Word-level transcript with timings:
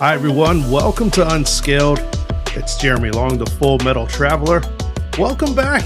Hi, 0.00 0.14
everyone. 0.14 0.70
Welcome 0.70 1.10
to 1.10 1.34
Unscaled. 1.34 1.98
It's 2.56 2.78
Jeremy 2.78 3.10
Long, 3.10 3.36
the 3.36 3.44
Full 3.44 3.76
Metal 3.80 4.06
Traveler. 4.06 4.62
Welcome 5.18 5.54
back. 5.54 5.84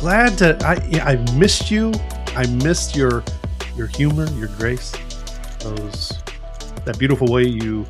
Glad 0.00 0.36
to. 0.38 0.58
I 0.64 1.12
I 1.12 1.32
missed 1.36 1.70
you. 1.70 1.92
I 2.34 2.44
missed 2.64 2.96
your 2.96 3.22
your 3.76 3.86
humor, 3.86 4.28
your 4.30 4.48
grace, 4.58 4.90
those 5.60 6.18
that 6.84 6.98
beautiful 6.98 7.28
way 7.28 7.44
you 7.44 7.86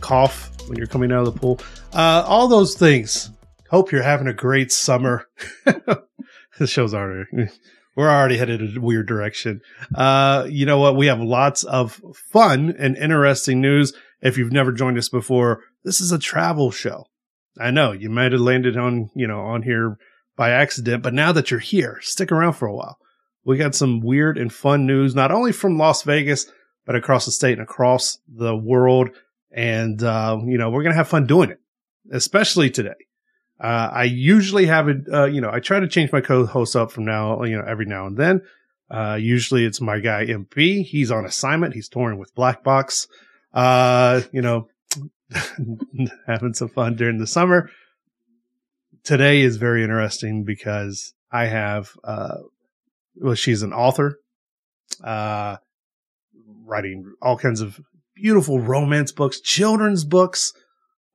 cough 0.00 0.52
when 0.68 0.78
you're 0.78 0.86
coming 0.86 1.10
out 1.10 1.26
of 1.26 1.34
the 1.34 1.40
pool. 1.40 1.58
Uh, 1.92 2.22
all 2.24 2.46
those 2.46 2.76
things. 2.76 3.32
Hope 3.68 3.90
you're 3.90 4.02
having 4.02 4.28
a 4.28 4.32
great 4.32 4.70
summer. 4.70 5.28
this 6.60 6.70
show's 6.70 6.94
already 6.94 7.48
we're 7.96 8.10
already 8.10 8.36
headed 8.36 8.76
a 8.76 8.80
weird 8.80 9.08
direction. 9.08 9.62
Uh, 9.94 10.46
you 10.48 10.66
know 10.66 10.78
what? 10.78 10.96
We 10.96 11.06
have 11.06 11.18
lots 11.18 11.64
of 11.64 12.00
fun 12.14 12.76
and 12.78 12.96
interesting 12.96 13.60
news. 13.60 13.94
If 14.26 14.36
you've 14.36 14.52
never 14.52 14.72
joined 14.72 14.98
us 14.98 15.08
before, 15.08 15.62
this 15.84 16.00
is 16.00 16.10
a 16.10 16.18
travel 16.18 16.72
show. 16.72 17.06
I 17.60 17.70
know 17.70 17.92
you 17.92 18.10
might 18.10 18.32
have 18.32 18.40
landed 18.40 18.76
on, 18.76 19.08
you 19.14 19.28
know, 19.28 19.40
on 19.40 19.62
here 19.62 19.98
by 20.36 20.50
accident, 20.50 21.04
but 21.04 21.14
now 21.14 21.30
that 21.30 21.50
you're 21.50 21.60
here, 21.60 22.00
stick 22.02 22.32
around 22.32 22.54
for 22.54 22.66
a 22.66 22.74
while. 22.74 22.98
We 23.44 23.56
got 23.56 23.76
some 23.76 24.00
weird 24.00 24.36
and 24.36 24.52
fun 24.52 24.84
news, 24.84 25.14
not 25.14 25.30
only 25.30 25.52
from 25.52 25.78
Las 25.78 26.02
Vegas, 26.02 26.46
but 26.84 26.96
across 26.96 27.24
the 27.24 27.30
state 27.30 27.52
and 27.52 27.62
across 27.62 28.18
the 28.28 28.56
world. 28.56 29.10
And, 29.52 30.02
uh, 30.02 30.38
you 30.44 30.58
know, 30.58 30.70
we're 30.70 30.82
going 30.82 30.92
to 30.92 30.98
have 30.98 31.08
fun 31.08 31.28
doing 31.28 31.50
it, 31.50 31.60
especially 32.10 32.68
today. 32.68 33.06
Uh, 33.60 33.90
I 33.92 34.04
usually 34.04 34.66
have 34.66 34.88
it, 34.88 35.06
uh, 35.10 35.26
you 35.26 35.40
know, 35.40 35.50
I 35.52 35.60
try 35.60 35.78
to 35.78 35.88
change 35.88 36.10
my 36.10 36.20
co-host 36.20 36.74
up 36.74 36.90
from 36.90 37.04
now, 37.04 37.44
you 37.44 37.56
know, 37.56 37.64
every 37.64 37.86
now 37.86 38.08
and 38.08 38.16
then. 38.16 38.42
Uh, 38.90 39.18
usually 39.20 39.64
it's 39.64 39.80
my 39.80 40.00
guy 40.00 40.26
MP. 40.26 40.84
He's 40.84 41.12
on 41.12 41.24
assignment. 41.24 41.74
He's 41.74 41.88
touring 41.88 42.18
with 42.18 42.34
Black 42.34 42.64
Box. 42.64 43.06
Uh, 43.56 44.20
you 44.32 44.42
know, 44.42 44.68
having 46.26 46.52
some 46.54 46.68
fun 46.68 46.94
during 46.94 47.18
the 47.18 47.26
summer. 47.26 47.70
Today 49.02 49.40
is 49.40 49.56
very 49.56 49.82
interesting 49.82 50.44
because 50.44 51.14
I 51.32 51.46
have, 51.46 51.90
uh, 52.04 52.36
well, 53.16 53.34
she's 53.34 53.62
an 53.62 53.72
author, 53.72 54.18
uh, 55.02 55.56
writing 56.64 57.14
all 57.22 57.38
kinds 57.38 57.60
of 57.62 57.80
beautiful 58.14 58.60
romance 58.60 59.12
books, 59.12 59.40
children's 59.40 60.04
books, 60.04 60.52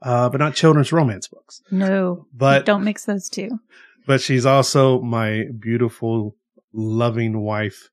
uh, 0.01 0.29
but 0.29 0.39
not 0.39 0.55
children's 0.55 0.91
romance 0.91 1.27
books. 1.27 1.61
No, 1.69 2.25
But 2.33 2.65
don't 2.65 2.83
mix 2.83 3.05
those 3.05 3.29
two. 3.29 3.59
but 4.07 4.19
she's 4.21 4.45
also 4.47 4.99
my 5.01 5.45
beautiful, 5.59 6.35
loving 6.73 7.41
wife, 7.41 7.89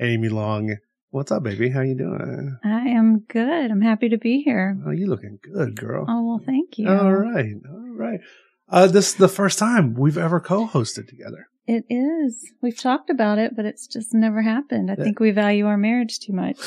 Amy 0.00 0.28
Long. 0.28 0.76
What's 1.10 1.32
up, 1.32 1.42
baby? 1.42 1.70
How 1.70 1.80
you 1.80 1.94
doing? 1.96 2.58
I 2.62 2.88
am 2.88 3.20
good. 3.20 3.70
I'm 3.70 3.80
happy 3.80 4.10
to 4.10 4.18
be 4.18 4.42
here. 4.42 4.76
Oh, 4.86 4.90
you 4.90 5.06
looking 5.06 5.38
good, 5.42 5.74
girl. 5.74 6.04
Oh 6.06 6.22
well, 6.26 6.40
thank 6.44 6.76
you. 6.78 6.86
All 6.88 7.12
right, 7.12 7.54
all 7.66 7.88
right. 7.96 8.20
Uh, 8.68 8.86
this 8.88 9.08
is 9.08 9.14
the 9.14 9.28
first 9.28 9.58
time 9.58 9.94
we've 9.94 10.18
ever 10.18 10.38
co-hosted 10.38 11.08
together. 11.08 11.46
It 11.66 11.84
is. 11.88 12.52
We've 12.60 12.78
talked 12.78 13.08
about 13.08 13.38
it, 13.38 13.56
but 13.56 13.64
it's 13.64 13.86
just 13.86 14.12
never 14.12 14.42
happened. 14.42 14.90
I 14.90 14.96
Yeah. 14.98 15.04
think 15.04 15.20
we 15.20 15.30
value 15.30 15.66
our 15.66 15.78
marriage 15.78 16.18
too 16.20 16.34
much. 16.34 16.58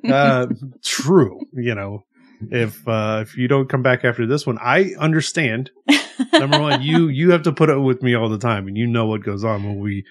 uh, 0.04 0.46
true. 0.82 1.40
You 1.52 1.74
know, 1.74 2.04
if 2.50 2.88
uh, 2.88 3.18
if 3.26 3.36
you 3.36 3.48
don't 3.48 3.68
come 3.68 3.82
back 3.82 4.02
after 4.06 4.26
this 4.26 4.46
one, 4.46 4.56
I 4.62 4.94
understand. 4.98 5.70
Number 6.32 6.58
one, 6.58 6.80
you 6.90 7.08
you 7.08 7.32
have 7.32 7.42
to 7.42 7.52
put 7.52 7.68
up 7.68 7.82
with 7.82 8.02
me 8.02 8.14
all 8.14 8.30
the 8.30 8.38
time, 8.38 8.66
and 8.66 8.78
you 8.78 8.86
know 8.86 9.04
what 9.04 9.22
goes 9.22 9.44
on 9.44 9.64
when 9.64 9.78
we 9.78 10.04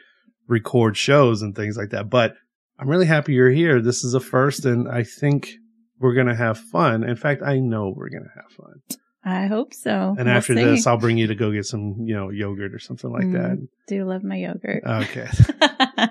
record 0.48 0.96
shows 0.96 1.42
and 1.42 1.56
things 1.56 1.76
like 1.76 1.90
that. 1.90 2.12
But 2.12 2.36
I'm 2.80 2.90
really 2.90 3.06
happy 3.06 3.34
you're 3.34 3.50
here. 3.50 3.82
This 3.82 4.04
is 4.04 4.14
a 4.14 4.20
first, 4.20 4.66
and 4.66 4.88
I 4.88 5.04
think 5.04 5.52
we're 6.00 6.14
gonna 6.14 6.36
have 6.36 6.60
fun. 6.60 7.04
In 7.04 7.16
fact, 7.16 7.42
I 7.42 7.60
know 7.60 7.94
we're 7.96 8.10
gonna 8.10 8.32
have 8.36 8.52
fun. 8.52 8.82
I 9.24 9.48
hope 9.48 9.74
so. 9.74 10.16
And 10.18 10.28
We'll 10.28 10.38
after 10.38 10.56
see. 10.56 10.64
this, 10.64 10.88
I'll 10.88 10.98
bring 10.98 11.18
you 11.18 11.28
to 11.28 11.36
go 11.36 11.52
get 11.52 11.66
some, 11.66 11.96
you 12.00 12.16
know, 12.16 12.30
yogurt 12.30 12.74
or 12.74 12.80
something 12.80 13.12
like 13.12 13.26
Mm. 13.26 13.68
Do 13.88 14.06
love 14.06 14.24
my 14.24 14.38
yogurt. 14.38 14.84
Okay. 14.86 15.28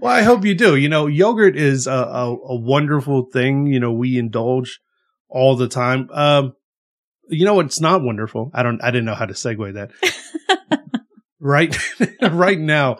Well, 0.00 0.12
I 0.12 0.22
hope 0.22 0.44
you 0.44 0.54
do. 0.54 0.76
You 0.76 0.88
know, 0.88 1.06
yogurt 1.06 1.56
is 1.56 1.86
a, 1.86 1.92
a, 1.92 2.36
a 2.36 2.56
wonderful 2.56 3.26
thing. 3.32 3.66
You 3.66 3.80
know, 3.80 3.92
we 3.92 4.18
indulge 4.18 4.80
all 5.28 5.56
the 5.56 5.68
time. 5.68 6.08
Um, 6.12 6.52
you 7.28 7.44
know 7.44 7.54
what's 7.54 7.80
not 7.80 8.02
wonderful? 8.02 8.50
I 8.54 8.62
don't, 8.62 8.82
I 8.82 8.90
didn't 8.90 9.06
know 9.06 9.14
how 9.14 9.26
to 9.26 9.34
segue 9.34 9.74
that. 9.74 9.90
right, 11.40 11.76
right 12.32 12.58
now, 12.58 12.98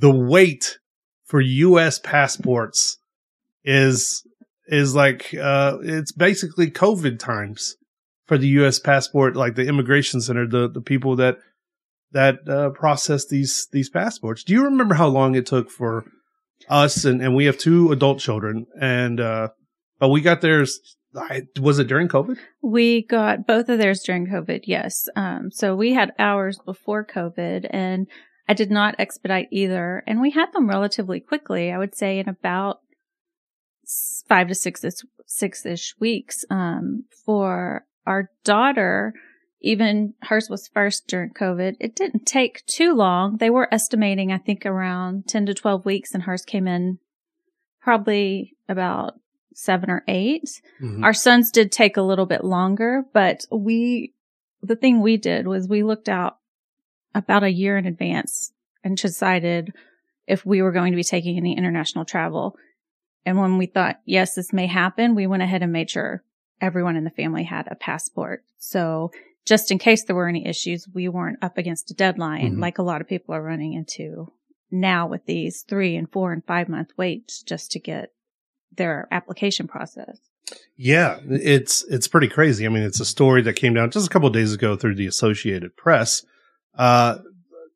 the 0.00 0.10
wait 0.10 0.78
for 1.28 1.40
U.S. 1.42 1.98
passports 1.98 2.98
is, 3.62 4.26
is 4.66 4.94
like, 4.94 5.34
uh, 5.34 5.76
it's 5.82 6.10
basically 6.10 6.70
COVID 6.70 7.18
times 7.18 7.76
for 8.26 8.38
the 8.38 8.48
U.S. 8.48 8.78
passport, 8.78 9.36
like 9.36 9.54
the 9.54 9.66
immigration 9.66 10.20
center, 10.20 10.46
the, 10.46 10.68
the 10.68 10.80
people 10.80 11.16
that, 11.16 11.36
that, 12.12 12.48
uh, 12.48 12.70
process 12.70 13.26
these, 13.26 13.68
these 13.72 13.90
passports. 13.90 14.42
Do 14.42 14.54
you 14.54 14.64
remember 14.64 14.94
how 14.94 15.08
long 15.08 15.34
it 15.34 15.44
took 15.44 15.70
for 15.70 16.06
us? 16.68 17.04
And, 17.04 17.20
and 17.20 17.36
we 17.36 17.44
have 17.44 17.58
two 17.58 17.92
adult 17.92 18.20
children 18.20 18.66
and, 18.80 19.20
uh, 19.20 19.48
but 19.98 20.08
we 20.08 20.22
got 20.22 20.40
theirs. 20.40 20.80
I, 21.14 21.42
was 21.60 21.78
it 21.78 21.88
during 21.88 22.08
COVID? 22.08 22.38
we 22.62 23.02
got 23.02 23.46
both 23.46 23.68
of 23.68 23.78
theirs 23.78 24.02
during 24.02 24.26
COVID. 24.26 24.62
Yes. 24.64 25.08
Um, 25.16 25.50
so 25.50 25.74
we 25.74 25.92
had 25.92 26.12
ours 26.18 26.58
before 26.64 27.04
COVID 27.04 27.66
and 27.70 28.06
I 28.48 28.54
did 28.54 28.70
not 28.70 28.94
expedite 28.98 29.48
either. 29.50 30.02
And 30.06 30.20
we 30.20 30.30
had 30.30 30.52
them 30.52 30.68
relatively 30.68 31.20
quickly. 31.20 31.70
I 31.70 31.78
would 31.78 31.94
say 31.94 32.18
in 32.18 32.28
about 32.28 32.80
five 34.28 34.48
to 34.48 34.54
six, 34.54 34.84
six 35.26 35.66
ish 35.66 35.94
weeks. 36.00 36.44
Um, 36.50 37.04
for 37.24 37.84
our 38.06 38.30
daughter, 38.44 39.12
even 39.60 40.14
hers 40.22 40.48
was 40.48 40.68
first 40.68 41.06
during 41.08 41.30
COVID. 41.30 41.76
It 41.80 41.94
didn't 41.94 42.26
take 42.26 42.64
too 42.66 42.94
long. 42.94 43.36
They 43.38 43.50
were 43.50 43.72
estimating, 43.72 44.32
I 44.32 44.38
think 44.38 44.64
around 44.64 45.26
10 45.28 45.46
to 45.46 45.54
12 45.54 45.84
weeks 45.84 46.14
and 46.14 46.22
hers 46.22 46.44
came 46.44 46.66
in 46.66 46.98
probably 47.80 48.56
about 48.68 49.14
seven 49.54 49.90
or 49.90 50.04
8 50.06 50.42
Mm-hmm. 50.80 51.02
our 51.02 51.12
sons 51.12 51.50
did 51.50 51.72
take 51.72 51.96
a 51.96 52.02
little 52.02 52.26
bit 52.26 52.44
longer, 52.44 53.02
but 53.12 53.44
we, 53.50 54.12
the 54.62 54.76
thing 54.76 55.00
we 55.00 55.16
did 55.16 55.48
was 55.48 55.66
we 55.66 55.82
looked 55.82 56.08
out 56.08 56.37
about 57.18 57.42
a 57.42 57.50
year 57.52 57.76
in 57.76 57.84
advance 57.86 58.52
and 58.84 58.96
decided 58.96 59.72
if 60.26 60.46
we 60.46 60.62
were 60.62 60.72
going 60.72 60.92
to 60.92 60.96
be 60.96 61.04
taking 61.04 61.36
any 61.36 61.56
international 61.56 62.04
travel. 62.04 62.56
And 63.26 63.38
when 63.38 63.58
we 63.58 63.66
thought, 63.66 64.00
yes, 64.04 64.34
this 64.34 64.52
may 64.52 64.66
happen, 64.66 65.14
we 65.14 65.26
went 65.26 65.42
ahead 65.42 65.62
and 65.62 65.72
made 65.72 65.90
sure 65.90 66.22
everyone 66.60 66.96
in 66.96 67.04
the 67.04 67.10
family 67.10 67.42
had 67.44 67.66
a 67.70 67.74
passport. 67.74 68.44
So 68.58 69.10
just 69.44 69.70
in 69.70 69.78
case 69.78 70.04
there 70.04 70.16
were 70.16 70.28
any 70.28 70.46
issues, 70.46 70.86
we 70.94 71.08
weren't 71.08 71.42
up 71.42 71.58
against 71.58 71.90
a 71.90 71.94
deadline 71.94 72.56
Mhm. 72.56 72.60
like 72.60 72.78
a 72.78 72.82
lot 72.82 73.00
of 73.00 73.08
people 73.08 73.34
are 73.34 73.42
running 73.42 73.72
into 73.72 74.32
now 74.70 75.06
with 75.08 75.24
these 75.26 75.62
three 75.62 75.96
and 75.96 76.10
four 76.10 76.32
and 76.32 76.44
five 76.44 76.68
month 76.68 76.90
waits 76.96 77.42
just 77.42 77.72
to 77.72 77.80
get 77.80 78.12
their 78.76 79.08
application 79.10 79.66
process. 79.66 80.18
Yeah, 80.76 81.18
it's 81.28 81.84
it's 81.84 82.08
pretty 82.08 82.28
crazy. 82.28 82.64
I 82.64 82.68
mean, 82.68 82.82
it's 82.82 83.00
a 83.00 83.04
story 83.04 83.42
that 83.42 83.54
came 83.54 83.74
down 83.74 83.90
just 83.90 84.06
a 84.06 84.10
couple 84.10 84.28
of 84.28 84.34
days 84.34 84.52
ago 84.54 84.76
through 84.76 84.94
the 84.94 85.06
Associated 85.06 85.76
Press, 85.76 86.24
uh, 86.78 87.18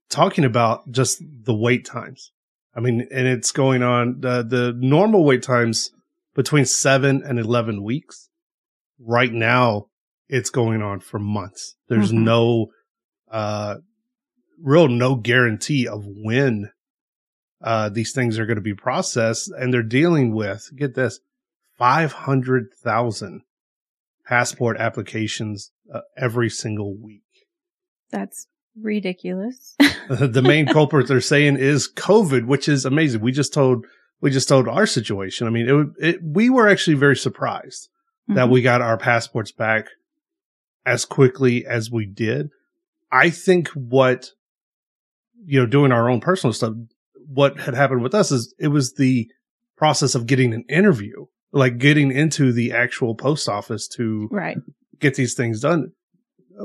talking 0.09 0.45
about 0.45 0.91
just 0.91 1.23
the 1.45 1.55
wait 1.55 1.85
times. 1.85 2.33
I 2.75 2.81
mean, 2.81 3.07
and 3.13 3.27
it's 3.27 3.53
going 3.53 3.83
on 3.83 4.21
the 4.21 4.43
the 4.43 4.73
normal 4.77 5.25
wait 5.25 5.43
times 5.43 5.91
between 6.35 6.65
seven 6.65 7.23
and 7.23 7.39
eleven 7.39 7.83
weeks. 7.83 8.29
Right 8.99 9.33
now, 9.33 9.89
it's 10.29 10.49
going 10.51 10.81
on 10.81 11.01
for 11.01 11.19
months. 11.19 11.75
There's 11.89 12.13
Mhm. 12.13 12.23
no, 12.25 12.67
uh, 13.31 13.77
real 14.63 14.89
no 14.89 15.17
guarantee 15.17 15.87
of 15.89 16.05
when 16.07 16.71
uh, 17.61 17.89
these 17.91 18.13
things 18.13 18.39
are 18.39 18.47
going 18.47 18.57
to 18.57 18.63
be 18.63 18.75
processed, 18.75 19.49
and 19.57 19.73
they're 19.73 19.83
dealing 19.83 20.35
with 20.35 20.69
get 20.77 20.95
this 20.95 21.21
500,000 21.79 23.43
passport 24.27 24.77
applications 24.79 25.71
uh, 25.93 26.01
every 26.17 26.49
single 26.49 26.97
week. 26.97 27.23
That's 28.11 28.47
ridiculous. 28.81 29.77
the 30.09 30.43
main 30.43 30.67
culprit 30.67 31.09
they're 31.09 31.21
saying 31.21 31.57
is 31.57 31.91
COVID, 31.93 32.47
which 32.47 32.69
is 32.69 32.85
amazing. 32.85 33.21
We 33.21 33.33
just 33.33 33.53
told 33.53 33.87
we 34.21 34.31
just 34.31 34.49
told 34.49 34.69
our 34.69 34.87
situation. 34.87 35.47
I 35.47 35.51
mean, 35.51 35.69
it, 35.99 36.07
it 36.15 36.21
we 36.23 36.49
were 36.51 36.69
actually 36.69 36.95
very 36.97 37.17
surprised 37.17 37.89
that 38.29 38.47
Mhm. 38.47 38.53
we 38.53 38.63
got 38.63 38.81
our 38.81 38.97
passports 38.97 39.51
back 39.53 39.87
as 40.87 41.05
quickly 41.05 41.67
as 41.67 41.91
we 41.91 42.07
did. 42.07 42.51
I 43.11 43.31
think 43.31 43.69
what 43.71 44.31
you 45.45 45.59
know, 45.61 45.67
doing 45.67 45.91
our 45.91 46.09
own 46.09 46.21
personal 46.21 46.53
stuff, 46.53 46.73
what 47.27 47.59
had 47.61 47.75
happened 47.75 48.03
with 48.03 48.15
us 48.15 48.31
is 48.31 48.55
it 48.61 48.69
was 48.69 48.95
the 48.95 49.29
process 49.77 50.15
of 50.15 50.27
getting 50.27 50.55
an 50.55 50.65
interview, 50.69 51.27
like 51.51 51.79
getting 51.79 52.13
into 52.13 52.53
the 52.53 52.73
actual 52.73 53.17
post 53.17 53.49
office 53.49 53.89
to 53.89 54.29
right. 54.31 54.59
get 55.01 55.17
these 55.17 55.35
things 55.35 55.61
done. 55.61 55.91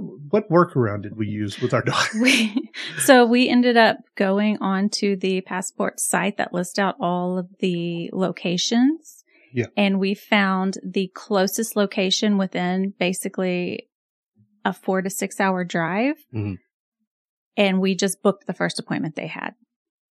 What 0.01 0.49
workaround 0.49 1.03
did 1.03 1.17
we 1.17 1.27
use 1.27 1.59
with 1.59 1.73
our 1.73 1.81
daughter? 1.81 2.09
We, 2.21 2.71
so 2.99 3.25
we 3.25 3.49
ended 3.49 3.77
up 3.77 3.97
going 4.15 4.57
on 4.59 4.89
to 4.89 5.15
the 5.15 5.41
passport 5.41 5.99
site 5.99 6.37
that 6.37 6.53
lists 6.53 6.79
out 6.79 6.95
all 6.99 7.37
of 7.37 7.47
the 7.59 8.09
locations 8.13 9.23
Yeah. 9.53 9.67
And 9.75 9.99
we 9.99 10.13
found 10.13 10.77
the 10.83 11.09
closest 11.15 11.75
location 11.75 12.37
within 12.37 12.93
basically 12.99 13.89
a 14.65 14.73
four 14.73 15.01
to 15.01 15.09
six 15.09 15.39
hour 15.39 15.63
drive. 15.63 16.17
Mhm. 16.33 16.57
And 17.55 17.79
we 17.79 17.95
just 17.95 18.21
booked 18.21 18.45
the 18.45 18.53
first 18.53 18.79
appointment 18.79 19.15
they 19.15 19.27
had. 19.27 19.55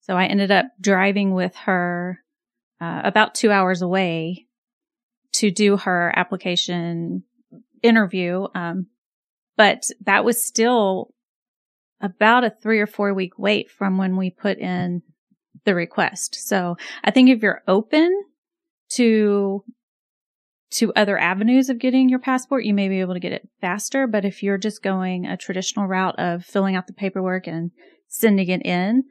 So 0.01 0.15
I 0.15 0.25
ended 0.25 0.51
up 0.51 0.67
driving 0.79 1.33
with 1.33 1.55
her 1.65 2.19
uh, 2.79 3.01
about 3.03 3.35
two 3.35 3.51
hours 3.51 3.81
away 3.81 4.47
to 5.33 5.51
do 5.51 5.77
her 5.77 6.11
application 6.15 7.23
interview. 7.83 8.47
Um, 8.55 8.87
but 9.57 9.89
that 10.05 10.25
was 10.25 10.43
still 10.43 11.13
about 12.01 12.43
a 12.43 12.49
three 12.49 12.79
or 12.79 12.87
four 12.87 13.13
week 13.13 13.37
wait 13.39 13.69
from 13.69 13.97
when 13.97 14.17
we 14.17 14.29
put 14.29 14.57
in 14.57 15.01
the 15.65 15.75
request. 15.75 16.35
So 16.47 16.77
I 17.03 17.11
think 17.11 17.29
if 17.29 17.41
you're 17.41 17.63
open 17.67 18.23
to 18.91 19.63
to 20.71 20.91
other 20.93 21.17
avenues 21.17 21.69
of 21.69 21.79
getting 21.79 22.09
your 22.09 22.19
passport, 22.19 22.65
you 22.65 22.73
may 22.73 22.89
be 22.89 22.99
able 22.99 23.13
to 23.13 23.19
get 23.19 23.31
it 23.31 23.47
faster. 23.61 24.07
But 24.07 24.25
if 24.25 24.43
you're 24.43 24.57
just 24.57 24.83
going 24.83 25.25
a 25.25 25.37
traditional 25.37 25.87
route 25.87 26.19
of 26.19 26.43
filling 26.43 26.75
out 26.75 26.87
the 26.87 26.93
paperwork 26.93 27.47
and 27.47 27.71
sending 28.07 28.49
it 28.49 28.65
in, 28.65 29.03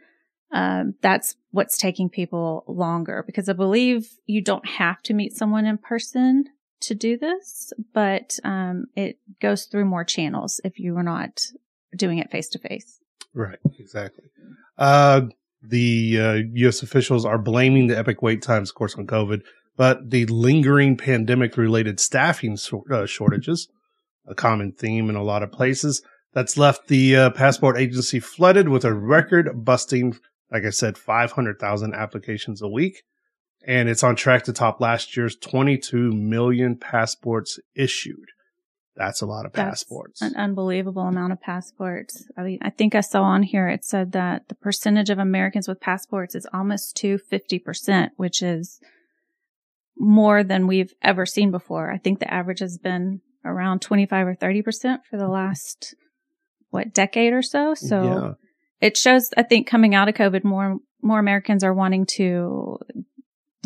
um, 0.52 0.94
that's 1.00 1.37
what's 1.52 1.79
taking 1.79 2.08
people 2.11 2.64
longer 2.69 3.25
because 3.26 3.49
I 3.49 3.55
believe 3.55 4.08
you 4.26 4.43
don't 4.43 4.67
have 4.67 5.02
to 5.05 5.14
meet 5.14 5.32
someone 5.32 5.64
in 5.64 5.79
person 5.79 6.44
to 6.86 6.94
do 6.94 7.16
this, 7.16 7.72
but 7.92 8.38
um, 8.44 8.86
it 8.94 9.19
goes 9.40 9.64
through 9.64 9.84
more 9.84 10.04
channels 10.04 10.60
if 10.64 10.78
you 10.78 10.96
are 10.96 11.02
not 11.02 11.40
doing 11.96 12.19
it 12.19 12.31
face 12.31 12.48
to 12.50 12.58
face. 12.58 13.00
Right, 13.32 13.58
exactly. 13.78 14.25
Uh, 14.78 15.22
the 15.62 16.20
uh, 16.20 16.32
U.S. 16.54 16.82
officials 16.82 17.25
are 17.25 17.38
blaming 17.38 17.86
the 17.86 17.98
epic 17.98 18.22
wait 18.22 18.42
times, 18.42 18.70
of 18.70 18.75
course, 18.75 18.94
on 18.96 19.06
COVID, 19.06 19.42
but 19.76 20.10
the 20.10 20.26
lingering 20.26 20.96
pandemic 20.96 21.56
related 21.56 21.98
staffing 22.00 22.56
so- 22.56 22.84
uh, 22.90 23.06
shortages, 23.06 23.69
a 24.26 24.34
common 24.34 24.72
theme 24.72 25.08
in 25.08 25.16
a 25.16 25.22
lot 25.22 25.42
of 25.42 25.52
places, 25.52 26.02
that's 26.32 26.56
left 26.56 26.88
the 26.88 27.16
uh, 27.16 27.31
passport 27.31 27.78
agency 27.78 28.20
flooded 28.20 28.69
with 28.69 28.84
a 28.84 28.92
record 28.92 29.64
busting, 29.64 30.19
like 30.50 30.64
I 30.64 30.70
said, 30.70 30.98
500,000 30.98 31.94
applications 31.94 32.60
a 32.60 32.69
week. 32.69 33.02
And 33.66 33.88
it's 33.88 34.02
on 34.02 34.16
track 34.16 34.44
to 34.44 34.52
top 34.52 34.81
last 34.81 35.16
year's 35.16 35.37
22 35.37 36.12
million 36.12 36.76
passports 36.76 37.58
issued. 37.75 38.26
That's 38.96 39.22
a 39.22 39.26
lot 39.26 39.44
of 39.44 39.52
That's 39.52 39.82
passports. 39.82 40.22
An 40.22 40.37
unbelievable 40.37 41.02
amount 41.02 41.32
of 41.32 41.40
passports. 41.40 42.25
I 42.37 42.43
mean, 42.43 42.58
I 42.62 42.70
think 42.70 42.94
I 42.94 43.00
saw 43.00 43.22
on 43.22 43.43
here 43.43 43.69
it 43.69 43.84
said 43.84 44.12
that 44.12 44.49
the 44.49 44.55
percentage 44.55 45.11
of 45.11 45.19
Americans 45.19 45.66
with 45.66 45.81
passports 45.81 46.34
is 46.34 46.46
almost 46.52 46.96
to 46.99 47.19
50%, 47.32 48.11
which 48.16 48.40
is 48.40 48.78
more 49.96 50.44
than 50.44 50.67
we've 50.67 50.93
ever 51.02 51.26
seen 51.26 51.50
before. 51.50 51.90
I 51.90 51.99
think 51.99 52.20
the 52.20 52.32
average 52.32 52.60
has 52.60 52.78
been 52.78 53.20
around 53.44 53.81
25 53.81 54.26
or 54.28 54.34
30% 54.37 54.99
for 55.10 55.17
the 55.17 55.28
last, 55.28 55.94
what, 56.70 56.93
decade 56.93 57.32
or 57.32 57.43
so. 57.43 57.75
So 57.75 58.02
yeah. 58.02 58.32
it 58.81 58.96
shows, 58.96 59.31
I 59.37 59.43
think 59.43 59.67
coming 59.67 59.94
out 59.94 60.08
of 60.08 60.14
COVID, 60.14 60.44
more, 60.44 60.78
more 61.02 61.19
Americans 61.19 61.64
are 61.64 61.75
wanting 61.75 62.06
to 62.17 62.78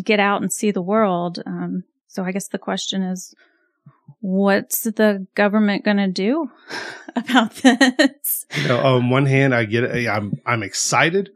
get 0.03 0.19
out 0.19 0.41
and 0.41 0.51
see 0.51 0.71
the 0.71 0.81
world. 0.81 1.41
Um, 1.45 1.83
so 2.07 2.23
I 2.23 2.31
guess 2.31 2.47
the 2.47 2.57
question 2.57 3.03
is, 3.03 3.33
what's 4.21 4.81
the 4.81 5.27
government 5.35 5.85
going 5.85 5.97
to 5.97 6.07
do 6.07 6.49
about 7.15 7.55
this? 7.55 8.45
you 8.55 8.67
know, 8.67 8.79
on 8.79 9.09
one 9.09 9.25
hand, 9.25 9.53
I 9.53 9.65
get. 9.65 9.83
I'm 10.07 10.39
I'm 10.45 10.63
excited 10.63 11.29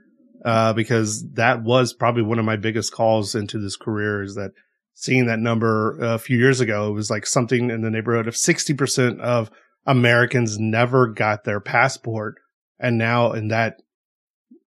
uh, 0.43 0.73
because 0.73 1.27
that 1.33 1.63
was 1.63 1.93
probably 1.93 2.23
one 2.23 2.39
of 2.39 2.45
my 2.45 2.57
biggest 2.57 2.91
calls 2.91 3.35
into 3.35 3.59
this 3.59 3.75
career 3.75 4.23
is 4.23 4.35
that 4.35 4.51
seeing 4.93 5.25
that 5.27 5.39
number 5.39 5.97
a 6.01 6.19
few 6.19 6.37
years 6.37 6.59
ago, 6.59 6.89
it 6.89 6.93
was 6.93 7.09
like 7.09 7.25
something 7.25 7.69
in 7.69 7.81
the 7.81 7.91
neighborhood 7.91 8.27
of 8.27 8.37
sixty 8.37 8.73
percent 8.73 9.21
of 9.21 9.49
Americans 9.85 10.57
never 10.59 11.07
got 11.07 11.43
their 11.43 11.59
passport, 11.59 12.35
and 12.79 12.97
now 12.97 13.33
in 13.33 13.49
that 13.49 13.81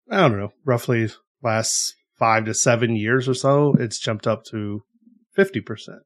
I 0.09 0.21
don't 0.21 0.37
know, 0.37 0.53
roughly 0.63 1.09
last 1.43 1.95
five 2.17 2.45
to 2.45 2.53
seven 2.53 2.95
years 2.95 3.27
or 3.29 3.33
so, 3.33 3.75
it's 3.79 3.99
jumped 3.99 4.27
up 4.27 4.43
to 4.45 4.83
fifty 5.33 5.61
percent. 5.61 5.99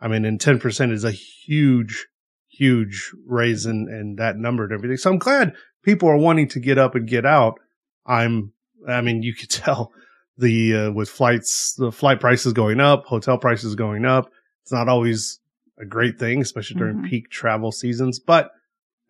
I 0.00 0.08
mean, 0.08 0.24
and 0.24 0.40
ten 0.40 0.58
percent 0.58 0.92
is 0.92 1.04
a 1.04 1.10
huge 1.12 2.06
huge 2.52 3.12
raise 3.26 3.64
in, 3.64 3.86
in 3.88 4.16
that 4.18 4.36
number 4.36 4.64
and 4.64 4.72
everything. 4.72 4.96
So 4.96 5.10
I'm 5.10 5.18
glad 5.18 5.54
people 5.84 6.08
are 6.08 6.16
wanting 6.16 6.48
to 6.48 6.60
get 6.60 6.78
up 6.78 6.94
and 6.94 7.08
get 7.08 7.24
out. 7.24 7.54
I'm, 8.04 8.52
I 8.88 9.00
mean, 9.00 9.22
you 9.22 9.34
could 9.34 9.50
tell 9.50 9.92
the, 10.36 10.74
uh, 10.76 10.90
with 10.90 11.08
flights, 11.08 11.74
the 11.78 11.92
flight 11.92 12.18
prices 12.20 12.52
going 12.52 12.80
up, 12.80 13.04
hotel 13.06 13.38
prices 13.38 13.76
going 13.76 14.04
up. 14.04 14.28
It's 14.62 14.72
not 14.72 14.88
always 14.88 15.38
a 15.80 15.86
great 15.86 16.18
thing, 16.18 16.40
especially 16.42 16.76
during 16.76 16.96
Mhm. 16.98 17.08
peak 17.08 17.30
travel 17.30 17.70
seasons. 17.72 18.18
But 18.18 18.50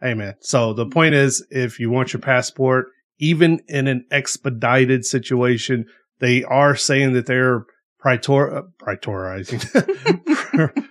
hey, 0.01 0.15
man. 0.15 0.35
So 0.41 0.73
the 0.75 0.87
point 0.87 1.15
is, 1.15 1.45
if 1.51 1.81
you 1.81 1.91
want 1.91 2.13
your 2.13 2.21
passport, 2.21 2.87
even 3.19 3.61
in 3.69 3.89
an 3.89 4.05
expedited 4.11 5.05
situation, 5.05 5.87
they 6.21 6.45
are 6.45 6.77
saying 6.77 7.15
that 7.15 7.27
they're 7.27 7.65
prior, 7.99 8.19
uh, 8.19 8.63
prioritizing, 8.81 9.61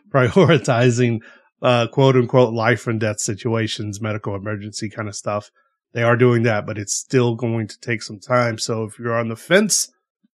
prioritizing 0.11 1.19
uh, 1.61 1.87
quote 1.87 2.15
unquote 2.15 2.53
life 2.53 2.87
and 2.87 2.99
death 2.99 3.19
situations, 3.19 4.01
medical 4.01 4.35
emergency 4.35 4.89
kind 4.89 5.07
of 5.07 5.15
stuff. 5.15 5.51
They 5.93 6.03
are 6.03 6.15
doing 6.15 6.43
that, 6.43 6.65
but 6.65 6.77
it's 6.77 6.93
still 6.93 7.35
going 7.35 7.67
to 7.67 7.79
take 7.79 8.03
some 8.03 8.19
time. 8.19 8.57
So 8.59 8.83
if 8.83 8.99
you're 8.99 9.17
on 9.17 9.29
the 9.29 9.35
fence 9.35 9.91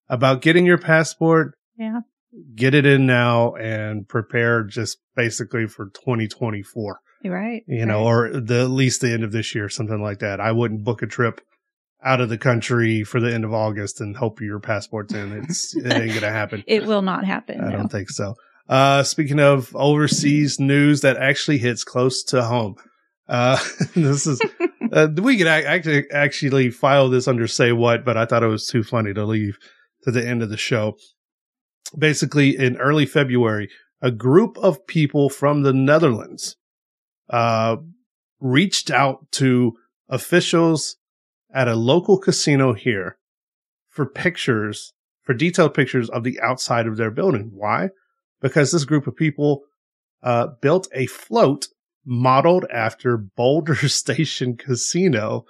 about 0.10 0.42
getting 0.42 0.66
your 0.66 0.78
passport, 0.78 1.56
Yeah. 1.78 2.02
get 2.56 2.76
it 2.76 2.86
in 2.86 3.06
now 3.06 3.56
and 3.56 4.08
prepare 4.08 4.64
just 4.64 4.98
basically 5.16 5.68
for 5.68 5.86
2024, 5.86 7.00
right. 7.24 7.64
you 7.68 7.86
know, 7.86 8.00
right. 8.00 8.36
or 8.36 8.42
the, 8.42 8.62
at 8.64 8.70
least 8.70 9.00
the 9.00 9.14
end 9.14 9.24
of 9.24 9.32
this 9.32 9.56
year, 9.56 9.70
something 9.70 10.02
like 10.02 10.20
that. 10.20 10.42
I 10.42 10.52
wouldn't 10.52 10.84
book 10.84 11.02
a 11.02 11.08
trip 11.08 11.40
out 12.06 12.22
of 12.22 12.30
the 12.30 12.38
country 12.38 13.04
for 13.04 13.20
the 13.20 13.34
end 13.34 13.44
of 13.44 13.54
August 13.54 14.00
and 14.00 14.16
hope 14.16 14.40
your 14.40 14.60
passport's 14.60 15.14
in. 15.14 15.34
It's, 15.44 15.76
it 15.76 15.92
ain't 15.92 16.10
going 16.10 16.12
to 16.22 16.32
happen. 16.32 16.64
it 16.68 16.86
will 16.86 17.02
not 17.02 17.26
happen. 17.26 17.60
I 17.60 17.72
no. 17.72 17.78
don't 17.78 17.92
think 17.92 18.10
so. 18.12 18.36
Uh, 18.70 19.04
speaking 19.04 19.40
of 19.40 19.76
overseas 19.76 20.60
news 20.60 21.02
that 21.02 21.18
actually 21.18 21.58
hits 21.58 21.84
close 21.84 22.24
to 22.26 22.44
home, 22.44 22.76
uh, 23.28 23.58
this 23.96 24.28
is, 24.28 24.40
uh, 24.92 25.08
we 25.16 25.38
could 25.38 25.48
actually, 25.48 26.10
actually 26.12 26.70
file 26.70 27.10
this 27.10 27.28
under 27.28 27.48
say 27.48 27.72
what, 27.72 28.06
but 28.06 28.18
I 28.18 28.26
thought 28.26 28.44
it 28.44 28.48
was 28.48 28.68
too 28.68 28.84
funny 28.84 29.14
to 29.14 29.26
leave 29.26 29.58
to 30.04 30.12
the 30.12 30.26
end 30.26 30.44
of 30.44 30.50
the 30.50 30.58
show. 30.58 30.98
Basically, 31.98 32.56
in 32.58 32.78
early 32.78 33.06
February, 33.06 33.70
a 34.02 34.12
group 34.12 34.58
of 34.60 34.86
people 34.86 35.30
from 35.30 35.64
the 35.64 35.74
Netherlands, 35.74 36.56
uh, 37.30 37.78
reached 38.40 38.92
out 38.92 39.32
to 39.32 39.74
officials 40.10 40.98
at 41.56 41.68
a 41.68 41.76
local 41.76 42.20
casino 42.20 42.74
here 42.74 43.18
for 43.90 44.06
pictures, 44.06 44.94
for 45.24 45.34
detailed 45.34 45.74
pictures 45.74 46.10
of 46.12 46.24
the 46.24 46.40
outside 46.42 46.86
of 46.86 46.98
their 46.98 47.10
building. 47.10 47.50
Why? 47.52 47.90
because 48.46 48.72
this 48.72 48.86
group 48.86 49.08
of 49.08 49.16
people 49.16 49.64
uh, 50.22 50.46
built 50.62 50.88
a 50.94 51.08
float 51.08 51.68
modeled 52.06 52.66
after 52.72 53.18
Boulder 53.18 53.76
Station 53.90 54.56
Casino 54.56 55.46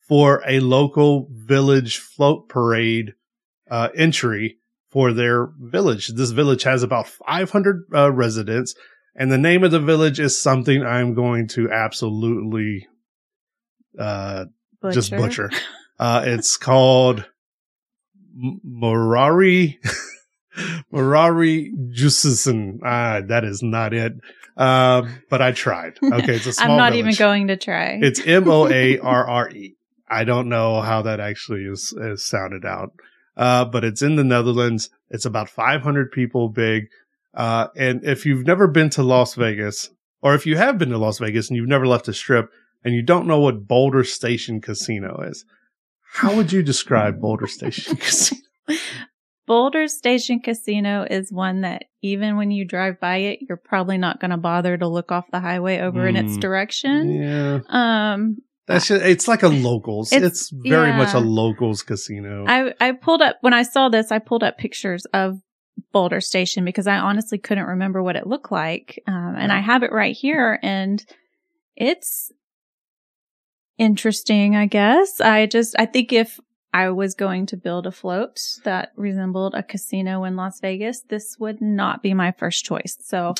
for 0.00 0.42
a 0.46 0.60
local 0.60 1.28
village 1.30 1.98
float 1.98 2.48
parade 2.48 3.12
uh, 3.70 3.90
entry 3.94 4.56
for 4.90 5.12
their 5.12 5.50
village. 5.60 6.08
This 6.08 6.30
village 6.30 6.62
has 6.62 6.82
about 6.82 7.08
500 7.08 7.84
uh, 7.94 8.10
residents, 8.12 8.74
and 9.14 9.30
the 9.30 9.36
name 9.36 9.62
of 9.62 9.70
the 9.70 9.78
village 9.78 10.18
is 10.18 10.40
something 10.40 10.82
I'm 10.82 11.12
going 11.12 11.48
to 11.48 11.70
absolutely 11.70 12.86
uh, 13.98 14.46
just 14.92 15.10
butcher. 15.10 15.50
Uh, 15.98 16.22
it's 16.26 16.56
called 16.56 17.24
Morari. 18.66 19.78
Morari 20.92 21.70
Jusison. 21.90 22.80
Ah, 22.84 23.20
that 23.26 23.44
is 23.44 23.62
not 23.62 23.94
it. 23.94 24.14
Uh, 24.56 25.08
but 25.30 25.40
I 25.40 25.52
tried. 25.52 25.98
Okay, 26.02 26.34
it's 26.34 26.46
a 26.46 26.52
small 26.52 26.72
I'm 26.72 26.76
not 26.76 26.92
village. 26.92 27.14
even 27.14 27.18
going 27.18 27.46
to 27.48 27.56
try. 27.56 27.98
It's 28.02 28.20
M 28.26 28.48
O 28.48 28.68
A 28.68 28.98
R 28.98 29.28
R 29.28 29.50
E. 29.50 29.76
I 30.10 30.24
don't 30.24 30.48
know 30.48 30.80
how 30.80 31.02
that 31.02 31.20
actually 31.20 31.64
is, 31.64 31.92
is 31.92 32.24
sounded 32.24 32.64
out. 32.64 32.92
Uh, 33.36 33.64
but 33.66 33.84
it's 33.84 34.02
in 34.02 34.16
the 34.16 34.24
Netherlands. 34.24 34.90
It's 35.10 35.26
about 35.26 35.48
500 35.48 36.10
people 36.10 36.48
big. 36.48 36.88
Uh, 37.34 37.68
and 37.76 38.04
if 38.04 38.26
you've 38.26 38.46
never 38.46 38.66
been 38.66 38.90
to 38.90 39.02
Las 39.02 39.34
Vegas, 39.34 39.90
or 40.22 40.34
if 40.34 40.44
you 40.44 40.56
have 40.56 40.78
been 40.78 40.88
to 40.90 40.98
Las 40.98 41.18
Vegas 41.18 41.48
and 41.48 41.56
you've 41.56 41.68
never 41.68 41.86
left 41.86 42.08
a 42.08 42.12
strip 42.12 42.50
and 42.84 42.94
you 42.94 43.02
don't 43.02 43.26
know 43.26 43.40
what 43.40 43.66
Boulder 43.66 44.04
Station 44.04 44.60
Casino 44.60 45.22
is, 45.28 45.44
how 46.12 46.34
would 46.36 46.52
you 46.52 46.62
describe 46.62 47.20
Boulder 47.20 47.46
Station 47.46 47.96
Casino? 48.00 48.40
Boulder 49.46 49.88
Station 49.88 50.40
Casino 50.40 51.06
is 51.08 51.32
one 51.32 51.62
that 51.62 51.84
even 52.02 52.36
when 52.36 52.50
you 52.50 52.66
drive 52.66 53.00
by 53.00 53.16
it, 53.16 53.38
you're 53.48 53.56
probably 53.56 53.96
not 53.96 54.20
going 54.20 54.30
to 54.30 54.36
bother 54.36 54.76
to 54.76 54.86
look 54.86 55.10
off 55.10 55.24
the 55.32 55.40
highway 55.40 55.78
over 55.78 56.06
in 56.06 56.16
its 56.16 56.32
Mm. 56.36 56.40
direction. 56.40 57.10
Yeah. 57.14 57.60
Um, 57.68 58.36
That's 58.66 58.88
just, 58.88 59.02
it's 59.02 59.26
like 59.26 59.42
a 59.42 59.48
locals. 59.48 60.12
It's, 60.12 60.22
It's- 60.22 60.50
very 60.52 60.92
much 60.92 61.14
a 61.14 61.18
locals 61.18 61.82
casino. 61.82 62.44
I, 62.46 62.74
I 62.78 62.92
pulled 62.92 63.22
up, 63.22 63.38
when 63.40 63.54
I 63.54 63.62
saw 63.62 63.88
this, 63.88 64.12
I 64.12 64.18
pulled 64.18 64.42
up 64.44 64.58
pictures 64.58 65.06
of 65.14 65.40
Boulder 65.92 66.20
Station 66.20 66.66
because 66.66 66.86
I 66.86 66.98
honestly 66.98 67.38
couldn't 67.38 67.64
remember 67.64 68.02
what 68.02 68.16
it 68.16 68.26
looked 68.26 68.52
like. 68.52 69.02
Um, 69.06 69.34
and 69.38 69.50
I 69.50 69.60
have 69.60 69.82
it 69.82 69.92
right 69.92 70.14
here 70.14 70.58
and 70.62 71.02
it's 71.74 72.30
interesting, 73.78 74.56
I 74.56 74.66
guess. 74.66 75.20
I 75.20 75.46
just, 75.46 75.74
I 75.78 75.86
think 75.86 76.12
if 76.12 76.38
I 76.72 76.90
was 76.90 77.14
going 77.14 77.46
to 77.46 77.56
build 77.56 77.86
a 77.86 77.92
float 77.92 78.40
that 78.64 78.92
resembled 78.96 79.54
a 79.54 79.62
casino 79.62 80.24
in 80.24 80.36
Las 80.36 80.60
Vegas, 80.60 81.00
this 81.08 81.36
would 81.38 81.60
not 81.60 82.02
be 82.02 82.12
my 82.14 82.32
first 82.32 82.64
choice. 82.64 82.98
So 83.00 83.34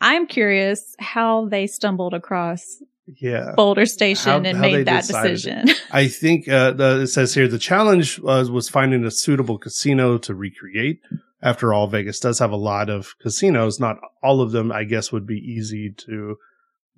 I'm 0.00 0.26
curious 0.26 0.94
how 0.98 1.46
they 1.46 1.66
stumbled 1.66 2.14
across 2.14 2.82
yeah 3.20 3.52
Boulder 3.56 3.86
Station 3.86 4.44
How- 4.44 4.50
and 4.50 4.56
how 4.56 4.62
made 4.62 4.86
that 4.86 5.06
decided 5.06 5.30
decision. 5.32 5.68
I 5.90 6.08
think 6.08 6.48
uh, 6.48 6.72
the, 6.72 7.00
it 7.02 7.06
says 7.08 7.34
here 7.34 7.48
the 7.48 7.58
challenge 7.58 8.18
was 8.20 8.50
was 8.50 8.68
finding 8.68 9.04
a 9.04 9.10
suitable 9.10 9.58
casino 9.58 10.18
to 10.18 10.34
recreate. 10.34 11.00
After 11.42 11.72
all, 11.72 11.86
Vegas 11.86 12.20
does 12.20 12.38
have 12.38 12.52
a 12.52 12.56
lot 12.56 12.90
of 12.90 13.18
casinos. 13.18 13.80
Not 13.80 13.96
all 14.22 14.42
of 14.42 14.52
them, 14.52 14.70
I 14.70 14.84
guess, 14.84 15.10
would 15.10 15.26
be 15.26 15.38
easy 15.38 15.90
to 15.90 16.36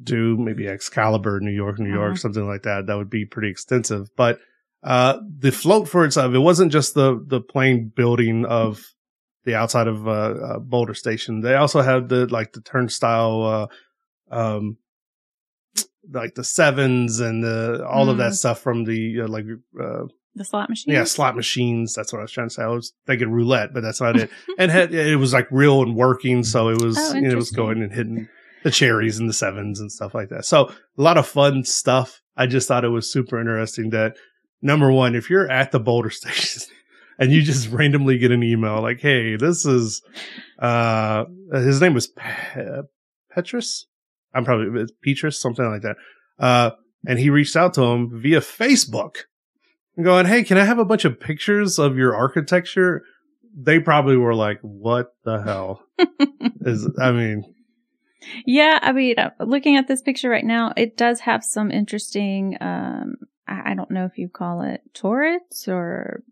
do. 0.04 0.36
Maybe 0.36 0.66
Excalibur, 0.68 1.40
New 1.40 1.50
York, 1.52 1.78
New 1.78 1.92
York, 1.92 2.12
Uh-huh. 2.12 2.16
something 2.18 2.46
like 2.46 2.62
that. 2.62 2.86
That 2.86 2.96
would 2.96 3.10
be 3.10 3.24
pretty 3.24 3.48
extensive. 3.50 4.08
But 4.16 4.38
uh, 4.82 5.18
the 5.38 5.52
float 5.52 5.88
for 5.88 6.04
itself, 6.04 6.34
it 6.34 6.38
wasn't 6.40 6.72
just 6.72 6.94
the 6.94 7.22
the 7.26 7.40
plain 7.40 7.92
building 7.94 8.44
of 8.44 8.84
the 9.44 9.54
outside 9.54 9.88
of 9.88 10.06
uh, 10.06 10.10
uh, 10.10 10.58
Boulder 10.58 10.94
Station. 10.94 11.40
They 11.40 11.54
also 11.54 11.80
had 11.82 12.08
the 12.08 12.26
like 12.26 12.52
the 12.52 12.60
turnstile. 12.62 13.70
Uh, 14.30 14.34
um, 14.34 14.76
like 16.12 16.34
the 16.34 16.42
sevens 16.44 17.20
and 17.20 17.44
the 17.44 17.86
all 17.88 18.10
of 18.10 18.16
that 18.18 18.32
Mm. 18.32 18.36
stuff 18.36 18.60
from 18.60 18.84
the 18.84 19.20
uh, 19.22 19.28
like 19.28 19.44
uh, 19.80 20.04
the 20.34 20.44
slot 20.44 20.68
machines. 20.68 20.92
yeah 20.92 21.04
slot 21.04 21.36
machines. 21.36 21.94
That's 21.94 22.12
what 22.12 22.18
I 22.18 22.22
was 22.22 22.32
trying 22.32 22.48
to 22.48 22.54
say. 22.54 22.62
I 22.64 22.68
was 22.68 22.92
thinking 23.06 23.30
roulette, 23.30 23.72
but 23.72 23.82
that's 23.82 24.00
not 24.00 24.16
it. 24.18 24.30
and 24.58 24.70
had, 24.70 24.92
it 24.92 25.16
was 25.16 25.32
like 25.32 25.46
real 25.52 25.80
and 25.82 25.94
working, 25.94 26.42
so 26.42 26.68
it 26.70 26.82
was 26.82 26.96
Oh, 26.98 27.14
you 27.14 27.20
know, 27.22 27.30
it 27.30 27.36
was 27.36 27.50
going 27.52 27.82
and 27.82 27.92
hitting 27.92 28.28
the 28.62 28.70
cherries 28.70 29.18
and 29.18 29.28
the 29.28 29.34
sevens 29.34 29.80
and 29.80 29.90
stuff 29.90 30.14
like 30.14 30.28
that. 30.28 30.44
So 30.44 30.68
a 30.98 31.02
lot 31.02 31.18
of 31.18 31.26
fun 31.26 31.64
stuff. 31.64 32.20
I 32.36 32.46
just 32.46 32.68
thought 32.68 32.84
it 32.84 32.88
was 32.88 33.12
super 33.12 33.38
interesting 33.38 33.90
that 33.90 34.16
number 34.62 34.90
one, 34.90 35.14
if 35.14 35.28
you're 35.28 35.50
at 35.50 35.72
the 35.72 35.80
Boulder 35.80 36.10
station 36.10 36.62
and 37.18 37.30
you 37.30 37.42
just 37.42 37.68
randomly 37.68 38.18
get 38.18 38.32
an 38.32 38.42
email 38.42 38.80
like, 38.80 39.00
"Hey, 39.00 39.36
this 39.36 39.66
is," 39.66 40.02
uh, 40.58 41.24
his 41.52 41.80
name 41.80 41.94
was 41.94 42.08
Pe- 42.08 42.82
Petrus. 43.34 43.86
I'm 44.34 44.44
probably 44.44 44.86
Petrus, 45.02 45.38
something 45.38 45.64
like 45.64 45.82
that. 45.82 45.96
Uh, 46.38 46.70
and 47.06 47.18
he 47.18 47.30
reached 47.30 47.56
out 47.56 47.74
to 47.74 47.82
him 47.82 48.20
via 48.22 48.40
Facebook, 48.40 49.16
going, 50.02 50.26
"Hey, 50.26 50.42
can 50.42 50.56
I 50.56 50.64
have 50.64 50.78
a 50.78 50.84
bunch 50.84 51.04
of 51.04 51.20
pictures 51.20 51.78
of 51.78 51.96
your 51.96 52.14
architecture?" 52.14 53.02
They 53.54 53.78
probably 53.80 54.16
were 54.16 54.34
like, 54.34 54.60
"What 54.62 55.08
the 55.24 55.42
hell?" 55.42 55.82
is 56.62 56.88
I 56.98 57.12
mean, 57.12 57.44
Yeah, 58.46 58.78
I 58.82 58.92
mean, 58.92 59.18
uh, 59.18 59.30
looking 59.40 59.76
at 59.76 59.88
this 59.88 60.02
picture 60.02 60.28
right 60.28 60.44
now, 60.44 60.72
it 60.76 60.96
does 60.96 61.20
have 61.20 61.44
some 61.44 61.70
interesting, 61.70 62.56
um, 62.60 63.16
I, 63.46 63.74
don't 63.74 63.90
know 63.90 64.04
if 64.04 64.18
you 64.18 64.28
call 64.28 64.62
it 64.62 64.82
turrets 64.94 65.68
or 65.68 66.22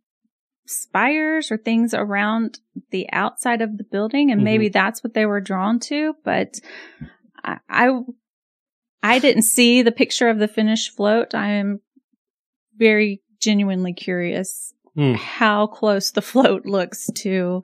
spires 0.67 1.51
or 1.51 1.57
things 1.57 1.93
around 1.95 2.61
the 2.91 3.09
outside 3.13 3.61
of 3.61 3.77
the 3.77 3.85
building. 3.85 4.31
And 4.31 4.41
Mhm. 4.41 4.45
maybe 4.45 4.69
that's 4.69 5.03
what 5.03 5.15
they 5.15 5.27
were 5.27 5.41
drawn 5.41 5.81
to, 5.81 6.15
but 6.25 6.61
I, 7.43 7.59
I, 7.69 8.01
I 9.03 9.19
didn't 9.19 9.43
see 9.43 9.83
the 9.83 9.93
picture 9.93 10.29
of 10.29 10.39
the 10.39 10.49
finished 10.49 10.95
float. 10.97 11.35
I 11.35 11.53
am 11.53 11.81
very 12.77 13.23
genuinely 13.41 13.93
curious 13.93 14.75
Hmm. 14.95 15.15
how 15.15 15.67
close 15.67 16.11
the 16.11 16.23
float 16.23 16.67
looks 16.67 17.09
to 17.17 17.63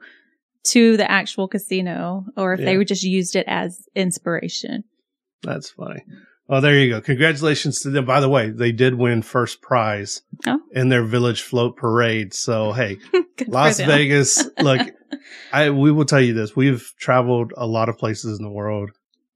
to 0.66 0.96
the 0.96 1.11
actual 1.11 1.49
casino 1.49 2.25
or 2.37 2.54
if 2.54 2.61
Yeah. 2.61 2.66
they 2.76 2.85
just 2.85 3.02
used 3.02 3.37
it 3.37 3.44
as 3.49 3.87
inspiration. 3.94 4.85
That's 5.42 5.70
funny. 5.70 6.02
Well, 6.49 6.61
there 6.61 6.78
you 6.78 6.90
go. 6.90 7.00
Congratulations 7.00 7.80
to 7.80 7.90
them. 7.90 8.04
By 8.04 8.20
the 8.20 8.28
way, 8.28 8.50
they 8.50 8.70
did 8.70 8.94
win 8.94 9.23
first 9.23 9.61
prize 9.61 10.23
Oh. 10.46 10.61
in 10.73 10.88
their 10.90 11.04
village 11.04 11.42
float 11.42 11.76
parade. 11.76 12.32
So, 12.35 12.73
hey, 12.78 12.99
Las. 13.49 13.80
Vegas, 13.80 14.49
look, 14.61 14.80
I 15.52 15.70
we 15.70 15.90
will 15.90 16.04
tell 16.04 16.20
you 16.20 16.35
this. 16.35 16.54
We've 16.54 16.92
traveled 16.99 17.52
a 17.56 17.66
lot 17.66 17.88
of 17.88 17.99
places 17.99 18.38
in 18.38 18.44
the 18.44 18.50
world 18.50 18.90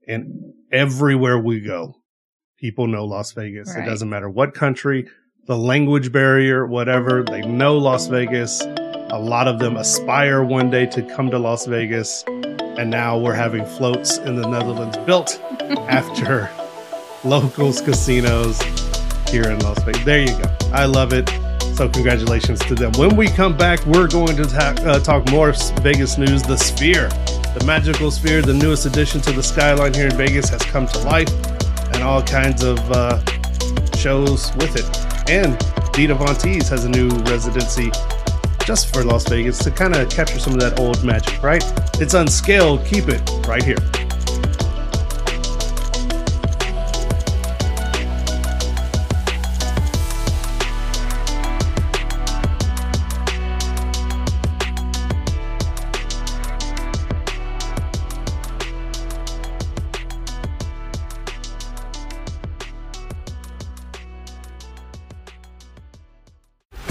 and 0.07 0.53
everywhere 0.73 1.39
we 1.39 1.61
go, 1.61 1.95
people 2.59 2.87
know 2.87 3.05
Las 3.05 3.33
Vegas. 3.33 3.75
It 3.75 3.85
doesn't 3.85 4.09
matter 4.09 4.31
what 4.31 4.55
country, 4.55 5.09
the 5.47 5.57
language 5.59 6.13
barrier, 6.13 6.65
whatever, 6.67 7.25
they 7.25 7.43
know 7.43 7.77
Las 7.79 8.07
Vegas. 8.07 8.63
A 9.13 9.19
lot 9.19 9.49
of 9.49 9.59
them 9.59 9.77
aspire 9.77 10.45
one 10.45 10.71
day 10.71 10.87
to 10.87 11.03
come 11.03 11.33
to 11.33 11.39
Las 11.39 11.67
Vegas. 11.67 12.23
And 12.79 12.89
now 12.89 13.19
we're 13.19 13.35
having 13.35 13.67
floats 13.67 14.19
in 14.19 14.41
the 14.41 14.49
Netherlands 14.49 14.97
built 14.99 15.43
after 15.89 16.49
locals 17.25 17.81
casinos 17.81 18.63
here 19.29 19.51
in 19.51 19.59
Las 19.61 19.83
Vegas. 19.83 20.05
There 20.05 20.21
you 20.21 20.39
go. 20.39 20.45
I 20.73 20.85
love 20.85 21.13
it. 21.13 21.29
So 21.75 21.89
congratulations 21.89 22.61
to 22.61 22.77
them. 22.77 22.93
When 22.93 23.17
we 23.17 23.27
come 23.27 23.57
back, 23.57 23.85
we're 23.85 24.07
going 24.07 24.37
to 24.37 24.45
ta- 24.45 24.77
uh, 24.83 25.01
talk 25.01 25.29
more 25.29 25.53
Vegas 25.81 26.17
news. 26.17 26.45
The 26.45 26.57
Sphere, 26.57 27.09
the 27.59 27.65
magical 27.67 28.13
Sphere, 28.13 28.43
the 28.43 28.55
newest 28.55 28.87
addition 28.87 29.21
to 29.23 29.33
the 29.33 29.43
skyline 29.43 29.93
here 29.93 30.07
in 30.07 30.17
Vegas, 30.17 30.49
has 30.51 30.63
come 30.63 30.87
to 30.87 30.99
life, 31.01 31.33
and 31.95 32.05
all 32.05 32.23
kinds 32.23 32.63
of 32.63 32.79
uh, 32.93 33.21
shows 33.97 34.55
with 34.55 34.77
it. 34.77 35.29
And 35.29 35.59
Dita 35.93 36.15
Von 36.15 36.37
Teese 36.37 36.69
has 36.69 36.85
a 36.85 36.89
new 36.89 37.09
residency 37.25 37.91
just 38.65 38.93
for 38.93 39.05
Las 39.05 39.29
Vegas 39.29 39.59
to 39.59 39.71
kind 39.71 39.95
of 39.95 40.09
capture 40.11 40.39
some 40.39 40.55
of 40.55 40.61
that 40.61 40.79
old 40.79 41.03
magic, 41.05 41.43
right? 41.43 41.63
It's 42.01 42.15
unscaled. 42.15 42.85
Keep 42.85 43.09
it 43.09 43.21
right 43.47 43.63
here. 43.63 43.79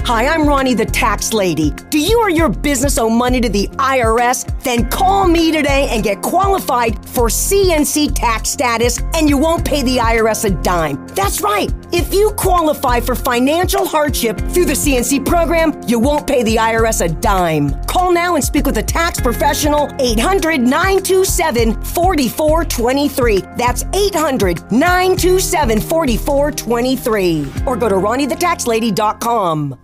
Hi, 0.10 0.26
I'm 0.26 0.48
Ronnie 0.48 0.74
the 0.74 0.88
Tax 0.88 1.34
Lady. 1.34 1.70
Do 1.92 2.00
you 2.00 2.20
or 2.20 2.32
your 2.32 2.50
business 2.50 2.98
owe 2.98 3.12
money 3.12 3.40
to 3.42 3.48
the 3.48 3.68
IRS? 3.78 4.44
Then 4.64 4.90
call 4.90 5.28
me 5.28 5.52
today 5.52 5.88
and 5.92 6.04
get 6.04 6.24
qualified 6.24 7.08
for 7.08 7.28
CNC 7.28 8.16
tax 8.16 8.50
status, 8.50 9.00
and 9.14 9.30
you 9.30 9.38
won't 9.38 9.64
pay 9.64 9.84
the 9.84 9.98
IRS 9.98 10.46
a 10.46 10.50
dime. 10.50 11.06
That's 11.10 11.42
right. 11.42 11.72
If 11.94 12.12
you 12.12 12.32
qualify 12.32 13.02
for 13.02 13.14
financial 13.14 13.86
hardship 13.86 14.40
through 14.40 14.66
the 14.66 14.74
CNC 14.74 15.28
program, 15.28 15.80
you 15.86 16.00
won't 16.00 16.26
pay 16.26 16.42
the 16.42 16.56
IRS 16.56 17.06
a 17.06 17.10
dime. 17.10 17.80
Call 17.84 18.12
now 18.12 18.34
and 18.34 18.44
speak 18.44 18.66
with 18.66 18.80
a 18.80 18.84
tax 18.84 19.22
professional 19.22 19.92
800 20.00 20.60
927 20.60 21.84
4423. 21.84 23.42
That's 23.58 23.84
800 23.94 24.72
927 24.72 25.80
4423. 25.80 27.52
Or 27.68 27.78
go 27.78 27.88
to 27.88 27.94
RonnieTheTaxLady.com. 27.94 29.78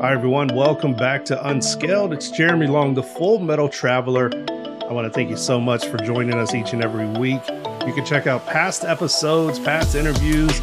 Hi, 0.00 0.12
everyone. 0.14 0.48
Welcome 0.54 0.94
back 0.94 1.26
to 1.26 1.46
Unscaled. 1.46 2.14
It's 2.14 2.30
Jeremy 2.30 2.66
Long, 2.66 2.94
the 2.94 3.02
Full 3.02 3.38
Metal 3.38 3.68
Traveler. 3.68 4.30
I 4.88 4.94
want 4.94 5.06
to 5.06 5.12
thank 5.12 5.28
you 5.28 5.36
so 5.36 5.60
much 5.60 5.88
for 5.88 5.98
joining 5.98 6.36
us 6.36 6.54
each 6.54 6.72
and 6.72 6.82
every 6.82 7.06
week. 7.20 7.42
You 7.86 7.92
can 7.92 8.06
check 8.06 8.26
out 8.26 8.46
past 8.46 8.82
episodes, 8.82 9.58
past 9.58 9.94
interviews, 9.94 10.58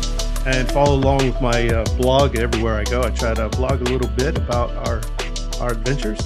and 0.47 0.67
follow 0.71 0.95
along 0.95 1.27
with 1.27 1.39
my 1.39 1.69
uh, 1.69 1.85
blog 1.97 2.35
everywhere 2.35 2.79
I 2.79 2.83
go. 2.85 3.03
I 3.03 3.11
try 3.11 3.35
to 3.35 3.47
blog 3.49 3.81
a 3.81 3.83
little 3.83 4.09
bit 4.09 4.37
about 4.37 4.71
our 4.87 5.01
our 5.61 5.73
adventures. 5.73 6.19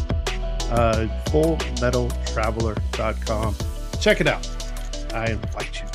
Uh, 0.72 1.10
fullmetaltraveler.com. 1.26 3.56
Check 4.00 4.22
it 4.22 4.28
out. 4.28 4.50
I 5.14 5.32
invite 5.32 5.82
you. 5.82 5.88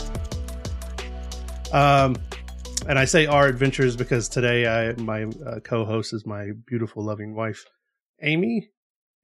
Um, 1.73 2.17
and 2.89 2.99
I 2.99 3.05
say 3.05 3.27
our 3.27 3.47
adventures 3.47 3.97
because 3.97 4.29
today 4.29 4.67
I 4.67 4.93
my 5.01 5.25
uh, 5.25 5.61
co-host 5.61 6.13
is 6.13 6.27
my 6.27 6.51
beautiful, 6.67 7.05
loving 7.05 7.35
wife, 7.35 7.65
Amy. 8.23 8.69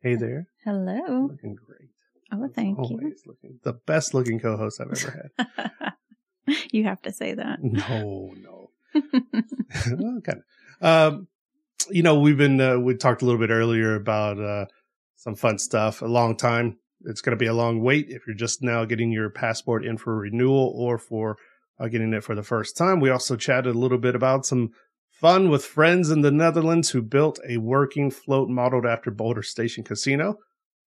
Hey 0.01 0.15
there, 0.17 0.49
Hello. 0.65 1.29
looking 1.31 1.55
great. 1.55 1.91
Oh, 2.33 2.49
thank 2.55 2.79
you. 2.79 2.85
Always 2.85 3.23
looking 3.27 3.59
the 3.63 3.75
best 3.75 4.15
looking 4.15 4.41
co-host 4.41 4.81
I've 4.81 4.91
ever 4.91 5.31
had. 5.37 5.93
you 6.73 6.85
have 6.85 7.03
to 7.03 7.13
say 7.13 7.35
that. 7.35 7.59
no, 7.63 8.33
no, 8.41 8.71
well, 8.95 10.21
kind 10.25 10.43
of. 10.81 10.85
Um, 11.15 11.29
you 11.91 12.03
know, 12.03 12.19
we've 12.19 12.39
been 12.39 12.61
uh, 12.61 12.79
we 12.79 12.95
talked 12.95 13.23
a 13.23 13.25
little 13.25 13.41
bit 13.41 13.51
earlier 13.51 13.95
about 13.95 14.41
uh, 14.41 14.67
some 15.17 15.35
fun 15.35 15.59
stuff. 15.59 16.03
A 16.03 16.07
long 16.07 16.37
time. 16.37 16.79
It's 17.05 17.21
going 17.21 17.37
to 17.37 17.41
be 17.41 17.47
a 17.47 17.55
long 17.55 17.83
wait 17.83 18.07
if 18.11 18.23
you're 18.27 18.37
just 18.37 18.63
now 18.63 18.85
getting 18.85 19.11
your 19.11 19.29
passport 19.29 19.85
in 19.85 19.99
for 19.99 20.17
renewal 20.17 20.73
or 20.77 20.99
for 20.99 21.37
uh, 21.83 21.89
getting 21.89 22.13
it 22.13 22.23
for 22.23 22.35
the 22.35 22.43
first 22.43 22.77
time. 22.77 23.01
We 23.01 23.11
also 23.11 23.37
chatted 23.37 23.75
a 23.75 23.79
little 23.79 23.99
bit 23.99 24.15
about 24.15 24.47
some 24.47 24.71
fun 25.11 25.51
with 25.51 25.65
friends 25.65 26.11
in 26.11 26.21
the 26.21 26.31
Netherlands 26.31 26.91
who 26.91 27.03
built 27.03 27.41
a 27.49 27.57
working 27.57 28.11
float 28.11 28.49
modeled 28.49 28.87
after 28.87 29.11
Boulder 29.11 29.43
Station 29.43 29.83
Casino. 29.83 30.37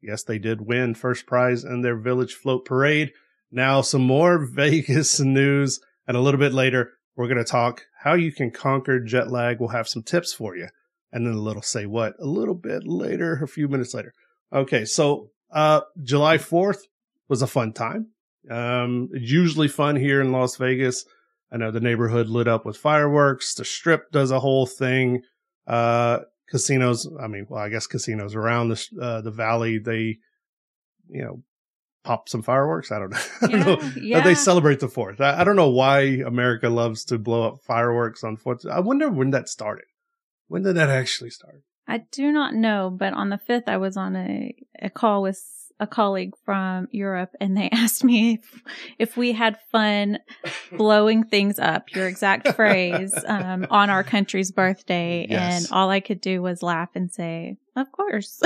Yes, 0.01 0.23
they 0.23 0.39
did 0.39 0.61
win 0.61 0.93
first 0.93 1.25
prize 1.25 1.63
in 1.63 1.81
their 1.81 1.97
village 1.97 2.33
float 2.33 2.65
parade. 2.65 3.11
Now, 3.51 3.81
some 3.81 4.03
more 4.03 4.37
Vegas 4.45 5.19
news. 5.19 5.79
And 6.07 6.15
a 6.15 6.21
little 6.21 6.39
bit 6.39 6.53
later, 6.53 6.91
we're 7.15 7.27
going 7.27 7.43
to 7.43 7.43
talk 7.43 7.83
how 8.03 8.13
you 8.13 8.31
can 8.31 8.51
conquer 8.51 8.99
jet 8.99 9.31
lag. 9.31 9.59
We'll 9.59 9.69
have 9.69 9.87
some 9.87 10.03
tips 10.03 10.33
for 10.33 10.55
you. 10.55 10.67
And 11.11 11.25
then 11.25 11.33
a 11.33 11.41
little 11.41 11.61
say 11.61 11.85
what 11.85 12.13
a 12.19 12.25
little 12.25 12.55
bit 12.55 12.85
later, 12.85 13.41
a 13.41 13.47
few 13.47 13.67
minutes 13.67 13.93
later. 13.93 14.13
Okay. 14.53 14.85
So, 14.85 15.29
uh, 15.51 15.81
July 16.03 16.37
4th 16.37 16.79
was 17.27 17.41
a 17.41 17.47
fun 17.47 17.73
time. 17.73 18.11
Um, 18.49 19.09
usually 19.13 19.67
fun 19.67 19.95
here 19.95 20.21
in 20.21 20.31
Las 20.31 20.55
Vegas. 20.57 21.05
I 21.51 21.57
know 21.57 21.71
the 21.71 21.79
neighborhood 21.79 22.27
lit 22.27 22.47
up 22.47 22.65
with 22.65 22.77
fireworks. 22.77 23.53
The 23.53 23.65
strip 23.65 24.11
does 24.11 24.31
a 24.31 24.39
whole 24.39 24.65
thing. 24.65 25.21
Uh, 25.67 26.19
casinos, 26.49 27.07
I 27.19 27.27
mean, 27.27 27.47
well, 27.49 27.61
I 27.61 27.69
guess 27.69 27.87
casinos 27.87 28.35
around 28.35 28.69
the, 28.69 28.87
uh, 29.01 29.21
the 29.21 29.31
valley, 29.31 29.77
they, 29.77 30.19
you 31.09 31.23
know, 31.23 31.43
pop 32.03 32.29
some 32.29 32.43
fireworks. 32.43 32.91
I 32.91 32.99
don't 32.99 33.11
know. 33.11 33.21
I 33.41 33.47
don't 33.47 33.65
know. 33.65 33.91
yeah. 34.01 34.21
They 34.21 34.35
celebrate 34.35 34.79
the 34.79 34.87
fourth. 34.87 35.21
I, 35.21 35.41
I 35.41 35.43
don't 35.43 35.55
know 35.55 35.69
why 35.69 36.01
America 36.25 36.69
loves 36.69 37.05
to 37.05 37.17
blow 37.17 37.47
up 37.47 37.61
fireworks 37.61 38.23
on 38.23 38.37
fourth. 38.37 38.65
I 38.65 38.79
wonder 38.79 39.09
when 39.09 39.31
that 39.31 39.49
started. 39.49 39.85
When 40.47 40.63
did 40.63 40.75
that 40.75 40.89
actually 40.89 41.31
start? 41.31 41.63
I 41.87 41.99
do 42.11 42.31
not 42.31 42.53
know, 42.53 42.95
but 42.95 43.13
on 43.13 43.29
the 43.29 43.39
5th, 43.49 43.67
I 43.67 43.77
was 43.77 43.97
on 43.97 44.15
a, 44.15 44.55
a 44.81 44.89
call 44.89 45.21
with 45.21 45.43
a 45.79 45.87
colleague 45.87 46.33
from 46.45 46.87
Europe 46.91 47.31
and 47.41 47.57
they 47.57 47.69
asked 47.73 48.03
me 48.03 48.35
if, 48.35 48.61
if 48.99 49.17
we 49.17 49.33
had 49.33 49.57
fun 49.71 50.19
blowing 50.71 51.23
things 51.25 51.59
up, 51.59 51.93
your 51.93 52.07
exact 52.07 52.53
phrase, 52.55 53.13
um, 53.27 53.67
on 53.69 53.89
our 53.89 54.03
country's 54.03 54.51
birthday. 54.51 55.27
Yes. 55.29 55.63
And 55.65 55.73
all 55.73 55.89
I 55.89 55.99
could 55.99 56.21
do 56.21 56.41
was 56.41 56.63
laugh 56.63 56.89
and 56.95 57.11
say, 57.11 57.57
of 57.75 57.91
course. 57.91 58.41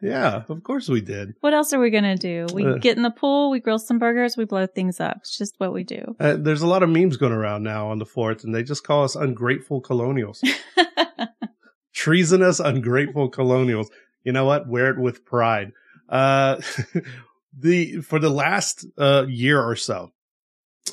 yeah, 0.00 0.44
of 0.48 0.62
course 0.62 0.88
we 0.88 1.00
did. 1.00 1.34
what 1.40 1.52
else 1.52 1.72
are 1.72 1.80
we 1.80 1.90
going 1.90 2.04
to 2.04 2.16
do? 2.16 2.46
We 2.54 2.64
Uh. 2.64 2.78
get 2.78 2.96
in 2.96 3.02
the 3.02 3.10
pool, 3.10 3.50
we 3.50 3.58
grill 3.60 3.78
some 3.80 3.98
burgers, 3.98 4.36
we 4.36 4.44
blow 4.44 4.66
things 4.66 5.00
up. 5.00 5.16
It's 5.18 5.36
just 5.36 5.54
what 5.58 5.74
we 5.74 5.82
do. 5.84 6.14
Uh, 6.20 6.36
there's 6.38 6.62
a 6.62 6.66
lot 6.68 6.82
of 6.84 6.88
memes 6.88 7.16
going 7.16 7.32
around 7.32 7.64
now 7.64 7.88
on 7.90 7.98
the 7.98 8.06
fourth, 8.06 8.44
and 8.44 8.54
they 8.54 8.62
just 8.62 8.84
call 8.86 9.02
us 9.04 9.16
ungrateful 9.16 9.80
colonials, 9.80 10.40
treasonous, 11.92 12.60
ungrateful 12.60 13.28
colonials. 13.28 13.90
You 14.24 14.32
know 14.32 14.44
what? 14.44 14.68
Wear 14.68 14.90
it 14.90 14.98
with 14.98 15.24
pride. 15.24 15.72
Uh, 16.08 16.60
the 17.58 18.00
for 18.00 18.18
the 18.18 18.30
last 18.30 18.86
uh, 18.98 19.26
year 19.28 19.62
or 19.62 19.76
so, 19.76 20.12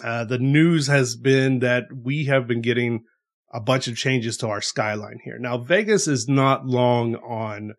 uh, 0.04 0.26
the 0.26 0.38
news 0.38 0.88
has 0.88 1.16
been 1.16 1.60
that 1.60 1.86
we 1.94 2.26
have 2.26 2.48
been 2.48 2.62
getting 2.62 3.06
a 3.54 3.60
bunch 3.60 3.88
of 3.88 3.98
changes 3.98 4.38
to 4.38 4.48
our 4.48 4.62
skyline 4.62 5.20
here. 5.24 5.38
Now, 5.40 5.58
Vegas 5.58 6.08
is 6.08 6.28
not 6.28 6.66
long 6.66 7.16
on. 7.16 7.74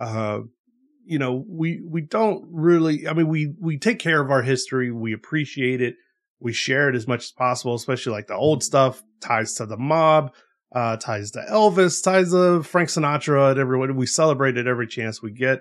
Uh, 0.00 0.40
you 1.04 1.18
know, 1.18 1.44
we 1.48 1.82
we 1.84 2.02
don't 2.02 2.46
really. 2.50 3.08
I 3.08 3.12
mean, 3.12 3.28
we 3.28 3.54
we 3.60 3.78
take 3.78 3.98
care 3.98 4.20
of 4.20 4.30
our 4.30 4.42
history. 4.42 4.90
We 4.90 5.12
appreciate 5.12 5.80
it. 5.80 5.96
We 6.40 6.52
share 6.52 6.88
it 6.88 6.96
as 6.96 7.06
much 7.06 7.24
as 7.24 7.32
possible, 7.32 7.74
especially 7.74 8.12
like 8.12 8.26
the 8.26 8.34
old 8.34 8.64
stuff 8.64 9.02
ties 9.20 9.54
to 9.54 9.66
the 9.66 9.76
mob, 9.76 10.32
uh, 10.74 10.96
ties 10.96 11.30
to 11.32 11.44
Elvis, 11.50 12.02
ties 12.02 12.30
to 12.30 12.62
Frank 12.62 12.88
Sinatra, 12.88 13.50
and 13.52 13.60
everyone. 13.60 13.96
We 13.96 14.06
celebrate 14.06 14.56
it 14.56 14.66
every 14.66 14.86
chance 14.86 15.22
we 15.22 15.30
get, 15.32 15.60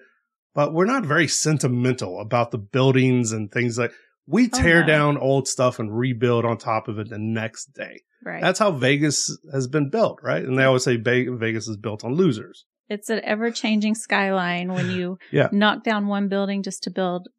but 0.55 0.73
we're 0.73 0.85
not 0.85 1.05
very 1.05 1.27
sentimental 1.27 2.19
about 2.19 2.51
the 2.51 2.57
buildings 2.57 3.31
and 3.31 3.51
things 3.51 3.77
like. 3.77 3.91
We 4.27 4.45
Oh, 4.45 4.49
tear 4.61 4.81
no. 4.81 4.87
down 4.87 5.17
old 5.17 5.47
stuff 5.47 5.79
and 5.79 5.91
rebuild 5.97 6.45
on 6.45 6.57
top 6.57 6.87
of 6.87 6.99
it 6.99 7.09
the 7.09 7.17
next 7.17 7.73
day. 7.73 8.01
right. 8.23 8.41
That's 8.41 8.59
how 8.59 8.71
Vegas 8.71 9.35
has 9.51 9.67
been 9.67 9.89
built, 9.89 10.19
right? 10.21 10.43
And 10.43 10.57
they 10.57 10.63
always 10.63 10.83
say 10.83 10.95
Vegas 10.95 11.67
is 11.67 11.75
built 11.75 12.05
on 12.05 12.13
losers. 12.13 12.65
it's 12.87 13.09
an 13.09 13.19
ever 13.23 13.49
changing 13.51 13.95
skyline 13.95 14.71
when 14.73 14.91
you 14.91 15.17
Yeah. 15.31 15.49
knock 15.51 15.83
down 15.83 16.07
one 16.07 16.29
building 16.29 16.61
just 16.61 16.83
to 16.83 16.91
build 16.91 17.29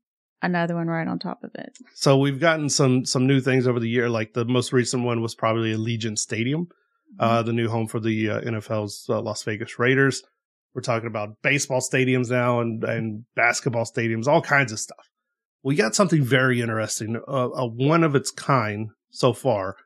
another 0.42 0.74
one 0.74 0.88
right 0.88 1.06
on 1.06 1.18
top 1.20 1.44
of 1.44 1.52
it. 1.54 1.72
So 1.94 2.18
we've 2.18 2.40
gotten 2.40 2.68
some 2.68 3.04
some 3.06 3.26
new 3.28 3.40
things 3.40 3.66
over 3.68 3.78
the 3.80 3.88
year. 3.88 4.10
Like 4.10 4.32
the 4.34 4.44
most 4.44 4.72
recent 4.72 5.04
one 5.04 5.22
was 5.22 5.34
probably 5.36 5.72
Allegiant 5.72 6.18
Stadium, 6.18 6.66
uh, 7.18 7.42
the 7.42 7.52
new 7.52 7.68
home 7.68 7.86
for 7.86 8.00
the 8.00 8.30
uh, 8.30 8.40
NFL's 8.40 9.06
uh, 9.08 9.20
Las 9.20 9.42
Vegas 9.42 9.78
Raiders. 9.78 10.22
We're 10.74 10.82
talking 10.82 11.06
about 11.06 11.42
baseball 11.42 11.80
stadiums 11.80 12.30
now 12.30 12.60
and 12.60 12.82
and 12.84 13.24
basketball 13.34 13.84
stadiums, 13.84 14.26
all 14.26 14.42
kinds 14.42 14.72
of 14.72 14.80
stuff. 14.80 15.10
We 15.62 15.76
got 15.76 15.94
something 15.94 16.22
very 16.22 16.60
interesting, 16.60 17.20
a, 17.28 17.32
a 17.32 17.66
one 17.66 18.02
of 18.02 18.14
its 18.14 18.30
kind 18.30 18.90
so 19.10 19.32
far, 19.32 19.76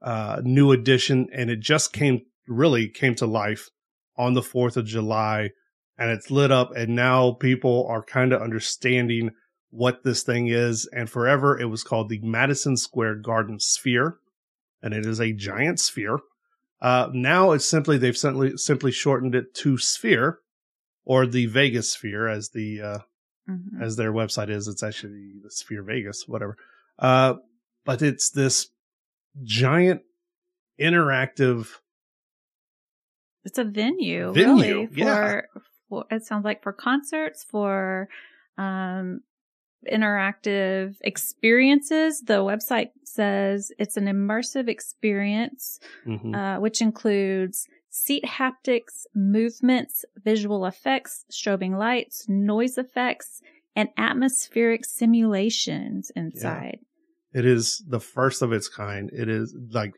uh, 0.00 0.40
new 0.44 0.72
addition, 0.72 1.28
and 1.34 1.50
it 1.50 1.60
just 1.60 1.92
came 1.92 2.22
really 2.46 2.88
came 2.88 3.14
to 3.16 3.26
life 3.26 3.68
on 4.16 4.34
the 4.34 4.42
Fourth 4.42 4.76
of 4.76 4.86
July, 4.86 5.50
and 5.98 6.10
it's 6.10 6.30
lit 6.30 6.52
up, 6.52 6.74
and 6.76 6.94
now 6.94 7.32
people 7.32 7.86
are 7.88 8.02
kind 8.02 8.32
of 8.32 8.40
understanding 8.40 9.30
what 9.70 10.02
this 10.02 10.22
thing 10.22 10.48
is. 10.48 10.88
And 10.92 11.08
forever 11.08 11.58
it 11.58 11.66
was 11.66 11.82
called 11.82 12.08
the 12.08 12.20
Madison 12.22 12.76
Square 12.76 13.16
Garden 13.16 13.58
Sphere. 13.58 14.18
And 14.82 14.94
it 14.94 15.06
is 15.06 15.20
a 15.20 15.32
giant 15.32 15.80
sphere. 15.80 16.18
Uh, 16.80 17.08
now 17.12 17.52
it's 17.52 17.66
simply, 17.68 17.98
they've 17.98 18.16
simply, 18.16 18.56
simply 18.56 18.90
shortened 18.92 19.34
it 19.34 19.54
to 19.54 19.76
Sphere 19.78 20.38
or 21.04 21.26
the 21.26 21.46
Vegas 21.46 21.92
Sphere 21.92 22.26
as 22.28 22.50
the, 22.50 22.80
uh, 22.80 22.98
Mhm. 23.48 23.82
as 23.82 23.96
their 23.96 24.12
website 24.12 24.48
is. 24.50 24.68
It's 24.68 24.82
actually 24.82 25.32
the 25.42 25.50
Sphere 25.50 25.82
Vegas, 25.82 26.28
whatever. 26.28 26.56
Uh, 26.98 27.34
but 27.84 28.00
it's 28.02 28.30
this 28.30 28.68
giant 29.42 30.02
interactive 30.80 31.68
It's 33.44 33.58
a 33.58 33.64
venue, 33.64 34.32
Venue, 34.32 34.62
really, 34.82 34.88
yeah. 34.92 35.40
for, 35.52 35.62
for 35.88 36.04
it 36.10 36.24
sounds 36.24 36.44
like 36.44 36.62
for 36.62 36.72
concerts, 36.72 37.42
for 37.44 38.08
um 38.58 39.22
interactive 39.90 40.96
experiences. 41.02 42.20
The 42.20 42.38
website 42.38 42.90
says 43.04 43.72
it's 43.78 43.96
an 43.96 44.06
immersive 44.06 44.68
experience 44.68 45.80
mhm. 46.06 46.34
uh, 46.34 46.60
which 46.60 46.80
includes 46.80 47.66
seat 47.90 48.24
haptics, 48.24 49.06
movements, 49.14 50.04
visual 50.24 50.66
effects, 50.66 51.24
strobing 51.30 51.76
lights, 51.76 52.26
noise 52.28 52.78
effects, 52.78 53.40
and 53.74 53.88
atmospheric 53.96 54.84
simulations 54.84 56.10
inside. 56.14 56.78
It 57.32 57.44
is 57.44 57.82
the 57.86 58.00
first 58.00 58.42
of 58.42 58.52
its 58.52 58.68
kind. 58.68 59.10
It 59.12 59.28
is 59.28 59.56
like 59.70 59.92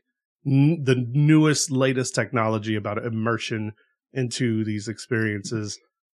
n- 0.47 0.83
the 0.83 1.07
newest, 1.09 1.71
latest 1.71 2.15
technology 2.15 2.77
about 2.77 3.05
immersion 3.05 3.73
into 4.13 4.65
these 4.65 4.89
experiences. 4.89 5.79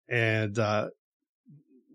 And, 0.10 0.58
uh, 0.58 0.89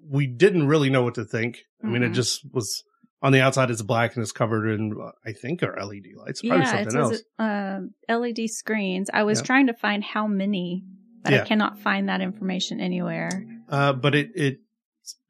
we 0.08 0.26
didn't 0.26 0.66
really 0.66 0.90
know 0.90 1.02
what 1.02 1.14
to 1.16 1.24
think. 1.24 1.58
I 1.84 1.88
mean, 1.88 2.02
it 2.02 2.10
Mhm. 2.12 2.14
just 2.14 2.42
was 2.52 2.82
on 3.20 3.32
the 3.32 3.40
outside, 3.40 3.70
it's 3.70 3.82
black 3.82 4.14
and 4.14 4.22
it's 4.22 4.30
covered 4.32 4.68
in, 4.68 4.94
uh, 5.00 5.10
I 5.26 5.32
think, 5.32 5.62
are 5.62 5.76
LED 5.78 6.14
lights. 6.16 6.40
Probably 6.40 6.64
yeah, 6.64 6.82
something 6.84 7.00
else. 7.00 7.22
um 7.38 7.90
LED 8.08 8.46
screens. 8.48 9.10
I 9.12 9.24
was 9.24 9.40
Yeah. 9.40 9.44
trying 9.44 9.66
to 9.66 9.74
find 9.74 10.02
how 10.04 10.26
many, 10.26 10.84
but 11.24 11.32
Yeah. 11.32 11.42
I 11.42 11.44
cannot 11.44 11.78
find 11.80 12.08
that 12.08 12.20
information 12.20 12.80
anywhere. 12.80 13.44
Uh, 13.68 13.92
but 13.92 14.14
it, 14.14 14.30
it, 14.34 14.60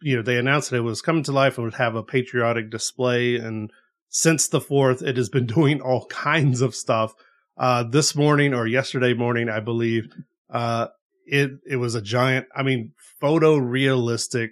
you 0.03 0.17
know, 0.17 0.23
they 0.23 0.37
announced 0.39 0.71
that 0.71 0.77
it 0.77 0.81
was 0.83 1.01
coming 1.03 1.23
to 1.25 1.33
life 1.33 1.57
and 1.57 1.65
would 1.65 1.75
have 1.75 1.95
a 1.97 2.03
patriotic 2.03 2.71
display. 2.71 3.37
And 3.37 3.71
since 4.09 4.49
the 4.49 4.61
fourth, 4.61 5.01
it 5.03 5.17
has 5.17 5.29
been 5.31 5.47
doing 5.59 5.81
all 5.81 6.07
kinds 6.07 6.61
of 6.61 6.75
stuff. 6.75 7.15
Uh, 7.57 7.83
this 7.85 8.15
morning 8.15 8.55
or 8.55 8.67
yesterday 8.67 9.15
morning, 9.15 9.49
I 9.49 9.61
believe, 9.61 10.05
uh, 10.51 10.89
it, 11.27 11.53
it 11.67 11.77
was 11.77 11.95
a 11.95 12.01
giant, 12.03 12.47
I 12.55 12.63
mean, 12.63 12.93
photorealistic 13.23 14.51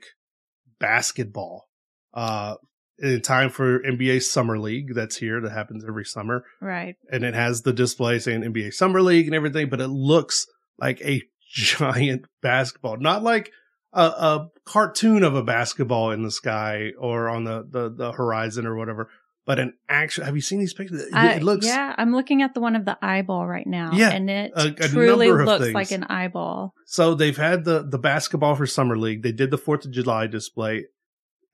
basketball, 0.78 1.68
uh, 2.14 2.56
in 2.98 3.20
time 3.20 3.50
for 3.50 3.80
NBA 3.80 4.22
Summer 4.22 4.58
League 4.58 4.94
that's 4.94 5.16
here 5.16 5.40
that 5.40 5.52
happens 5.52 5.84
every 5.86 6.04
summer. 6.04 6.44
Right. 6.60 6.96
and 7.10 7.24
it 7.24 7.34
has 7.34 7.62
the 7.62 7.72
display 7.72 8.18
saying 8.18 8.42
NBA 8.42 8.72
Summer 8.72 9.02
League 9.02 9.26
and 9.26 9.34
everything, 9.34 9.68
but 9.68 9.80
it 9.80 9.88
looks 9.88 10.46
like 10.78 11.00
a 11.02 11.22
giant 11.52 12.26
basketball, 12.42 12.96
not 12.98 13.22
like 13.22 13.52
a, 13.92 14.02
a 14.02 14.48
cartoon 14.64 15.22
of 15.22 15.34
a 15.34 15.42
basketball 15.42 16.10
in 16.10 16.22
the 16.22 16.30
sky 16.30 16.92
or 16.98 17.28
on 17.28 17.44
the, 17.44 17.66
the, 17.68 17.90
the 17.90 18.12
horizon 18.12 18.66
or 18.66 18.76
whatever, 18.76 19.10
but 19.46 19.58
an 19.58 19.72
actual. 19.88 20.24
Have 20.24 20.34
you 20.34 20.42
seen 20.42 20.58
these 20.58 20.74
pictures? 20.74 21.00
It, 21.02 21.14
I- 21.14 21.38
looks. 21.38 21.64
yeah, 21.64 21.94
I'm 21.96 22.12
looking 22.12 22.42
at 22.42 22.52
the 22.52 22.60
one 22.60 22.76
of 22.76 22.84
the 22.84 22.98
eyeball 23.00 23.46
right 23.46 23.66
now. 23.66 23.92
Yeah, 23.94 24.10
And 24.10 24.28
it 24.28 24.52
a- 24.54 24.66
a 24.68 24.88
truly 24.88 25.30
looks 25.32 25.62
things. 25.64 25.74
like 25.74 25.92
an 25.92 26.04
eyeball. 26.04 26.74
So 26.84 27.14
they've 27.14 27.36
had 27.36 27.64
the 27.64 27.82
the 27.82 27.98
basketball 27.98 28.54
for 28.56 28.66
Summer 28.66 28.98
League. 28.98 29.22
They 29.22 29.32
did 29.32 29.50
the 29.50 29.58
Fourth 29.58 29.84
of 29.86 29.92
July 29.92 30.26
display. 30.26 30.86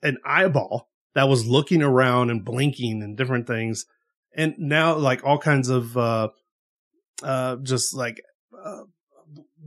An 0.02 0.16
eyeball 0.26 0.88
that 1.14 1.28
was 1.28 1.46
looking 1.46 1.83
around 1.83 2.31
and 2.31 2.44
blinking 2.44 3.02
and 3.02 3.16
different 3.16 3.46
things, 3.46 3.85
and 4.35 4.55
now 4.59 4.96
like 4.96 5.24
all 5.24 5.38
kinds 5.38 5.68
of 5.68 5.96
uh, 5.96 6.28
uh, 7.22 7.57
just 7.57 7.94
like 7.94 8.20
uh, 8.64 8.81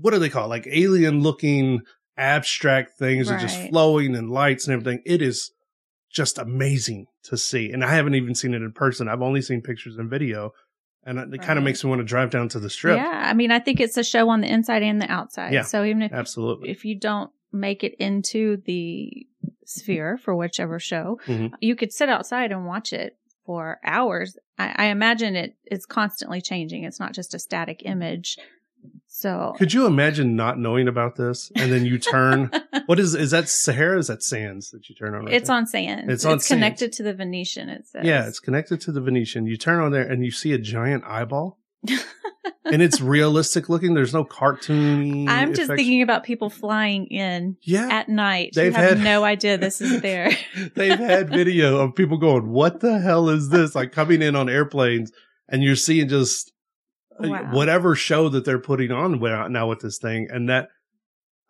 what 0.02 0.12
do 0.12 0.20
they 0.20 0.30
call 0.30 0.46
it? 0.46 0.50
like 0.50 0.68
alien 0.68 1.22
looking 1.22 1.82
abstract 2.18 2.98
things 2.98 3.30
are 3.30 3.38
just 3.38 3.60
flowing 3.70 4.16
and 4.16 4.30
lights 4.30 4.68
and 4.68 4.74
everything. 4.74 5.02
It 5.06 5.22
is 5.22 5.52
just 6.16 6.38
amazing 6.40 7.08
to 7.24 7.38
see, 7.38 7.72
and 7.72 7.84
I 7.84 7.94
haven't 7.94 8.16
even 8.16 8.34
seen 8.34 8.54
it 8.54 8.62
in 8.62 8.72
person. 8.72 9.08
I've 9.10 9.22
only 9.22 9.42
seen 9.42 9.62
pictures 9.62 9.98
and 9.98 10.10
video, 10.10 10.54
and 11.04 11.20
it 11.34 11.42
kind 11.42 11.60
of 11.60 11.66
makes 11.66 11.84
me 11.84 11.90
want 11.90 12.00
to 12.00 12.06
drive 12.06 12.32
down 12.32 12.48
to 12.50 12.60
the 12.60 12.70
strip. 12.70 12.98
Yeah, 12.98 13.24
I 13.30 13.34
mean, 13.34 13.52
I 13.52 13.60
think 13.60 13.80
it's 13.82 13.98
a 13.98 14.04
show 14.04 14.30
on 14.30 14.40
the 14.42 14.48
inside 14.52 14.82
and 14.82 15.02
the 15.02 15.12
outside. 15.12 15.52
Yeah, 15.54 15.64
So 15.64 15.84
even 15.84 16.02
if 16.02 16.14
Absolutely. 16.14 16.70
if 16.70 16.86
you 16.86 16.98
don't 16.98 17.32
make 17.52 17.84
it 17.84 17.96
into 18.00 18.58
the 18.66 19.28
sphere 19.66 20.18
for 20.18 20.36
whichever 20.36 20.80
show, 20.80 21.20
Mhm. 21.26 21.52
you 21.60 21.76
could 21.76 21.92
sit 21.92 22.08
outside 22.10 22.52
and 22.52 22.66
watch 22.66 22.94
it 22.94 23.18
for 23.46 23.80
hours. 23.84 24.38
I, 24.58 24.74
I 24.76 24.86
imagine 24.86 25.36
it 25.36 25.56
is 25.70 25.86
constantly 25.86 26.40
changing. 26.42 26.84
It's 26.86 27.00
not 27.00 27.14
just 27.14 27.34
a 27.34 27.40
static 27.40 27.82
image. 27.86 28.38
So 29.18 29.54
Could 29.58 29.72
you 29.72 29.86
imagine 29.86 30.36
not 30.36 30.60
knowing 30.60 30.90
about 30.90 31.16
this 31.16 31.50
and 31.56 31.72
then 31.72 31.86
you 31.86 31.98
turn? 31.98 32.52
what 32.88 33.00
is 33.00 33.16
is 33.16 33.32
that 33.32 33.48
Sahara? 33.48 33.98
Is 33.98 34.08
that 34.08 34.22
Sands 34.22 34.72
that 34.72 34.90
you 34.90 34.96
turn 34.96 35.16
on? 35.16 35.24
Right 35.24 35.36
it's 35.36 35.48
there? 35.48 35.56
on 35.56 35.68
Sands. 35.68 36.12
It's 36.12 36.26
on 36.26 36.34
it's 36.36 36.50
connected 36.50 36.92
to 36.92 37.04
the 37.04 37.14
Venetian. 37.14 37.70
It 37.70 37.88
says. 37.88 38.04
Yeah, 38.04 38.28
it's 38.28 38.42
connected 38.42 38.82
to 38.82 38.92
the 38.92 39.00
Venetian. 39.00 39.48
You 39.48 39.56
turn 39.56 39.80
on 39.80 39.94
there 39.94 40.02
and 40.04 40.26
you 40.26 40.32
see 40.32 40.52
a 40.52 40.58
giant 40.58 41.06
eyeball, 41.06 41.58
and 42.66 42.82
it's 42.82 43.00
realistic 43.00 43.70
looking. 43.70 43.94
There's 43.94 44.14
no 44.14 44.26
cartoony. 44.26 45.30
I'm 45.30 45.52
just 45.52 45.62
effects. 45.62 45.78
thinking 45.78 46.02
about 46.02 46.26
people 46.26 46.50
flying 46.50 47.08
in 47.08 47.56
Yeah, 47.62 47.88
at 47.90 48.10
night. 48.10 48.52
They've 48.54 48.76
had- 48.76 49.00
no 49.00 49.24
idea 49.24 49.58
this 49.58 49.80
is 49.80 50.02
there. 50.02 50.30
they've 50.76 51.00
had 51.00 51.30
video 51.30 51.78
of 51.78 51.96
people 51.96 52.18
going, 52.18 52.50
"What 52.50 52.82
the 52.82 53.00
hell 53.00 53.30
is 53.30 53.48
this?" 53.48 53.76
Like 53.76 53.94
coming 53.94 54.22
in 54.22 54.36
on 54.36 54.50
airplanes, 54.50 55.14
and 55.48 55.64
you're 55.64 55.78
seeing 55.78 56.10
just 56.10 56.52
Uh, 57.24 57.30
wow. 57.30 57.52
whatever 57.54 57.96
show 57.96 58.28
that 58.30 58.44
they're 58.46 58.60
putting 58.60 58.92
on 58.92 59.20
now 59.52 59.68
with 59.70 59.80
this 59.80 59.98
thing, 59.98 60.28
and 60.32 60.50
that. 60.50 60.70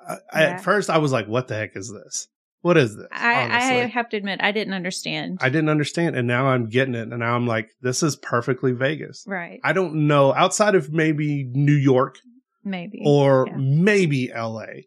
Yeah. 0.07 0.17
At 0.33 0.63
first, 0.63 0.89
I 0.89 0.99
was 0.99 1.11
like, 1.11 1.27
"What 1.27 1.47
the 1.47 1.55
heck 1.55 1.75
is 1.75 1.91
this? 1.91 2.27
What 2.61 2.77
is 2.77 2.95
this?" 2.95 3.07
I, 3.11 3.45
I 3.49 3.61
have 3.87 4.07
to 4.09 4.17
admit, 4.17 4.39
I 4.43 4.51
didn't 4.51 4.75
understand. 4.75 5.39
I 5.41 5.49
didn't 5.49 5.69
understand, 5.69 6.15
and 6.15 6.27
now 6.27 6.47
I'm 6.47 6.69
getting 6.69 6.93
it, 6.93 7.07
and 7.09 7.17
now 7.19 7.35
I'm 7.35 7.47
like, 7.47 7.71
"This 7.81 8.03
is 8.03 8.15
perfectly 8.15 8.71
Vegas." 8.73 9.23
right. 9.27 9.59
I 9.63 9.73
don't 9.73 10.07
know 10.07 10.33
outside 10.35 10.75
of 10.75 10.91
maybe 10.93 11.43
New 11.45 11.73
York 11.73 12.19
Maybe. 12.63 13.01
or 13.03 13.47
Yeah. 13.47 13.57
maybe 13.57 14.31
LA. 14.31 14.83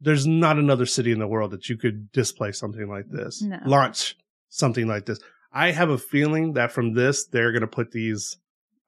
There's 0.00 0.26
not 0.26 0.56
another 0.58 0.86
city 0.86 1.10
in 1.10 1.18
the 1.18 1.26
world 1.26 1.50
that 1.50 1.68
you 1.68 1.76
could 1.76 2.12
display 2.12 2.52
something 2.52 2.88
like 2.88 3.08
this, 3.10 3.42
No. 3.42 3.58
launch 3.66 4.16
something 4.48 4.86
like 4.86 5.06
this. 5.06 5.18
I 5.52 5.72
have 5.72 5.90
a 5.90 5.98
feeling 5.98 6.52
that 6.54 6.70
from 6.70 6.94
this, 6.94 7.26
they're 7.26 7.50
going 7.50 7.62
to 7.62 7.66
put 7.66 7.90
these. 7.90 8.36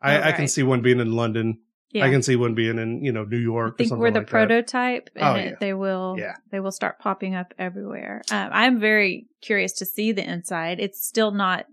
I, 0.02 0.16
Oh, 0.18 0.22
I 0.22 0.32
can 0.32 0.48
see 0.48 0.62
one 0.62 0.82
being 0.82 1.00
in 1.00 1.12
London. 1.12 1.58
yeah. 1.90 2.04
I 2.06 2.10
can 2.10 2.22
see 2.22 2.36
one 2.36 2.54
being 2.54 2.78
in 2.78 3.04
you 3.04 3.12
know 3.12 3.24
New 3.24 3.38
York. 3.38 3.76
I 3.78 3.84
think 3.84 3.92
we're 3.98 4.10
the 4.10 4.20
like 4.20 4.26
that. 4.26 4.30
prototype, 4.30 5.10
and 5.14 5.24
Oh, 5.24 5.34
it, 5.40 5.44
yeah. 5.44 5.54
they 5.60 5.74
will 5.74 6.16
Yeah. 6.18 6.34
they 6.50 6.60
will 6.60 6.72
start 6.72 6.98
popping 6.98 7.34
up 7.34 7.54
everywhere. 7.58 8.22
Um, 8.30 8.48
I'm 8.52 8.80
very 8.80 9.28
curious 9.42 9.72
to 9.74 9.84
see 9.86 10.12
the 10.12 10.28
inside. 10.28 10.80
It's 10.80 11.06
still 11.06 11.30
not 11.30 11.66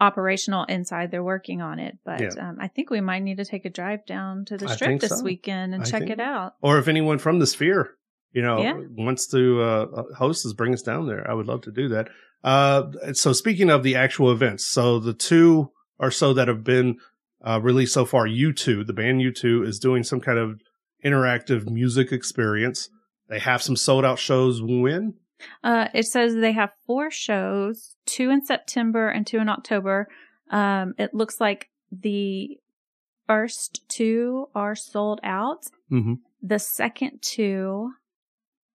operational 0.00 0.64
inside; 0.64 1.10
they're 1.10 1.22
working 1.22 1.62
on 1.62 1.78
it, 1.78 1.98
but 2.04 2.20
Yeah. 2.20 2.48
um, 2.48 2.56
I 2.60 2.68
think 2.68 2.90
we 2.90 3.00
might 3.00 3.22
need 3.22 3.36
to 3.38 3.44
take 3.44 3.64
a 3.64 3.70
drive 3.70 4.04
down 4.06 4.44
to 4.46 4.56
the 4.56 4.68
strip 4.68 5.00
this 5.00 5.18
so. 5.18 5.24
weekend 5.24 5.72
and 5.74 5.82
I 5.82 5.86
check 5.86 6.00
think- 6.00 6.10
it 6.12 6.20
out. 6.20 6.54
Or 6.60 6.78
if 6.78 6.88
anyone 6.88 7.18
from 7.18 7.38
the 7.38 7.46
sphere, 7.46 7.90
you 8.32 8.42
know, 8.42 8.86
wants 8.96 9.28
to 9.28 9.60
uh, 9.62 10.02
host 10.16 10.44
us, 10.46 10.52
bring 10.52 10.74
us 10.74 10.82
down 10.82 11.06
there. 11.06 11.28
I 11.30 11.34
would 11.34 11.46
love 11.46 11.62
to 11.62 11.72
do 11.72 11.88
that. 11.90 12.08
Uh, 12.42 12.90
so 13.12 13.32
speaking 13.32 13.70
of 13.70 13.82
the 13.82 13.94
actual 13.94 14.30
events, 14.32 14.66
so 14.66 14.98
the 14.98 15.14
two 15.14 15.70
or 15.98 16.10
so 16.10 16.34
that 16.34 16.48
have 16.48 16.64
been 16.64 16.98
uh, 17.44 17.60
released 17.62 17.94
so 17.94 18.04
far, 18.04 18.26
U2, 18.26 18.86
the 18.86 18.92
band 18.92 19.20
U2 19.20 19.66
is 19.66 19.78
doing 19.78 20.02
some 20.02 20.20
kind 20.20 20.38
of 20.38 20.60
interactive 21.04 21.68
music 21.68 22.10
experience. 22.12 22.88
They 23.28 23.38
have 23.38 23.62
some 23.62 23.76
sold 23.76 24.04
out 24.04 24.18
shows. 24.18 24.62
When? 24.62 25.14
Uh, 25.62 25.88
it 25.92 26.06
says 26.06 26.34
they 26.34 26.52
have 26.52 26.70
four 26.86 27.10
shows, 27.10 27.96
two 28.06 28.30
in 28.30 28.44
September 28.44 29.08
and 29.08 29.26
two 29.26 29.38
in 29.38 29.48
October. 29.48 30.08
Um, 30.50 30.94
it 30.98 31.12
looks 31.12 31.40
like 31.40 31.68
the 31.92 32.58
first 33.26 33.86
two 33.88 34.48
are 34.54 34.74
sold 34.74 35.20
out. 35.22 35.66
Mhm. 35.90 36.18
The 36.42 36.58
second 36.58 37.20
two 37.22 37.92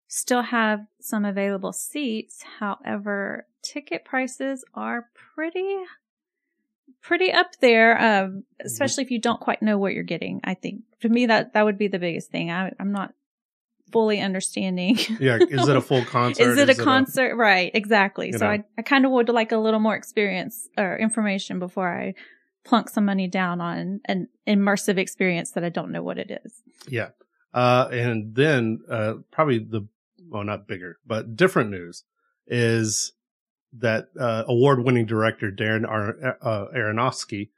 still 0.08 0.43
have 0.43 0.86
some 0.99 1.25
available 1.25 1.73
seats. 1.73 2.43
However, 2.60 3.47
ticket 3.62 4.06
prices 4.06 4.63
are 4.73 5.10
pretty, 5.34 5.84
pretty 7.06 7.32
up 7.32 7.56
there. 7.62 8.02
Um, 8.02 8.44
especially 8.63 9.04
if 9.04 9.12
you 9.12 9.20
don't 9.20 9.39
quite 9.39 9.62
know 9.62 9.78
what 9.78 9.94
you're 9.94 10.04
getting. 10.04 10.41
I 10.44 10.56
think 10.56 10.82
to 11.02 11.10
me 11.10 11.28
that 11.28 11.54
that 11.54 11.63
would 11.63 11.78
be 11.78 11.88
the 11.88 12.00
biggest 12.00 12.32
thing. 12.32 12.52
I, 12.52 12.72
I'm 12.80 12.91
not 12.91 13.13
fully 13.91 14.20
understanding. 14.20 14.98
Yeah. 15.20 15.38
Is 15.39 15.68
it 15.68 15.76
a 15.76 15.82
full 15.82 16.04
concert? 16.06 16.44
Is 16.44 16.58
it 16.58 16.70
a 16.70 16.76
concert? 16.76 17.36
right, 17.36 17.72
exactly. 17.74 18.32
So 18.32 18.39
know. 18.39 18.52
I, 18.52 18.63
I 18.78 18.82
kind 18.82 19.06
of 19.06 19.12
would 19.12 19.30
like 19.30 19.52
a 19.52 19.58
little 19.58 19.80
more 19.80 19.96
experience 19.96 20.68
or 20.78 20.98
information 20.98 21.60
before 21.60 21.88
I 21.88 22.15
plunk 22.63 22.89
some 22.89 23.06
money 23.06 23.28
down 23.28 23.62
on 23.62 24.02
an 24.06 24.28
immersive 24.48 24.98
experience 24.98 25.52
that 25.52 25.63
I 25.63 25.70
don't 25.70 25.91
know 25.91 26.02
what 26.02 26.18
it 26.18 26.41
is. 26.44 26.63
Yeah. 26.88 27.10
Uh, 27.54 27.88
and 27.91 28.36
then, 28.36 28.80
uh, 28.89 29.13
probably 29.32 29.60
the, 29.60 29.88
well, 30.28 30.44
not 30.44 30.68
bigger, 30.68 30.98
but 31.06 31.36
different 31.36 31.70
news 31.70 32.04
is 32.48 33.13
that, 33.80 34.08
uh, 34.20 34.44
award 34.48 34.84
winning 34.84 35.06
director 35.06 35.52
Darren 35.52 35.88
Ar- 35.88 36.38
uh, 36.42 36.68
Aronofsky, 36.76 37.50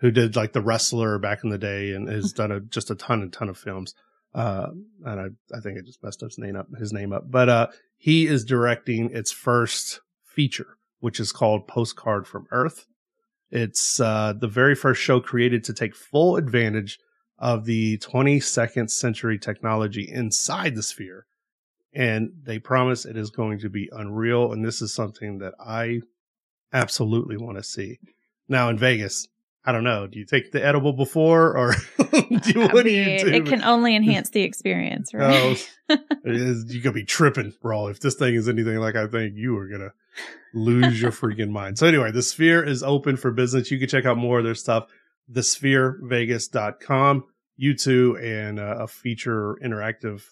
who 0.00 0.10
did 0.10 0.36
like 0.36 0.52
The 0.52 0.62
Wrestler 0.62 1.18
back 1.18 1.44
in 1.44 1.50
the 1.50 1.58
day 1.58 1.92
and 1.92 2.08
has 2.08 2.32
done 2.32 2.50
a, 2.50 2.60
just 2.60 2.90
a 2.90 2.94
ton 2.94 3.22
and 3.22 3.32
ton 3.32 3.48
of 3.48 3.58
films. 3.58 3.94
Uh, 4.34 4.68
and 5.04 5.20
I, 5.20 5.56
I 5.56 5.60
think 5.60 5.78
I 5.78 5.82
just 5.82 6.02
messed 6.02 6.22
up 6.22 6.30
his 6.30 6.38
name 6.38 6.56
up, 6.56 6.68
his 6.78 6.92
name 6.92 7.12
up, 7.12 7.30
but, 7.30 7.48
uh, 7.48 7.66
he 7.96 8.26
is 8.26 8.44
directing 8.44 9.10
its 9.10 9.30
first 9.32 10.00
feature, 10.24 10.78
which 11.00 11.20
is 11.20 11.32
called 11.32 11.66
Postcard 11.66 12.26
from 12.26 12.46
Earth. 12.50 12.86
It's, 13.50 14.00
uh, 14.00 14.32
the 14.38 14.48
very 14.48 14.74
first 14.74 15.02
show 15.02 15.20
created 15.20 15.64
to 15.64 15.74
take 15.74 15.94
full 15.94 16.36
advantage 16.36 16.98
of 17.38 17.64
the 17.64 17.98
22nd 17.98 18.90
century 18.90 19.38
technology 19.38 20.08
inside 20.08 20.74
the 20.74 20.82
sphere. 20.82 21.26
And 21.92 22.30
they 22.42 22.58
promise 22.58 23.04
it 23.04 23.16
is 23.16 23.30
going 23.30 23.58
to 23.60 23.68
be 23.68 23.88
unreal. 23.92 24.52
And 24.52 24.64
this 24.64 24.80
is 24.80 24.94
something 24.94 25.38
that 25.38 25.54
I 25.58 26.00
absolutely 26.72 27.36
want 27.36 27.58
to 27.58 27.64
see. 27.64 27.98
Now 28.48 28.68
in 28.68 28.78
Vegas, 28.78 29.26
I 29.64 29.72
don't 29.72 29.84
know. 29.84 30.06
Do 30.06 30.18
you 30.18 30.24
take 30.24 30.52
the 30.52 30.64
edible 30.64 30.92
before 30.92 31.56
or 31.56 31.74
do 31.98 32.50
you, 32.52 32.62
I 32.62 32.72
what 32.72 32.84
do 32.84 32.90
you 32.90 33.18
do? 33.18 33.28
It 33.28 33.46
can 33.46 33.62
only 33.62 33.94
enhance 33.96 34.30
the 34.30 34.42
experience, 34.42 35.12
right? 35.12 35.58
Oh, 35.88 35.96
it 36.24 36.36
is, 36.36 36.74
you 36.74 36.80
could 36.80 36.94
be 36.94 37.04
tripping, 37.04 37.52
bro. 37.60 37.88
If 37.88 38.00
this 38.00 38.14
thing 38.14 38.34
is 38.34 38.48
anything 38.48 38.78
like 38.78 38.96
I 38.96 39.06
think, 39.06 39.34
you 39.36 39.56
are 39.58 39.68
gonna 39.68 39.92
lose 40.54 41.00
your 41.00 41.10
freaking 41.10 41.50
mind. 41.50 41.78
So 41.78 41.86
anyway, 41.86 42.10
the 42.10 42.22
Sphere 42.22 42.62
is 42.62 42.82
open 42.82 43.16
for 43.16 43.30
business. 43.30 43.70
You 43.70 43.78
can 43.78 43.88
check 43.88 44.06
out 44.06 44.16
more 44.16 44.38
of 44.38 44.44
their 44.44 44.54
stuff. 44.54 44.88
TheSphereVegas.com, 45.30 47.24
U2, 47.62 48.24
and 48.24 48.58
uh, 48.58 48.76
a 48.80 48.88
feature 48.88 49.56
interactive 49.62 50.24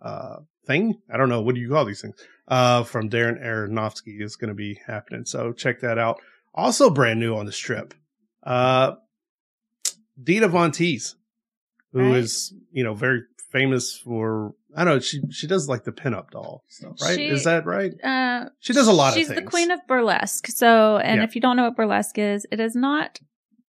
uh, 0.00 0.36
thing. 0.66 1.00
I 1.12 1.16
don't 1.16 1.28
know 1.28 1.40
what 1.40 1.54
do 1.54 1.60
you 1.60 1.70
call 1.70 1.84
these 1.84 2.00
things. 2.02 2.16
Uh, 2.48 2.82
from 2.84 3.08
Darren 3.10 3.42
Aronofsky 3.44 4.20
is 4.22 4.36
going 4.36 4.48
to 4.48 4.54
be 4.54 4.80
happening. 4.86 5.24
So 5.24 5.52
check 5.52 5.80
that 5.80 5.98
out. 5.98 6.20
Also 6.54 6.90
brand 6.90 7.20
new 7.20 7.36
on 7.36 7.46
the 7.46 7.52
strip. 7.52 7.94
Uh, 8.42 8.92
Dita 10.22 10.48
Von 10.48 10.70
Teese, 10.72 11.14
who 11.92 12.14
is 12.14 12.52
Right. 12.54 12.62
you 12.72 12.84
know 12.84 12.94
very 12.94 13.22
famous 13.52 13.96
for 13.98 14.54
I 14.74 14.84
don't 14.84 14.94
know 14.94 15.00
she 15.00 15.20
she 15.30 15.46
does 15.46 15.68
like 15.68 15.84
the 15.84 15.92
pinup 15.92 16.30
doll 16.30 16.62
stuff, 16.68 16.96
right? 17.02 17.16
She- 17.16 17.26
is 17.28 17.44
that 17.44 17.66
right? 17.66 17.92
Uh, 18.02 18.48
She 18.60 18.72
does 18.72 18.88
a 18.88 18.92
lot 18.92 19.08
of 19.08 19.14
She's 19.14 19.28
the 19.28 19.42
queen 19.42 19.70
of 19.70 19.80
burlesque. 19.86 20.46
So, 20.48 20.96
and 20.98 21.18
Yeah. 21.18 21.24
if 21.24 21.34
you 21.34 21.40
don't 21.40 21.56
know 21.56 21.64
what 21.64 21.76
burlesque 21.76 22.18
is, 22.18 22.46
it 22.50 22.60
is 22.60 22.74
not 22.74 23.20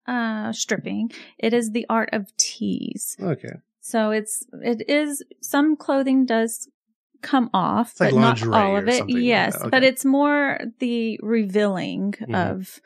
uh, 0.08 0.54
stripping. 0.54 1.12
It 1.38 1.54
is 1.54 1.72
the 1.72 1.86
art 1.90 2.10
of 2.14 2.36
tease. 2.38 3.18
Okay, 3.22 3.56
So 3.82 4.12
it's 4.12 4.46
it 4.64 4.88
is 4.90 5.22
some 5.42 5.76
clothing 5.76 6.26
does 6.26 6.70
come 7.22 7.50
off, 7.54 7.92
It's 7.92 8.00
like 8.02 8.14
but 8.14 8.20
not 8.20 8.48
all 8.48 8.78
of 8.78 8.88
it. 8.88 9.10
yes, 9.10 9.60
that. 9.62 9.72
but 9.72 9.84
it's 9.84 10.04
more 10.06 10.60
the 10.80 11.20
revealing 11.22 12.14
Mhm. 12.14 12.36
of 12.52 12.80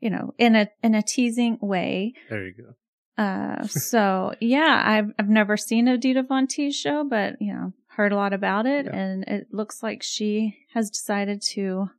you 0.00 0.10
know 0.10 0.34
in 0.38 0.54
a 0.56 0.68
in 0.82 0.94
a 0.94 1.02
teasing 1.02 1.58
way. 1.60 2.14
there 2.30 2.46
you 2.46 2.52
go. 2.54 2.74
Uh, 3.22 3.66
so 3.66 4.32
yeah, 4.40 4.82
I've 4.84 5.10
I've 5.18 5.28
never 5.28 5.56
seen 5.56 5.88
a 5.88 5.98
Dita 5.98 6.22
Von 6.22 6.46
Teese 6.46 6.74
show, 6.74 7.04
but 7.04 7.40
you 7.40 7.52
know 7.52 7.72
heard 7.88 8.12
a 8.12 8.16
lot 8.16 8.32
about 8.32 8.64
it, 8.66 8.86
Yeah. 8.86 8.94
and 8.96 9.24
it 9.24 9.48
looks 9.52 9.82
like 9.82 10.02
she 10.04 10.56
has 10.74 10.88
decided 10.90 11.42
to 11.54 11.90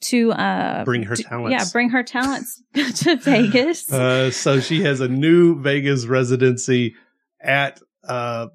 to 0.00 0.32
uh 0.32 0.84
Bring 0.84 1.02
her 1.04 1.14
d- 1.16 1.22
talents. 1.24 1.52
Yeah, 1.52 1.64
bring 1.72 1.90
her 1.90 2.02
talents 2.02 2.62
to 3.02 3.16
Vegas. 3.16 3.90
Uh, 3.92 4.30
so 4.30 4.60
she 4.60 4.82
has 4.82 5.00
a 5.00 5.08
new 5.08 5.60
Vegas 5.60 6.06
residency 6.06 6.94
at 7.40 7.80
uh, 8.04 8.48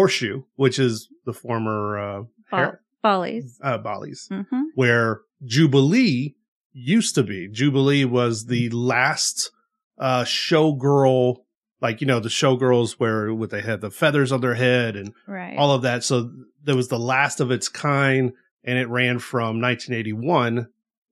Horseshoe, 0.00 0.42
which 0.56 0.78
is 0.78 1.08
the 1.24 1.32
former 1.32 1.98
uh, 1.98 2.22
Har- 2.50 2.80
Follies. 3.00 3.58
uh, 3.62 3.78
Bally's, 3.78 4.28
hmm 4.30 4.62
where 4.74 5.22
Jubilee 5.44 6.34
used 6.74 7.14
to 7.14 7.22
be. 7.22 7.48
Jubilee 7.48 8.04
was 8.04 8.44
the 8.46 8.68
last 8.68 9.50
uh, 9.98 10.24
showgirl, 10.24 11.36
like 11.80 12.02
you 12.02 12.06
know 12.06 12.20
the 12.20 12.28
showgirls 12.28 12.92
where 12.98 13.32
with 13.32 13.50
they 13.52 13.62
had 13.62 13.80
the 13.80 13.90
feathers 13.90 14.32
on 14.32 14.42
their 14.42 14.54
head 14.54 14.96
and 14.96 15.14
Right. 15.26 15.56
all 15.56 15.72
of 15.72 15.80
that. 15.82 16.04
So 16.04 16.30
there 16.62 16.76
was 16.76 16.88
the 16.88 16.98
last 16.98 17.40
of 17.40 17.50
its 17.50 17.68
kind, 17.70 18.32
and 18.64 18.78
it 18.78 18.88
ran 18.88 19.18
from 19.18 19.60
1981 19.62 20.68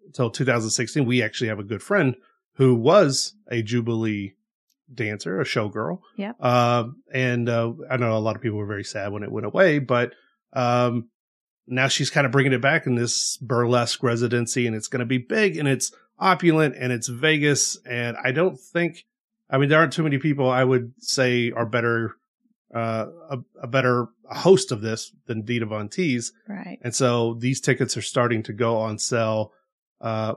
until 0.07 0.29
2016. 0.31 1.07
We 1.07 1.23
actually 1.23 1.49
have 1.49 1.59
a 1.59 1.65
good 1.65 1.83
friend 1.83 2.17
who 2.57 2.75
was 2.75 3.35
a 3.51 3.63
Jubilee 3.63 4.35
dancer, 4.93 5.41
a 5.41 5.45
showgirl. 5.45 6.01
Yeah. 6.17 6.33
Uh, 6.41 6.89
and 7.13 7.49
uh, 7.49 7.73
I 7.91 7.97
know 7.97 8.17
a 8.17 8.19
lot 8.19 8.37
of 8.37 8.43
people 8.43 8.59
were 8.59 8.67
very 8.67 8.85
sad 8.85 9.13
when 9.13 9.23
it 9.23 9.33
went 9.33 9.47
away, 9.47 9.79
but 9.79 10.13
Um, 10.57 11.09
now 11.67 11.89
she's 11.89 12.11
kind 12.11 12.27
of 12.27 12.31
bringing 12.31 12.53
it 12.53 12.61
back 12.61 12.87
in 12.87 12.95
this 12.95 13.39
burlesque 13.39 14.05
residency, 14.05 14.69
and 14.69 14.77
it's 14.77 14.87
going 14.87 15.01
to 15.01 15.07
be 15.07 15.19
big 15.19 15.57
and 15.57 15.67
it's 15.67 15.91
opulent 16.17 16.77
and 16.79 16.93
it's 16.93 17.09
Vegas. 17.09 17.77
And 17.85 18.17
I 18.23 18.31
don't 18.31 18.57
think, 18.57 19.05
I 19.51 19.59
mean, 19.59 19.69
there 19.69 19.81
aren't 19.81 19.93
too 19.93 20.05
many 20.05 20.19
people 20.19 20.49
I 20.49 20.63
would 20.63 20.93
say 20.99 21.51
are 21.51 21.67
better, 21.67 22.15
uh, 22.73 23.07
a, 23.31 23.39
a 23.63 23.67
better 23.67 24.07
host 24.31 24.71
of 24.71 24.81
this 24.81 25.13
than 25.27 25.43
Dita 25.43 25.67
Von 25.67 25.89
Teese. 25.89 26.31
Right. 26.49 26.79
And 26.83 26.95
so 26.95 27.35
these 27.35 27.61
tickets 27.61 27.97
are 27.97 28.03
starting 28.03 28.45
to 28.45 28.53
go 28.53 28.77
on 28.77 28.99
sale, 28.99 29.51
uh, 30.01 30.35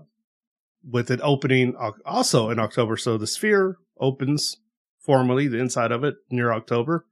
with 0.89 1.11
it 1.11 1.19
opening 1.21 1.75
also 2.05 2.49
in 2.49 2.57
October. 2.57 2.97
So 2.97 3.17
the 3.17 3.27
Sphere 3.27 3.77
opens 3.99 4.57
formally, 4.99 5.47
the 5.47 5.59
inside 5.59 5.91
of 5.91 6.03
it 6.03 6.15
near 6.29 6.51
October. 6.51 7.05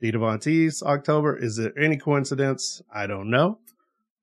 Dita 0.00 0.18
Von 0.18 0.38
Teese, 0.38 0.82
October. 0.82 1.36
Is 1.36 1.56
there 1.56 1.78
any 1.78 1.96
coincidence? 1.96 2.82
I 2.92 3.06
don't 3.06 3.30
know. 3.30 3.58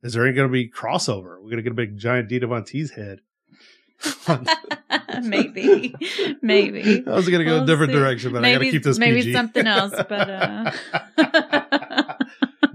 Is 0.03 0.13
there 0.13 0.23
going 0.33 0.47
to 0.47 0.51
be 0.51 0.69
crossover? 0.69 1.37
We're 1.37 1.49
going 1.51 1.57
to 1.57 1.63
get 1.63 1.71
a 1.71 1.75
big 1.75 1.97
giant 1.97 2.27
Dita 2.27 2.47
Von 2.47 2.63
Teese 2.63 2.95
head. 2.95 3.21
maybe, 5.23 5.95
maybe. 6.41 7.03
I 7.05 7.11
was 7.11 7.27
going 7.27 7.39
to 7.39 7.45
go 7.45 7.55
we'll 7.55 7.63
a 7.63 7.65
different 7.65 7.91
see. 7.91 7.99
direction, 7.99 8.33
but 8.33 8.41
maybe, 8.41 8.55
I 8.55 8.57
got 8.57 8.63
to 8.65 8.71
keep 8.71 8.83
this 8.83 8.99
maybe 8.99 9.21
PG. 9.21 9.33
something 9.33 9.67
else. 9.67 9.93
But 9.93 10.29
uh... 10.29 10.71
uh, 11.17 12.25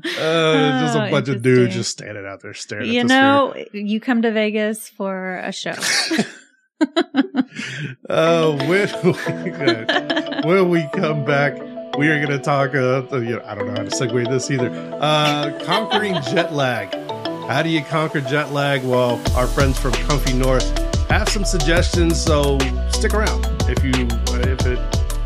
just 0.04 0.96
a 0.96 1.07
oh, 1.07 1.11
bunch 1.11 1.28
of 1.28 1.42
dudes 1.42 1.74
just 1.74 1.90
standing 1.90 2.26
out 2.26 2.42
there 2.42 2.54
staring. 2.54 2.92
You 2.92 3.04
know, 3.04 3.54
you 3.72 4.00
come 4.00 4.22
to 4.22 4.33
Vegas 4.33 4.88
for 4.88 5.38
a 5.38 5.52
show. 5.52 5.74
Oh, 8.08 8.56
when 8.68 8.88
we, 9.04 10.48
when 10.48 10.68
we 10.70 10.88
come 10.92 11.24
back, 11.24 11.54
we 11.96 12.08
are 12.08 12.18
going 12.18 12.37
to 12.37 12.38
talk. 12.38 12.74
Uh, 12.74 13.04
you 13.18 13.37
know, 13.37 13.42
I 13.44 13.54
don't 13.54 13.66
know 13.66 13.74
how 13.74 13.88
to 13.88 13.90
segue 13.90 14.28
this 14.28 14.50
either. 14.50 14.70
Uh, 15.00 15.58
conquering 15.64 16.14
jet 16.22 16.52
lag. 16.52 16.92
How 17.48 17.62
do 17.62 17.68
you 17.68 17.82
conquer 17.82 18.20
jet 18.20 18.52
lag? 18.52 18.82
Well, 18.84 19.20
our 19.37 19.46
friends 19.46 19.78
from 19.78 19.92
Comfy 19.92 20.32
North 20.32 20.66
have 21.08 21.28
some 21.28 21.44
suggestions. 21.44 22.20
So 22.20 22.58
stick 22.90 23.14
around 23.14 23.46
if 23.68 23.84
you 23.84 23.92
if 24.40 24.66
it 24.66 24.78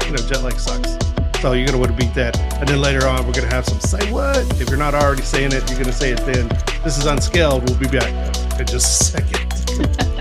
you 0.07 0.11
know 0.11 0.29
jet 0.29 0.43
lag 0.43 0.59
sucks. 0.59 0.97
So 1.41 1.53
you're 1.53 1.67
gonna 1.67 1.79
want 1.79 1.93
to 1.93 1.97
beat 1.97 2.15
that. 2.15 2.37
And 2.59 2.69
then 2.69 2.81
later 2.81 3.07
on, 3.07 3.25
we're 3.25 3.33
gonna 3.33 3.47
have 3.47 3.65
some 3.65 3.79
say 3.79 4.11
what. 4.11 4.39
If 4.61 4.69
you're 4.69 4.79
not 4.79 4.95
already 4.95 5.23
saying 5.23 5.53
it, 5.53 5.71
you're 5.71 5.79
gonna 5.79 5.93
say 5.93 6.11
it 6.11 6.19
then. 6.27 6.49
This 6.83 6.99
is 6.99 7.07
unscaled. 7.07 7.69
We'll 7.69 7.79
be 7.79 7.87
back 7.87 8.11
in 8.59 8.67
just 8.67 9.15
a 9.17 9.23
second. 9.23 10.09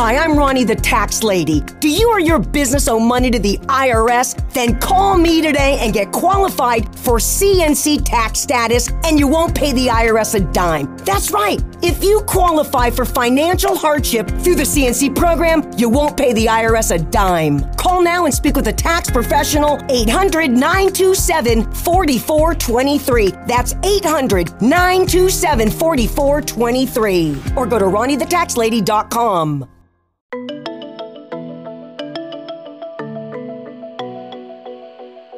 Hi, 0.00 0.16
I'm 0.16 0.34
Ronnie 0.34 0.64
the 0.64 0.76
Tax 0.76 1.22
Lady. 1.22 1.60
Do 1.78 1.90
you 1.90 2.08
or 2.08 2.20
your 2.20 2.38
business 2.38 2.88
owe 2.88 2.98
money 2.98 3.30
to 3.32 3.38
the 3.38 3.58
IRS? 3.68 4.34
Then 4.54 4.80
call 4.80 5.18
me 5.18 5.42
today 5.42 5.76
and 5.78 5.92
get 5.92 6.10
qualified 6.10 6.86
for 7.00 7.18
CNC 7.18 8.06
tax 8.06 8.40
status, 8.40 8.88
and 9.04 9.18
you 9.18 9.28
won't 9.28 9.54
pay 9.54 9.74
the 9.74 9.88
IRS 9.88 10.36
a 10.36 10.40
dime. 10.40 10.96
That's 11.04 11.32
right. 11.32 11.62
If 11.82 12.02
you 12.02 12.22
qualify 12.22 12.88
for 12.88 13.04
financial 13.04 13.76
hardship 13.76 14.26
through 14.26 14.54
the 14.54 14.62
CNC 14.62 15.14
program, 15.14 15.70
you 15.76 15.90
won't 15.90 16.16
pay 16.16 16.32
the 16.32 16.46
IRS 16.46 16.94
a 16.94 16.98
dime. 16.98 17.70
Call 17.74 18.00
now 18.00 18.24
and 18.24 18.32
speak 18.32 18.56
with 18.56 18.68
a 18.68 18.72
tax 18.72 19.10
professional, 19.10 19.78
800 19.90 20.48
927 20.50 21.74
4423. 21.74 23.32
That's 23.46 23.74
800 23.84 24.62
927 24.62 25.70
4423. 25.70 27.42
Or 27.54 27.66
go 27.66 27.78
to 27.78 27.84
RonnieTheTaxLady.com. 27.84 29.68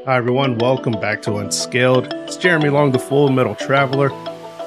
Hi, 0.05 0.17
everyone. 0.17 0.59
Welcome 0.59 0.95
back 0.95 1.23
to 1.23 1.37
Unscaled. 1.37 2.13
It's 2.13 2.37
Jeremy 2.37 2.71
Long, 2.71 2.91
the 2.91 2.99
Full 2.99 3.29
Metal 3.29 3.55
Traveler. 3.55 4.09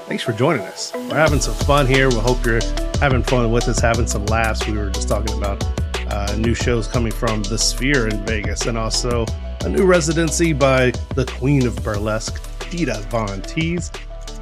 Thanks 0.08 0.24
for 0.24 0.32
joining 0.32 0.62
us. 0.62 0.94
We're 0.96 1.16
having 1.16 1.42
some 1.42 1.56
fun 1.66 1.88
here. 1.88 2.08
We 2.08 2.20
hope 2.20 2.46
you're 2.46 2.62
having 3.02 3.22
fun 3.22 3.52
with 3.52 3.68
us, 3.68 3.78
having 3.78 4.08
some 4.08 4.26
laughs. 4.28 4.66
We 4.66 4.78
were 4.78 4.90
just 4.92 5.10
talking 5.10 5.38
about 5.38 5.62
uh, 6.10 6.38
new 6.38 6.54
shows 6.54 6.88
coming 6.88 7.12
from 7.12 7.44
the 7.44 7.58
Sphere 7.58 8.08
in 8.08 8.26
Vegas 8.26 8.66
and 8.66 8.78
also 8.78 9.26
a 9.66 9.68
new 9.68 9.86
residency 9.86 10.54
by 10.54 10.92
the 11.16 11.26
Queen 11.26 11.68
of 11.68 11.84
Burlesque, 11.84 12.42
Dita 12.70 13.06
Von 13.10 13.42
Teese. 13.42 13.92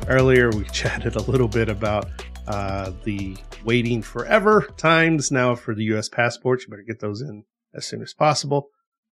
Earlier, 0.08 0.52
we 0.52 0.64
chatted 0.72 1.16
a 1.16 1.24
little 1.24 1.48
bit 1.48 1.70
about 1.70 2.06
uh, 2.48 2.92
the 3.04 3.36
waiting 3.66 4.04
forever 4.04 4.68
times 4.78 5.32
now 5.32 5.56
for 5.56 5.74
the 5.74 5.86
U.S. 5.86 6.08
passports. 6.08 6.66
You 6.66 6.70
better 6.70 6.84
get 6.84 7.00
those 7.00 7.22
in 7.22 7.46
as 7.74 7.84
soon 7.84 8.04
as 8.04 8.14
possible 8.14 8.70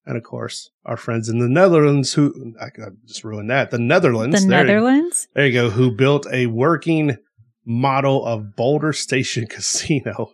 and 0.09 0.17
of 0.17 0.23
course 0.23 0.71
our 0.85 0.97
friends 0.97 1.29
in 1.29 1.37
the 1.37 1.47
Netherlands 1.47 2.13
who 2.13 2.55
I 2.59 2.69
just 3.05 3.23
ruined 3.23 3.51
that. 3.51 3.69
The 3.69 3.77
Netherlands. 3.77 4.41
The 4.41 4.49
there, 4.49 4.65
Netherlands. 4.65 5.27
There 5.35 5.45
you 5.45 5.53
go. 5.53 5.69
Who 5.69 5.91
built 5.91 6.25
a 6.31 6.47
working 6.47 7.17
model 7.63 8.25
of 8.25 8.55
Boulder 8.55 8.91
Station 8.91 9.45
Casino. 9.49 10.33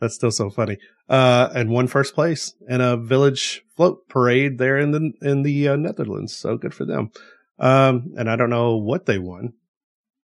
That's 0.00 0.14
still 0.14 0.30
so 0.30 0.48
funny. 0.48 0.78
Uh, 1.08 1.48
and 1.52 1.70
won 1.70 1.88
first 1.88 2.14
place 2.14 2.54
in 2.68 2.80
a 2.80 2.96
village 2.96 3.64
float 3.76 4.08
parade 4.08 4.58
there 4.58 4.78
in 4.78 4.92
the 4.92 5.12
in 5.20 5.42
the 5.42 5.68
uh, 5.68 5.76
Netherlands. 5.76 6.36
So 6.36 6.56
good 6.56 6.72
for 6.72 6.84
them. 6.84 7.10
Um, 7.58 8.12
and 8.16 8.30
I 8.30 8.36
don't 8.36 8.50
know 8.50 8.76
what 8.76 9.06
they 9.06 9.18
won. 9.18 9.54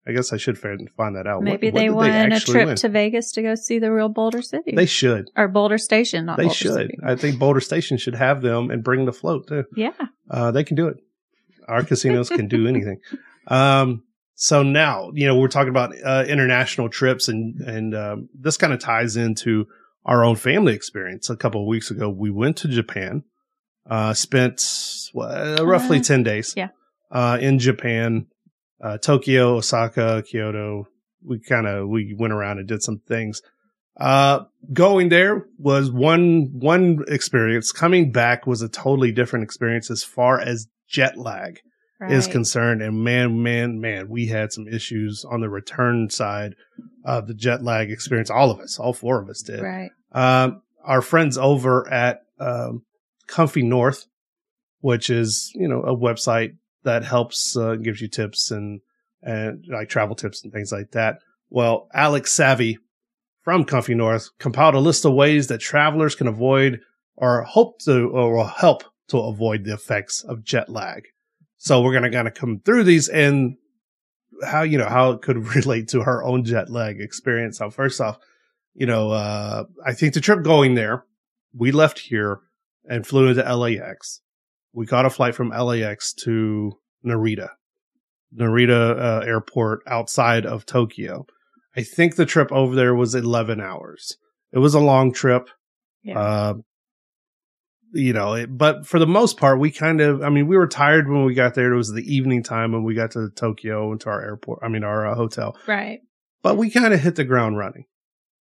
I 0.08 0.12
guess 0.12 0.32
I 0.32 0.36
should 0.36 0.56
find 0.58 0.88
that 1.16 1.26
out. 1.26 1.42
Maybe 1.42 1.70
what, 1.70 1.80
they 1.80 1.90
what 1.90 2.08
won 2.10 2.30
they 2.30 2.36
a 2.36 2.40
trip 2.40 2.66
win? 2.66 2.76
to 2.76 2.88
Vegas 2.88 3.32
to 3.32 3.42
go 3.42 3.54
see 3.56 3.78
the 3.80 3.90
real 3.92 4.08
Boulder 4.08 4.40
City. 4.42 4.72
They 4.74 4.86
should. 4.86 5.30
Or 5.36 5.48
Boulder 5.48 5.78
Station, 5.78 6.26
not 6.26 6.36
They 6.36 6.44
Boulder 6.44 6.54
should. 6.54 6.74
City. 6.74 6.98
I 7.04 7.16
think 7.16 7.38
Boulder 7.38 7.60
Station 7.60 7.98
should 7.98 8.14
have 8.14 8.40
them 8.42 8.70
and 8.70 8.84
bring 8.84 9.04
the 9.04 9.12
float 9.12 9.48
too. 9.48 9.64
Yeah. 9.74 9.92
Uh, 10.30 10.50
they 10.52 10.62
can 10.64 10.76
do 10.76 10.86
it. 10.88 10.96
Our 11.68 11.82
casinos 11.82 12.28
can 12.28 12.48
do 12.48 12.66
anything. 12.68 13.00
Um, 13.48 14.02
so 14.34 14.64
now, 14.64 15.12
you 15.14 15.24
know, 15.24 15.36
we're 15.38 15.46
talking 15.46 15.68
about 15.68 15.94
uh, 16.04 16.24
international 16.26 16.88
trips, 16.88 17.28
and 17.28 17.60
and 17.60 17.94
um, 17.94 18.28
this 18.34 18.56
kind 18.56 18.72
of 18.72 18.80
ties 18.80 19.16
into 19.16 19.66
our 20.04 20.24
own 20.24 20.34
family 20.34 20.74
experience. 20.74 21.30
A 21.30 21.36
couple 21.36 21.60
of 21.60 21.68
weeks 21.68 21.92
ago, 21.92 22.10
we 22.10 22.30
went 22.32 22.56
to 22.56 22.68
Japan, 22.68 23.22
uh, 23.88 24.14
spent 24.14 24.60
well, 25.14 25.64
roughly 25.64 26.00
Uh, 26.00 26.02
ten 26.02 26.24
days, 26.24 26.54
yeah. 26.56 26.70
uh, 27.12 27.38
in 27.40 27.60
Japan, 27.60 28.26
uh, 28.80 28.98
Tokyo, 28.98 29.56
Osaka, 29.56 30.22
Kyoto. 30.28 30.88
We 31.24 31.40
kind 31.40 31.66
of 31.66 31.88
we 31.88 32.14
went 32.16 32.32
around 32.32 32.58
and 32.58 32.68
did 32.68 32.82
some 32.82 33.00
things. 33.06 33.42
Uh, 33.98 34.44
going 34.72 35.08
there 35.08 35.46
was 35.58 35.90
one 35.90 36.50
one 36.52 37.04
experience. 37.08 37.72
Coming 37.72 38.12
back 38.12 38.46
was 38.46 38.62
a 38.62 38.68
totally 38.68 39.12
different 39.12 39.44
experience 39.44 39.90
as 39.90 40.04
far 40.04 40.40
as 40.40 40.68
jet 40.88 41.16
lag 41.16 41.60
is 42.10 42.26
concerned. 42.26 42.82
And 42.82 43.02
man, 43.02 43.42
man, 43.42 43.80
man, 43.80 44.08
we 44.08 44.26
had 44.26 44.52
some 44.52 44.68
issues 44.68 45.24
on 45.24 45.40
the 45.40 45.48
return 45.48 46.10
side 46.10 46.54
of 47.04 47.26
the 47.26 47.34
jet 47.34 47.62
lag 47.62 47.90
experience. 47.90 48.30
All 48.30 48.50
of 48.50 48.60
us, 48.60 48.78
all 48.78 48.92
four 48.92 49.20
of 49.20 49.28
us 49.28 49.42
did. 49.42 49.60
Right. 49.60 49.90
Um, 50.12 50.62
our 50.84 51.02
friends 51.02 51.38
over 51.38 51.90
at 51.92 52.20
um, 52.38 52.82
Comfy 53.26 53.62
North, 53.62 54.06
which 54.80 55.10
is 55.10 55.50
you 55.54 55.68
know 55.68 55.82
a 55.82 55.96
website 55.96 56.56
that 56.86 57.04
helps 57.04 57.56
uh, 57.56 57.74
gives 57.74 58.00
you 58.00 58.08
tips 58.08 58.50
and 58.50 58.80
and 59.22 59.64
like 59.68 59.88
travel 59.88 60.16
tips 60.16 60.42
and 60.42 60.52
things 60.52 60.72
like 60.72 60.92
that. 60.92 61.18
Well, 61.50 61.88
Alex 61.92 62.32
Savvy 62.32 62.78
from 63.42 63.64
Comfy 63.64 63.94
North 63.94 64.30
compiled 64.38 64.74
a 64.74 64.80
list 64.80 65.04
of 65.04 65.12
ways 65.12 65.48
that 65.48 65.58
travelers 65.58 66.14
can 66.14 66.26
avoid 66.26 66.80
or 67.16 67.42
hope 67.42 67.80
to 67.80 68.08
or 68.08 68.46
help 68.48 68.84
to 69.08 69.18
avoid 69.18 69.64
the 69.64 69.74
effects 69.74 70.22
of 70.22 70.44
jet 70.44 70.68
lag. 70.68 71.04
So 71.58 71.82
we're 71.82 71.92
gonna 71.92 72.10
kind 72.10 72.28
of 72.28 72.34
come 72.34 72.60
through 72.64 72.84
these 72.84 73.08
and 73.08 73.56
how 74.44 74.62
you 74.62 74.78
know 74.78 74.88
how 74.88 75.10
it 75.10 75.22
could 75.22 75.38
relate 75.56 75.88
to 75.88 76.02
her 76.02 76.24
own 76.24 76.44
jet 76.44 76.70
lag 76.70 77.00
experience. 77.00 77.58
So 77.58 77.70
first 77.70 78.00
off, 78.00 78.18
you 78.74 78.86
know, 78.86 79.10
uh, 79.10 79.64
I 79.84 79.92
think 79.92 80.14
the 80.14 80.20
trip 80.20 80.44
going 80.44 80.74
there, 80.74 81.04
we 81.52 81.72
left 81.72 81.98
here 81.98 82.40
and 82.88 83.06
flew 83.06 83.28
into 83.28 83.42
LAX. 83.42 84.20
We 84.76 84.84
got 84.86 85.06
a 85.06 85.10
flight 85.10 85.34
from 85.34 85.48
LAX 85.50 86.12
to 86.24 86.72
Narita, 87.04 87.48
Narita 88.38 88.98
uh, 89.00 89.24
airport 89.26 89.80
outside 89.86 90.44
of 90.44 90.66
Tokyo. 90.66 91.26
I 91.74 91.82
think 91.82 92.16
the 92.16 92.26
trip 92.26 92.52
over 92.52 92.74
there 92.74 92.94
was 92.94 93.14
11 93.14 93.60
hours. 93.60 94.18
It 94.52 94.58
was 94.58 94.74
a 94.74 94.80
long 94.80 95.12
trip. 95.12 95.48
Yeah. 96.02 96.18
Uh, 96.18 96.54
you 97.92 98.12
know, 98.12 98.34
it, 98.34 98.56
but 98.56 98.86
for 98.86 98.98
the 98.98 99.06
most 99.06 99.38
part, 99.38 99.58
we 99.58 99.70
kind 99.70 100.00
of, 100.02 100.22
I 100.22 100.28
mean, 100.28 100.46
we 100.46 100.56
were 100.58 100.66
tired 100.66 101.08
when 101.08 101.24
we 101.24 101.32
got 101.34 101.54
there. 101.54 101.72
It 101.72 101.76
was 101.76 101.92
the 101.92 102.04
evening 102.14 102.42
time 102.42 102.72
when 102.72 102.82
we 102.84 102.94
got 102.94 103.12
to 103.12 103.30
Tokyo 103.34 103.90
and 103.92 104.00
to 104.02 104.10
our 104.10 104.22
airport, 104.22 104.60
I 104.62 104.68
mean, 104.68 104.84
our 104.84 105.06
uh, 105.06 105.14
hotel, 105.14 105.56
Right. 105.66 106.00
but 106.42 106.56
we 106.58 106.68
kind 106.70 106.92
of 106.92 107.00
hit 107.00 107.14
the 107.16 107.24
ground 107.24 107.56
running, 107.56 107.84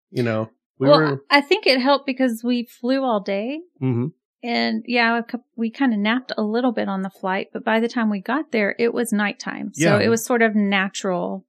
you 0.09 0.23
know, 0.23 0.49
we 0.79 0.87
well, 0.87 0.97
were, 0.99 1.23
I 1.29 1.41
think 1.41 1.67
it 1.67 1.79
helped 1.79 2.07
because 2.07 2.41
we 2.43 2.63
flew 2.65 3.03
all 3.03 3.19
day. 3.19 3.59
mhm. 3.81 4.13
And 4.43 4.83
yeah, 4.87 5.21
we 5.55 5.71
kind 5.71 5.93
of 5.93 5.99
napped 5.99 6.33
a 6.37 6.43
little 6.43 6.73
bit 6.73 6.89
on 6.89 7.01
the 7.01 7.09
flight, 7.09 7.47
but 7.53 7.63
by 7.63 7.79
the 7.79 7.87
time 7.87 8.09
we 8.09 8.19
got 8.19 8.51
there, 8.51 8.75
it 8.77 8.93
was 8.93 9.13
nighttime. 9.13 9.71
So 9.73 9.97
Yeah. 9.97 10.05
it 10.05 10.09
was 10.09 10.25
sort 10.25 10.41
of 10.41 10.53
natural 10.53 11.45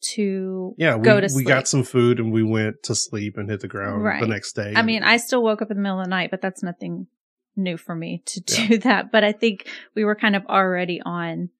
to 0.00 0.74
yeah, 0.78 0.96
we, 0.96 1.02
go 1.02 1.20
to 1.20 1.28
sleep. 1.28 1.44
we 1.44 1.48
got 1.48 1.66
some 1.68 1.82
food 1.82 2.20
and 2.20 2.32
we 2.32 2.42
went 2.42 2.82
to 2.84 2.94
sleep 2.94 3.36
and 3.36 3.50
hit 3.50 3.60
the 3.60 3.68
ground 3.68 4.02
Right. 4.04 4.20
the 4.20 4.28
next 4.28 4.52
day. 4.54 4.72
I 4.76 4.82
mean, 4.82 5.02
I 5.02 5.16
still 5.16 5.42
woke 5.42 5.60
up 5.60 5.70
in 5.70 5.76
the 5.76 5.82
middle 5.82 5.98
of 5.98 6.06
the 6.06 6.10
night, 6.10 6.30
but 6.30 6.40
that's 6.40 6.62
nothing 6.62 7.08
new 7.56 7.76
for 7.76 7.94
me 7.94 8.22
to 8.26 8.40
do 8.40 8.62
Yeah. 8.62 8.76
that. 8.84 9.12
But 9.12 9.24
I 9.24 9.32
think 9.32 9.68
we 9.94 10.04
were 10.04 10.14
kind 10.14 10.36
of 10.36 10.46
already 10.46 11.00
on 11.04 11.50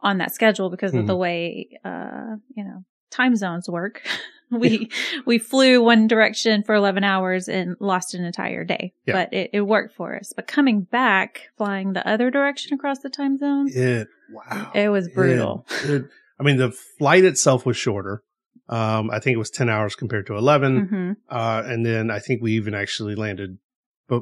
on 0.00 0.18
that 0.18 0.32
schedule 0.34 0.70
because 0.70 0.94
of 0.94 1.06
the 1.06 1.12
Mm-hmm. 1.14 1.20
way 1.20 1.68
uh, 1.84 2.36
you 2.54 2.64
know, 2.64 2.84
time 3.10 3.34
zones 3.36 3.68
work. 3.68 4.02
we 4.60 4.90
we 5.26 5.38
flew 5.38 5.82
one 5.82 6.06
direction 6.06 6.62
for 6.62 6.74
11 6.74 7.04
hours 7.04 7.48
and 7.48 7.76
lost 7.80 8.14
an 8.14 8.24
entire 8.24 8.64
day. 8.64 8.92
Yeah. 9.06 9.14
But 9.14 9.32
it, 9.32 9.50
it 9.52 9.60
worked 9.62 9.94
for 9.94 10.16
us. 10.16 10.32
But 10.34 10.46
coming 10.46 10.82
back, 10.82 11.50
flying 11.56 11.92
the 11.92 12.06
other 12.08 12.30
direction 12.30 12.74
across 12.74 13.00
the 13.00 13.10
time 13.10 13.36
zone 13.36 13.68
it, 13.70 14.08
wow. 14.30 14.70
it 14.74 14.88
was 14.88 15.08
brutal. 15.08 15.66
It- 15.84 15.90
it- 15.90 16.04
I 16.40 16.44
mean, 16.44 16.56
the 16.56 16.70
flight 16.70 17.24
itself 17.24 17.66
was 17.66 17.76
shorter. 17.76 18.22
Um, 18.68 19.10
I 19.10 19.18
think 19.18 19.34
it 19.34 19.38
was 19.38 19.50
10 19.50 19.68
hours 19.68 19.96
compared 19.96 20.26
to 20.28 20.36
11. 20.36 20.86
hmm 20.86 21.12
Uh, 21.28 21.62
and 21.66 21.84
then 21.84 22.10
I 22.10 22.20
think 22.20 22.42
we 22.42 22.52
even 22.52 22.74
actually 22.74 23.16
landed 23.16 23.58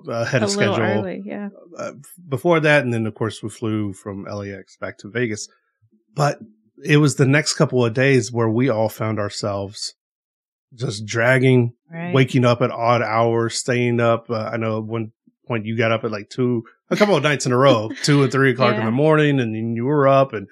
ahead 0.08 0.42
of 0.42 0.50
schedule 0.50 0.80
early, 0.80 1.22
yeah. 1.24 1.50
uh, 1.76 1.92
before 2.28 2.60
that. 2.60 2.84
And 2.84 2.92
then, 2.92 3.06
of 3.06 3.14
course, 3.14 3.42
we 3.42 3.50
flew 3.50 3.92
from 3.92 4.24
LAX 4.24 4.76
back 4.78 4.98
to 4.98 5.10
Vegas. 5.10 5.48
But 6.14 6.38
it 6.82 6.96
was 6.98 7.16
the 7.16 7.26
next 7.26 7.54
couple 7.54 7.84
of 7.84 7.94
days 7.94 8.32
where 8.32 8.48
we 8.48 8.68
all 8.68 8.88
found 8.88 9.18
ourselves 9.18 9.94
just 10.74 11.06
dragging, 11.06 11.72
Right. 11.92 12.12
waking 12.14 12.44
up 12.44 12.62
at 12.62 12.70
odd 12.70 13.02
hours, 13.02 13.54
staying 13.56 14.00
up. 14.00 14.28
Uh, 14.30 14.50
I 14.52 14.56
know 14.56 14.80
one 14.80 15.12
point 15.46 15.66
you 15.66 15.76
got 15.76 15.92
up 15.92 16.04
at 16.04 16.10
like 16.10 16.28
two, 16.28 16.64
a 16.90 16.96
couple 16.96 17.16
of 17.16 17.22
nights 17.22 17.46
in 17.46 17.52
a 17.52 17.56
row, 17.56 17.90
two 18.02 18.22
and 18.22 18.32
three 18.32 18.50
o'clock 18.50 18.76
in 18.76 18.84
the 18.84 18.90
morning, 18.90 19.38
and 19.40 19.54
then 19.54 19.76
you 19.76 19.84
were 19.84 20.08
up, 20.08 20.32
and 20.32 20.48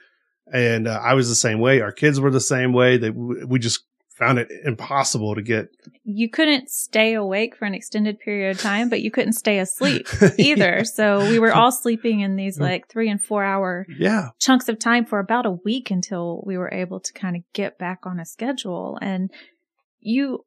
and 0.53 0.87
uh, 0.87 1.01
I 1.03 1.15
was 1.15 1.29
the 1.29 1.35
same 1.35 1.59
way. 1.59 1.81
Our 1.81 1.91
kids 1.93 2.21
were 2.21 2.31
the 2.31 2.41
same 2.41 2.73
way. 2.73 2.97
That 2.99 3.15
we, 3.15 3.45
we 3.45 3.59
just 3.59 3.81
found 4.17 4.39
it 4.39 4.49
impossible 4.65 5.35
to 5.35 5.43
get 5.43 5.67
you 6.05 6.29
couldn't 6.31 6.71
stay 6.71 7.15
awake 7.15 7.57
for 7.57 7.65
an 7.65 7.75
extended 7.75 8.21
period 8.21 8.55
of 8.55 8.63
time, 8.63 8.89
but 8.89 9.01
you 9.03 9.11
couldn't 9.11 9.33
stay 9.33 9.59
asleep 9.59 10.07
either. 10.39 10.85
So 10.85 11.29
we 11.29 11.41
were 11.41 11.53
all 11.53 11.73
sleeping 11.73 12.21
in 12.21 12.37
these 12.37 12.61
like 12.61 12.89
three 12.89 13.11
and 13.11 13.21
four 13.21 13.43
hour 13.43 13.87
yeah, 13.99 14.29
chunks 14.39 14.69
of 14.69 14.79
time 14.79 15.05
for 15.05 15.19
about 15.19 15.47
a 15.47 15.51
week 15.51 15.91
until 15.91 16.45
we 16.47 16.57
were 16.57 16.73
able 16.73 17.01
to 17.01 17.13
kind 17.13 17.35
of 17.35 17.43
get 17.53 17.77
back 17.77 18.01
on 18.05 18.21
a 18.21 18.25
schedule. 18.25 18.99
And 19.03 19.33
you, 20.05 20.45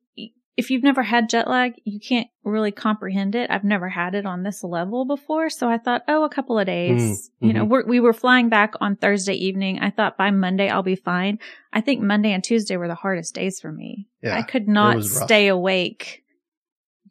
if 0.56 0.72
you've 0.72 0.84
never 0.84 1.04
had 1.04 1.30
jet 1.30 1.48
lag, 1.50 1.74
you 1.84 2.00
can't 2.00 2.28
really 2.44 2.72
comprehend 2.72 3.36
it. 3.36 3.52
I've 3.52 3.64
never 3.64 3.90
had 3.90 4.16
it 4.16 4.26
on 4.26 4.44
this 4.44 4.64
level 4.64 5.06
before. 5.06 5.50
So 5.50 5.70
I 5.70 5.78
thought, 5.78 6.04
oh, 6.08 6.24
a 6.24 6.30
couple 6.30 6.58
of 6.58 6.66
days, 6.66 7.30
Mm, 7.42 7.48
you 7.48 7.54
know, 7.54 7.66
mhm. 7.66 7.70
we're, 7.70 7.86
we 7.86 8.00
were 8.00 8.14
flying 8.14 8.50
back 8.50 8.74
on 8.82 8.96
Thursday 8.96 9.36
evening. 9.36 9.80
I 9.80 9.90
thought 9.92 10.18
by 10.18 10.32
Monday 10.32 10.70
I'll 10.70 10.82
be 10.84 10.96
fine. 10.96 11.40
I 11.74 11.82
think 11.82 12.02
Monday 12.02 12.32
and 12.32 12.44
Tuesday 12.44 12.78
were 12.78 12.88
the 12.88 12.96
hardest 12.96 13.36
days 13.36 13.60
for 13.60 13.72
me. 13.72 14.08
Yeah, 14.24 14.38
I 14.38 14.42
could 14.42 14.68
not 14.68 15.04
stay 15.04 15.48
awake 15.48 16.24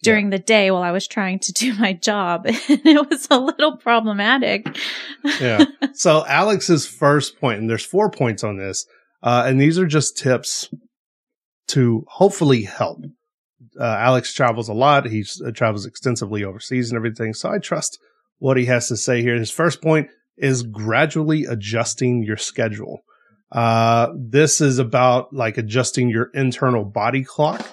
during 0.03 0.31
the 0.31 0.39
day 0.39 0.71
while 0.71 0.83
I 0.83 0.91
was 0.93 1.07
trying 1.07 1.39
to 1.41 1.53
do 1.63 1.75
my 1.75 1.93
job. 1.93 2.47
And 2.69 2.87
it 2.87 3.11
was 3.11 3.29
a 3.31 3.39
little 3.39 3.77
problematic. 3.77 4.67
yeah. 5.41 5.65
So 5.95 6.25
Alex's 6.27 6.87
first 6.87 7.41
point, 7.41 7.61
and 7.61 7.71
there's 7.71 7.85
four 7.87 8.11
points 8.11 8.43
on 8.45 8.57
this, 8.57 8.87
uh, 9.23 9.45
and 9.47 9.61
these 9.61 9.79
are 9.79 9.87
just 9.87 10.17
tips 10.19 10.69
to 11.69 12.05
hopefully 12.09 12.63
help. 12.63 13.05
Uh, 13.79 13.85
Alex 13.85 14.33
travels 14.33 14.69
a 14.69 14.75
lot. 14.75 15.07
He 15.07 15.25
uh, 15.45 15.51
travels 15.51 15.87
extensively 15.87 16.45
overseas 16.45 16.91
and 16.91 16.97
everything. 16.97 17.35
So 17.35 17.51
I 17.51 17.59
trust 17.59 17.99
what 18.39 18.57
he 18.57 18.67
has 18.67 18.89
to 18.89 18.97
say 18.97 19.23
here. 19.23 19.35
His 19.35 19.51
first 19.51 19.83
point 19.83 20.09
is 20.37 20.63
gradually 20.63 21.45
adjusting 21.45 22.23
your 22.23 22.37
schedule. 22.37 23.03
Uh, 23.53 24.09
this 24.17 24.61
is 24.61 24.79
about 24.79 25.33
like 25.33 25.59
adjusting 25.59 26.09
your 26.09 26.31
internal 26.35 26.85
body 26.85 27.25
clock. 27.25 27.67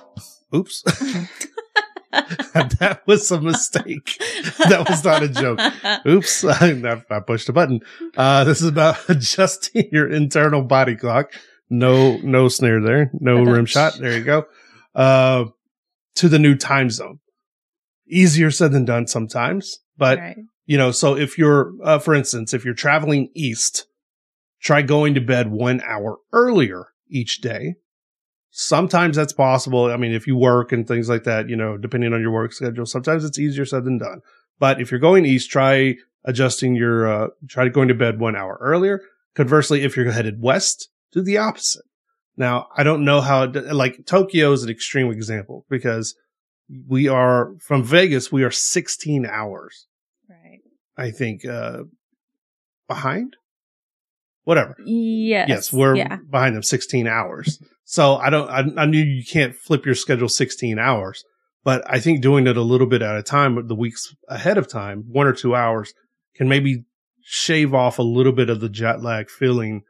Oops. 0.56 0.84
that 2.14 3.02
was 3.06 3.32
a 3.32 3.42
mistake. 3.42 4.18
That 4.70 4.88
was 4.88 5.04
not 5.04 5.24
a 5.24 5.30
joke. 5.30 5.60
Oops, 6.06 6.46
I, 6.48 7.04
I 7.10 7.20
pushed 7.22 7.50
a 7.50 7.54
button. 7.54 7.82
Uh, 8.16 8.44
this 8.44 8.62
is 8.62 8.68
about 8.68 8.98
adjusting 9.10 9.90
your 9.92 10.08
internal 10.10 10.62
body 10.62 10.96
clock. 10.96 11.34
No, 11.70 12.18
no 12.18 12.48
snare 12.50 12.82
there. 12.82 13.12
No 13.14 13.44
rim 13.44 13.66
shot. 13.66 13.96
There 14.00 14.18
you 14.18 14.24
go. 14.24 14.46
Uh, 14.94 15.46
to 16.16 16.30
the 16.30 16.40
new 16.40 16.56
time 16.56 16.90
zone. 16.90 17.20
Easier 18.08 18.52
said 18.52 18.72
than 18.72 18.86
done 18.86 19.08
sometimes, 19.08 19.80
but 19.98 20.20
right. 20.20 20.38
you 20.66 20.78
know, 20.78 20.92
so 20.92 21.16
if 21.16 21.38
you're, 21.38 21.72
uh, 21.84 22.00
for 22.00 22.14
instance, 22.14 22.54
if 22.54 22.66
you're 22.66 22.74
traveling 22.74 23.30
east, 23.34 23.88
try 24.62 24.82
going 24.82 25.14
to 25.14 25.22
bed 25.22 25.52
one 25.52 25.82
hour 25.82 26.18
earlier 26.32 26.88
each 27.10 27.42
day. 27.42 27.76
Sometimes 28.52 29.16
that's 29.16 29.34
possible. 29.34 29.86
I 29.86 29.98
mean, 29.98 30.12
if 30.12 30.28
you 30.28 30.36
work 30.36 30.72
and 30.72 30.88
things 30.88 31.10
like 31.10 31.24
that, 31.24 31.50
you 31.50 31.56
know, 31.56 31.78
depending 31.78 32.14
on 32.14 32.22
your 32.22 32.32
work 32.32 32.54
schedule, 32.54 32.86
sometimes 32.86 33.26
it's 33.26 33.40
easier 33.40 33.66
said 33.66 33.86
than 33.86 33.98
done. 33.98 34.22
But 34.60 34.80
if 34.80 34.92
you're 34.92 35.00
going 35.00 35.26
east, 35.26 35.50
try 35.50 35.96
adjusting 36.26 36.76
your, 36.76 37.08
uh, 37.08 37.28
try 37.48 37.68
going 37.70 37.88
to 37.88 37.96
bed 37.96 38.20
one 38.20 38.36
hour 38.36 38.58
earlier. 38.62 39.02
Conversely, 39.34 39.84
if 39.84 39.98
you're 39.98 40.12
headed 40.12 40.42
west, 40.42 40.90
do 41.14 41.22
the 41.22 41.38
opposite. 41.38 41.86
Now, 42.36 42.68
I 42.76 42.84
don't 42.84 43.06
know 43.06 43.22
how, 43.22 43.44
it, 43.44 43.74
like 43.74 44.06
Tokyo 44.06 44.52
is 44.52 44.64
an 44.64 44.70
extreme 44.70 45.12
example 45.12 45.66
because 45.70 46.16
we 46.88 47.08
are 47.08 47.54
from 47.60 47.84
Vegas, 47.84 48.32
we 48.32 48.44
are 48.44 48.52
16 48.52 49.26
hours, 49.26 49.88
Right. 50.28 50.62
I 50.98 51.12
think, 51.12 51.46
uh, 51.46 51.84
behind. 52.88 53.36
Whatever. 54.46 54.76
Yes. 54.84 55.48
Yes, 55.48 55.74
we're 55.74 55.96
yeah. 55.96 56.18
behind 56.30 56.56
them 56.56 56.64
16 56.64 57.08
hours. 57.08 57.62
So 57.86 58.16
I 58.16 58.30
don't, 58.30 58.50
I, 58.50 58.82
I 58.82 58.86
knew 58.86 59.02
you 59.02 59.24
can't 59.24 59.56
flip 59.56 59.86
your 59.86 59.96
schedule 59.96 60.30
16 60.30 60.80
hours, 60.80 61.24
but 61.64 61.84
I 61.86 62.00
think 62.00 62.22
doing 62.22 62.48
it 62.48 62.58
a 62.58 62.62
little 62.62 62.88
bit 62.88 63.02
at 63.02 63.16
a 63.16 63.24
time, 63.24 63.68
the 63.68 63.76
weeks 63.76 64.16
ahead 64.28 64.58
of 64.58 64.68
time, 64.68 65.06
one 65.10 65.28
or 65.28 65.34
two 65.34 65.56
hours 65.56 65.94
can 66.36 66.50
maybe 66.50 66.86
shave 67.22 67.74
off 67.74 68.00
a 68.00 68.04
little 68.04 68.32
bit 68.32 68.50
of 68.50 68.60
the 68.60 68.70
jet 68.70 69.02
lag 69.02 69.30
feeling. 69.30 69.84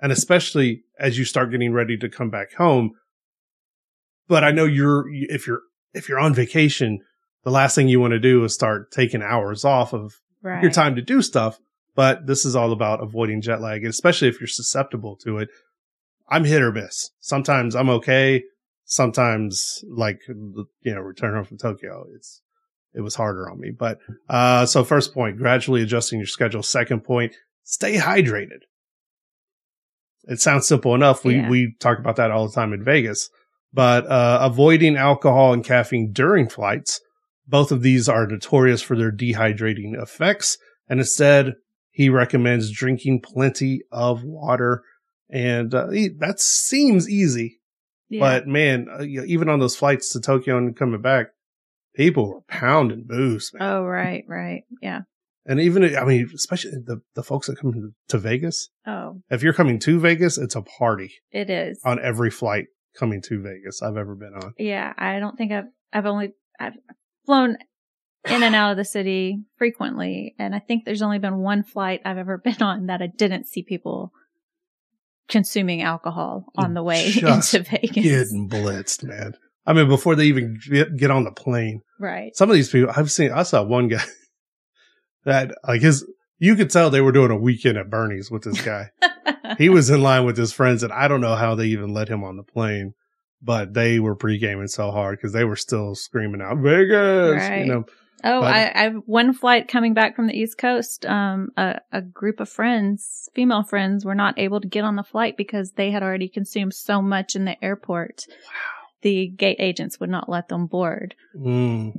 And 0.00 0.12
especially 0.12 0.82
as 0.98 1.18
you 1.18 1.24
start 1.24 1.50
getting 1.50 1.72
ready 1.72 1.96
to 1.98 2.08
come 2.08 2.30
back 2.30 2.52
home. 2.54 2.92
But 4.28 4.44
I 4.44 4.50
know 4.50 4.64
you're, 4.64 5.06
if 5.12 5.46
you're, 5.46 5.60
if 5.94 6.08
you're 6.08 6.18
on 6.18 6.34
vacation, 6.34 7.00
the 7.44 7.50
last 7.50 7.74
thing 7.74 7.88
you 7.88 8.00
want 8.00 8.10
to 8.12 8.18
do 8.18 8.44
is 8.44 8.52
start 8.54 8.90
taking 8.90 9.22
hours 9.22 9.64
off 9.64 9.92
of 9.94 10.14
Right. 10.42 10.62
your 10.62 10.70
time 10.70 10.94
to 10.96 11.02
do 11.02 11.22
stuff. 11.22 11.58
But 11.94 12.26
this 12.26 12.44
is 12.44 12.54
all 12.54 12.72
about 12.72 13.02
avoiding 13.02 13.40
jet 13.40 13.60
lag, 13.62 13.82
and 13.82 13.90
especially 13.90 14.28
if 14.28 14.38
you're 14.38 14.46
susceptible 14.46 15.16
to 15.24 15.38
it. 15.38 15.48
I'm 16.28 16.44
hit 16.44 16.60
or 16.60 16.70
miss. 16.70 17.10
Sometimes 17.20 17.74
I'm 17.74 17.88
okay. 17.88 18.44
Sometimes, 18.84 19.82
like 19.88 20.20
you 20.28 20.66
know, 20.94 21.00
return 21.00 21.34
home 21.34 21.44
from 21.44 21.56
Tokyo, 21.58 22.04
it's 22.14 22.42
it 22.94 23.00
was 23.00 23.14
harder 23.14 23.50
on 23.50 23.58
me. 23.58 23.70
But 23.70 23.98
uh, 24.28 24.66
so 24.66 24.84
first 24.84 25.14
point, 25.14 25.38
gradually 25.38 25.82
adjusting 25.82 26.18
your 26.18 26.26
schedule. 26.26 26.62
Second 26.62 27.00
point, 27.02 27.34
stay 27.64 27.96
hydrated. 27.96 28.60
It 30.26 30.40
sounds 30.40 30.66
simple 30.66 30.94
enough. 30.94 31.24
We 31.24 31.36
Yeah. 31.36 31.48
we 31.48 31.74
talk 31.80 31.98
about 31.98 32.16
that 32.16 32.30
all 32.30 32.46
the 32.48 32.54
time 32.54 32.72
in 32.72 32.82
Vegas. 32.84 33.28
But 33.72 34.06
uh, 34.06 34.38
avoiding 34.40 34.96
alcohol 34.96 35.52
and 35.52 35.64
caffeine 35.64 36.12
during 36.12 36.48
flights. 36.48 37.00
Both 37.46 37.70
of 37.70 37.82
these 37.82 38.08
are 38.08 38.26
notorious 38.26 38.82
for 38.82 38.96
their 38.96 39.12
dehydrating 39.12 40.00
effects. 40.00 40.58
And 40.88 40.98
instead, 40.98 41.54
he 41.90 42.08
recommends 42.08 42.70
drinking 42.72 43.20
plenty 43.22 43.82
of 43.92 44.24
water. 44.24 44.82
And 45.30 45.74
uh, 45.74 45.90
he- 45.90 46.08
that 46.18 46.40
seems 46.40 47.08
easy. 47.08 47.60
Yeah. 48.08 48.20
But 48.20 48.46
man, 48.46 48.86
uh, 48.92 49.02
even 49.02 49.48
on 49.48 49.58
those 49.60 49.76
flights 49.76 50.10
to 50.12 50.20
Tokyo 50.20 50.56
and 50.58 50.74
coming 50.76 51.00
back, 51.02 51.26
people 51.94 52.28
were 52.32 52.40
pounding 52.48 53.04
booze, 53.06 53.50
man. 53.54 53.68
oh, 53.68 53.84
right. 53.84 54.24
Right. 54.28 54.62
Yeah. 54.80 55.02
And 55.48 55.60
even, 55.60 55.96
I 55.96 56.04
mean, 56.04 56.28
especially 56.34 56.72
the, 56.84 57.00
the 57.14 57.22
folks 57.22 57.46
that 57.46 57.58
come 57.58 57.94
to 58.08 58.18
Vegas, 58.18 58.68
Oh, 58.86 59.22
if 59.30 59.42
you're 59.42 59.52
coming 59.52 59.78
to 59.80 60.00
Vegas, 60.00 60.38
it's 60.38 60.56
a 60.56 60.62
party 60.62 61.12
it 61.30 61.48
is. 61.50 61.80
on 61.84 61.98
every 62.02 62.30
flight 62.30 62.66
coming 62.98 63.22
to 63.22 63.40
Vegas 63.42 63.80
I've 63.82 63.96
ever 63.96 64.14
been 64.14 64.32
on. 64.34 64.54
yeah. 64.58 64.92
I 64.98 65.18
don't 65.20 65.36
think 65.36 65.52
I've, 65.52 65.66
I've 65.92 66.06
only, 66.06 66.32
I've 66.58 66.72
flown 67.26 67.56
in 68.28 68.42
and 68.42 68.54
out 68.56 68.72
of 68.72 68.76
the 68.76 68.84
city 68.84 69.38
frequently. 69.56 70.34
And 70.38 70.52
I 70.54 70.58
think 70.58 70.84
there's 70.84 71.02
only 71.02 71.18
been 71.20 71.38
one 71.38 71.62
flight 71.62 72.00
I've 72.04 72.18
ever 72.18 72.38
been 72.44 72.60
on 72.62 72.86
that 72.86 73.00
I 73.02 73.06
didn't 73.06 73.46
see 73.46 73.62
people 73.62 74.10
consuming 75.28 75.82
alcohol 75.82 76.46
on 76.56 76.74
the 76.74 76.82
way 76.82 77.10
Just 77.10 77.54
into 77.54 77.70
Vegas. 77.70 78.04
Getting 78.04 78.48
blitzed, 78.48 79.04
man. 79.04 79.34
I 79.66 79.72
mean, 79.72 79.88
before 79.88 80.14
they 80.14 80.26
even 80.26 80.58
get, 80.70 80.96
get 80.96 81.10
on 81.10 81.24
the 81.24 81.32
plane, 81.32 81.80
Right. 81.98 82.36
some 82.36 82.48
of 82.50 82.54
these 82.54 82.70
people 82.70 82.92
I've 82.96 83.10
seen, 83.10 83.32
I 83.32 83.42
saw 83.42 83.62
one 83.64 83.88
guy, 83.88 84.02
That 85.26 85.54
like 85.68 85.82
his, 85.82 86.06
you 86.38 86.56
could 86.56 86.70
tell 86.70 86.88
they 86.88 87.02
were 87.02 87.12
doing 87.12 87.30
a 87.30 87.36
weekend 87.36 87.76
at 87.76 87.90
Bernie's 87.90 88.30
with 88.30 88.44
this 88.44 88.62
guy. 88.62 88.90
he 89.58 89.68
was 89.68 89.90
in 89.90 90.02
line 90.02 90.24
with 90.24 90.38
his 90.38 90.52
friends, 90.54 90.82
and 90.82 90.92
I 90.92 91.08
don't 91.08 91.20
know 91.20 91.34
how 91.36 91.54
they 91.54 91.66
even 91.66 91.92
let 91.92 92.08
him 92.08 92.24
on 92.24 92.36
the 92.38 92.42
plane, 92.42 92.94
but 93.42 93.74
they 93.74 93.98
were 94.00 94.16
pre 94.16 94.38
gaming 94.38 94.68
so 94.68 94.90
hard 94.90 95.18
because 95.18 95.32
they 95.34 95.44
were 95.44 95.56
still 95.56 95.94
screaming 95.94 96.40
out 96.40 96.56
Vegas, 96.58 97.34
Right. 97.42 97.58
you 97.60 97.66
know. 97.66 97.84
Oh, 98.24 98.40
But- 98.40 98.54
I, 98.54 98.72
I 98.74 98.82
have 98.84 99.02
one 99.04 99.34
flight 99.34 99.68
coming 99.68 99.92
back 99.92 100.16
from 100.16 100.26
the 100.26 100.32
East 100.34 100.56
Coast. 100.56 101.04
Um, 101.04 101.50
a, 101.56 101.80
a 101.92 102.00
group 102.00 102.40
of 102.40 102.48
friends, 102.48 103.28
female 103.34 103.62
friends, 103.62 104.04
were 104.06 104.14
not 104.14 104.38
able 104.38 104.60
to 104.62 104.66
get 104.68 104.84
on 104.84 104.96
the 104.96 105.02
flight 105.02 105.36
because 105.36 105.72
they 105.72 105.90
had 105.90 106.02
already 106.02 106.28
consumed 106.28 106.72
so 106.72 107.02
much 107.02 107.36
in 107.36 107.44
the 107.44 107.62
airport. 107.62 108.24
Wow. 108.28 108.52
The 109.02 109.28
gate 109.28 109.58
agents 109.58 110.00
would 110.00 110.08
not 110.08 110.28
let 110.30 110.48
them 110.48 110.66
board, 110.66 111.14
Mm. 111.36 111.92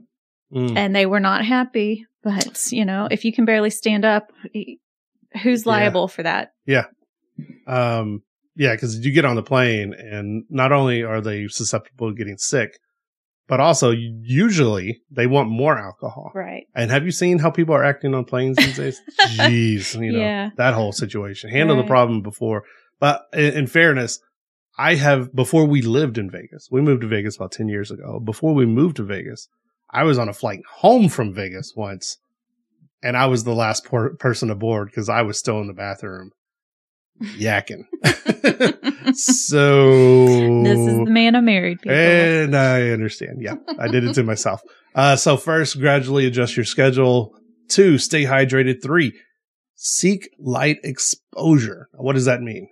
Mm. 0.54 0.78
and 0.78 0.95
they 0.95 1.06
were 1.06 1.20
not 1.20 1.43
happy. 1.45 2.06
But 2.24 2.72
you 2.72 2.86
know, 2.86 3.08
if 3.12 3.26
you 3.26 3.34
can 3.34 3.45
barely 3.45 3.70
stand 3.70 4.06
up, 4.06 4.32
who's 5.43 5.66
Yeah. 5.66 5.72
liable 5.72 6.08
for 6.08 6.24
that? 6.24 6.52
Yeah. 6.66 6.86
Um, 7.68 8.22
yeah, 8.56 8.74
because 8.74 8.98
you 9.06 9.12
get 9.12 9.26
on 9.26 9.36
the 9.36 9.43
plane, 9.43 9.93
and 9.93 10.43
not 10.50 10.72
only 10.72 11.04
are 11.04 11.22
they 11.22 11.48
susceptible 11.48 12.10
to 12.10 12.16
getting 12.16 12.38
sick, 12.38 12.80
but 13.48 13.60
also 13.60 13.91
usually 13.91 15.02
they 15.12 15.28
want 15.28 15.50
more 15.50 15.78
alcohol. 15.78 16.32
Right. 16.34 16.66
And 16.76 16.89
have 16.91 17.06
you 17.06 17.12
seen 17.12 17.39
how 17.39 17.52
people 17.52 17.76
are 17.76 17.84
acting 17.84 18.14
on 18.16 18.26
planes 18.26 18.58
these 18.58 18.76
days? 18.76 19.02
Jeez, 19.36 20.02
you 20.04 20.12
know 20.12 20.20
Yeah. 20.20 20.50
that 20.58 20.74
whole 20.74 20.91
situation. 20.91 21.50
Handle 21.50 21.78
the 21.78 21.84
problem 21.84 22.22
before. 22.22 22.64
But 23.00 23.22
in, 23.34 23.54
in 23.54 23.68
fairness, 23.68 24.20
I 24.78 24.95
have 24.95 25.34
before 25.36 25.66
we 25.66 25.82
lived 25.82 26.18
in 26.18 26.30
Vegas. 26.32 26.68
We 26.72 26.82
moved 26.82 27.02
to 27.02 27.08
Vegas 27.08 27.36
about 27.36 27.52
ten 27.52 27.68
years 27.68 27.91
ago. 27.91 28.20
Before 28.20 28.54
we 28.54 28.66
moved 28.66 28.98
to 28.98 29.04
Vegas, 29.04 29.48
I 29.90 30.04
was 30.04 30.18
on 30.18 30.30
a 30.30 30.34
flight 30.34 30.62
home 30.70 31.10
from 31.10 31.34
Vegas 31.34 31.74
once, 31.76 32.18
and 33.04 33.16
I 33.18 33.28
was 33.28 33.44
the 33.44 33.54
last 33.56 33.86
por- 33.86 34.16
person 34.16 34.50
aboard 34.50 34.90
because 34.90 35.10
I 35.10 35.22
was 35.22 35.38
still 35.40 35.60
in 35.62 35.68
the 35.68 35.74
bathroom 35.74 36.32
yakking. 37.22 37.86
so 39.16 40.64
This 40.64 40.78
is 40.80 40.98
the 40.98 41.06
man 41.10 41.36
I 41.36 41.42
married. 41.42 41.80
People. 41.82 41.96
and 41.98 42.56
I 42.56 42.90
understand. 42.90 43.42
Yeah, 43.42 43.56
I 43.80 43.88
did 43.88 44.04
it 44.04 44.14
to 44.16 44.24
myself. 44.32 44.62
Uh, 44.96 45.16
so 45.16 45.38
first, 45.38 45.80
gradually 45.80 46.26
adjust 46.26 46.56
your 46.58 46.66
schedule. 46.66 47.34
Two, 47.70 47.98
stay 47.98 48.24
hydrated. 48.24 48.82
Three, 48.84 49.14
seek 49.76 50.30
light 50.40 50.78
exposure. 50.84 51.88
What 51.94 52.14
does 52.14 52.26
that 52.26 52.42
mean? 52.42 52.68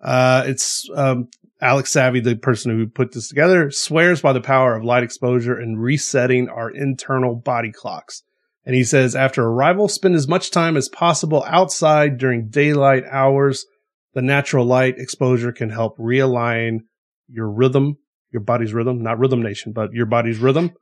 Uh, 0.00 0.44
it's, 0.46 0.88
um, 0.94 1.28
Alex 1.62 1.92
Savvy, 1.92 2.20
the 2.20 2.36
person 2.36 2.70
who 2.70 2.86
put 2.86 3.12
this 3.12 3.28
together, 3.28 3.70
swears 3.70 4.22
by 4.22 4.32
the 4.32 4.40
power 4.40 4.74
of 4.74 4.84
light 4.84 5.02
exposure 5.02 5.54
and 5.54 5.82
resetting 5.82 6.48
our 6.48 6.70
internal 6.70 7.34
body 7.34 7.70
clocks. 7.70 8.22
And 8.64 8.74
he 8.74 8.84
says, 8.84 9.14
after 9.14 9.44
arrival, 9.44 9.88
spend 9.88 10.14
as 10.14 10.28
much 10.28 10.50
time 10.50 10.76
as 10.76 10.88
possible 10.88 11.44
outside 11.46 12.18
during 12.18 12.48
daylight 12.48 13.04
hours. 13.10 13.66
The 14.14 14.22
natural 14.22 14.64
light 14.64 14.98
exposure 14.98 15.52
can 15.52 15.70
help 15.70 15.98
realign 15.98 16.80
your 17.28 17.50
rhythm, 17.50 17.96
your 18.32 18.42
body's 18.42 18.72
rhythm, 18.72 19.02
not 19.02 19.18
Rhythm 19.18 19.42
Nation, 19.42 19.72
but 19.72 19.92
your 19.92 20.06
body's 20.06 20.38
rhythm 20.38 20.72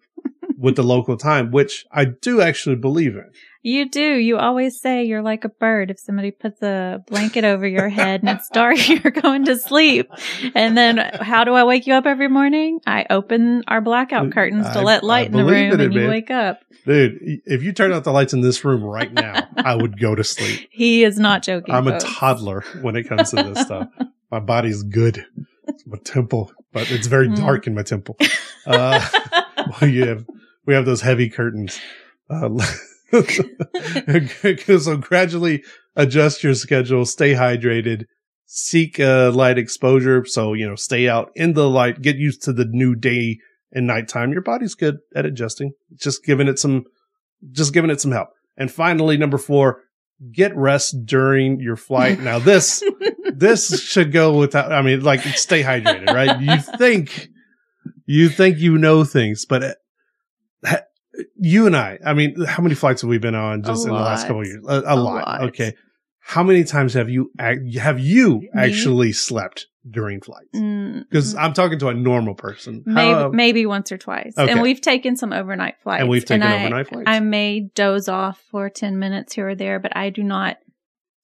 with 0.59 0.77
the 0.77 0.83
local 0.83 1.17
time, 1.17 1.51
which 1.53 1.85
I 1.93 2.05
do 2.07 2.41
actually 2.41 2.77
believe 2.77 3.15
in. 3.15 3.31
You 3.63 3.89
do. 3.89 4.01
You 4.17 4.39
always 4.39 4.81
say 4.81 5.05
you're 5.05 5.23
like 5.23 5.45
a 5.45 5.49
bird. 5.49 5.91
If 5.91 5.99
somebody 6.01 6.31
puts 6.31 6.63
a 6.63 7.01
blanket 7.07 7.45
over 7.45 7.67
your 7.67 7.89
head 7.89 8.23
and 8.23 8.31
it's 8.31 8.49
dark, 8.49 8.77
you're 8.89 9.13
going 9.13 9.45
to 9.47 9.57
sleep. 9.57 10.09
And 10.55 10.77
then 10.77 10.97
how 11.21 11.45
do 11.45 11.53
I 11.55 11.65
wake 11.65 11.87
you 11.87 11.95
up 11.95 12.07
every 12.07 12.29
morning? 12.29 12.81
I 12.87 13.05
open 13.11 13.63
our 13.69 13.81
blackout 13.81 14.33
curtains 14.33 14.67
to 14.71 14.79
I- 14.79 14.83
let 14.83 15.03
I 15.05 15.07
light 15.07 15.27
in 15.27 15.33
the 15.33 15.45
room 15.45 15.73
it, 15.73 15.81
and 15.81 15.93
you 15.95 16.01
man. 16.01 16.09
wake 16.09 16.31
up. 16.31 16.61
Dude, 16.87 17.19
if 17.45 17.63
you 17.63 17.73
turn 17.73 17.93
out 17.93 18.05
the 18.05 18.13
lights 18.13 18.33
in 18.33 18.41
this 18.41 18.65
room 18.65 18.83
right 18.83 19.13
now, 19.13 19.47
I 19.57 19.75
would 19.75 19.99
go 20.01 20.15
to 20.15 20.25
sleep. 20.25 20.61
He 20.71 21.05
is 21.05 21.19
not 21.19 21.43
joking. 21.43 21.75
I'm 21.75 21.89
a 21.89 22.01
toddler 22.01 22.65
when 22.81 22.97
it 22.97 23.09
comes 23.09 23.31
to 23.31 23.37
this 23.43 23.61
stuff. 23.67 23.89
My 24.31 24.39
body's 24.41 24.83
good. 24.83 25.25
It's 25.67 25.87
my 25.87 25.99
temple, 26.05 26.53
but 26.73 26.91
it's 26.91 27.07
very 27.09 27.29
Mm. 27.29 27.37
dark 27.37 27.67
in 27.67 27.75
my 27.75 27.83
temple. 27.83 28.17
Uh, 28.67 29.07
well, 29.81 29.91
you 29.91 30.07
have, 30.07 30.25
we 30.69 30.75
have 30.75 30.85
those 30.85 31.01
heavy 31.01 31.31
curtains. 31.31 31.81
Uh, 32.29 32.51
so 34.79 34.97
gradually 34.99 35.65
adjust 35.97 36.45
your 36.45 36.53
schedule, 36.55 37.07
stay 37.07 37.33
hydrated, 37.33 38.05
seek 38.45 39.01
uh, 39.01 39.33
light 39.33 39.57
exposure. 39.57 40.27
So, 40.27 40.53
you 40.53 40.69
know, 40.69 40.75
stay 40.75 41.09
out 41.09 41.31
in 41.35 41.55
the 41.55 41.71
light, 41.71 42.03
get 42.03 42.17
used 42.17 42.43
to 42.43 42.53
the 42.53 42.67
new 42.67 42.95
day 42.95 43.39
and 43.73 43.87
nighttime. 43.87 44.31
Your 44.31 44.43
body's 44.43 44.75
good 44.75 44.99
at 45.17 45.25
adjusting. 45.25 45.73
Just 45.95 46.23
giving 46.23 46.49
it 46.49 46.59
some, 46.59 46.85
just 47.51 47.73
giving 47.73 47.91
it 47.91 48.03
some 48.03 48.13
help. 48.13 48.29
And 48.59 48.71
finally, 48.71 49.17
number 49.17 49.39
four, 49.39 49.85
get 50.31 50.55
rest 50.55 51.07
during 51.07 51.61
your 51.61 51.77
flight. 51.77 52.21
Now 52.21 52.41
this, 52.41 52.83
this 53.33 53.83
should 53.83 54.13
go 54.13 54.37
without, 54.37 54.71
I 54.71 54.83
mean, 54.83 55.01
like 55.01 55.23
stay 55.23 55.63
hydrated, 55.63 56.13
right? 56.13 56.39
You 56.43 56.59
think, 56.77 57.31
you 58.05 58.29
think 58.29 58.59
you 58.59 58.77
know 58.77 59.03
things, 59.05 59.47
but 59.47 59.79
you 61.37 61.67
and 61.67 61.77
I, 61.77 61.99
I 62.05 62.15
mean, 62.15 62.45
how 62.45 62.63
many 62.63 62.75
flights 62.75 63.03
have 63.03 63.11
we 63.11 63.19
been 63.19 63.35
on 63.35 63.63
just 63.63 63.85
A 63.85 63.89
in 63.89 63.95
the 63.95 64.01
last 64.01 64.27
couple 64.27 64.43
of 64.43 64.47
years? 64.47 64.65
A, 64.69 64.83
a 64.83 64.95
A 64.95 64.97
lot. 64.97 65.27
lot. 65.27 65.43
Okay. 65.49 65.75
How 66.21 66.43
many 66.43 66.65
times 66.65 66.93
have 66.95 67.09
you, 67.09 67.31
have 67.39 67.99
you 67.99 68.41
Me? 68.41 68.49
actually 68.55 69.13
slept 69.13 69.67
during 69.91 70.21
flights? 70.21 70.51
Because 70.53 71.35
mm. 71.35 71.39
I'm 71.39 71.55
talking 71.55 71.79
to 71.79 71.89
a 71.89 71.95
normal 71.95 72.35
person. 72.35 72.83
Maybe, 72.85 73.13
How- 73.13 73.31
maybe 73.31 73.65
once 73.65 73.91
or 73.91 73.97
twice. 73.97 74.35
Okay. 74.37 74.53
And 74.53 74.61
we've 74.61 74.81
taken 74.81 75.17
some 75.17 75.33
overnight 75.33 75.77
flights. 75.83 76.03
and 76.03 76.11
we've 76.11 76.27
taken 76.27 76.43
I- 76.47 76.61
overnight 76.61 76.89
flights. 76.89 77.05
I 77.07 77.21
may 77.21 77.71
doze 77.75 78.09
off 78.09 78.43
for 78.51 78.69
10 78.69 78.99
minutes 78.99 79.35
here 79.35 79.49
or 79.49 79.55
there, 79.55 79.79
but 79.79 79.97
I 79.97 80.11
do 80.11 80.23
not 80.23 80.59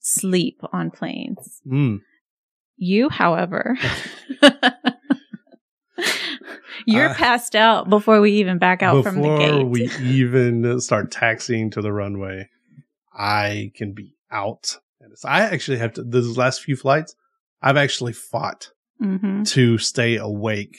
sleep 0.01 0.61
on 0.73 0.91
planes. 0.91 1.61
Mm. 1.71 1.99
You, 2.77 3.11
however, 3.11 3.77
you're 6.87 7.11
Uh, 7.11 7.15
passed 7.15 7.55
out 7.57 7.89
before 7.89 8.21
we 8.21 8.33
even 8.33 8.59
back 8.59 8.83
out 8.83 9.03
from 9.05 9.17
the 9.23 9.29
gate. 9.29 9.51
Before 9.51 9.65
we 9.67 9.91
even 10.03 10.81
start 10.81 11.11
taxiing 11.11 11.71
to 11.73 11.81
the 11.83 11.93
runway, 11.93 12.49
I 13.13 13.71
can 13.77 13.93
be 13.93 14.15
out. 14.31 14.79
And 15.01 15.13
it's- 15.13 15.25
I 15.25 15.41
actually 15.43 15.79
have 15.79 15.93
to, 15.95 16.03
those 16.03 16.37
last 16.37 16.63
few 16.63 16.77
flights, 16.77 17.15
I've 17.63 17.77
actually 17.77 18.13
fought 18.13 18.71
hmm 18.99 19.43
to 19.45 19.77
stay 19.79 20.17
awake. 20.17 20.79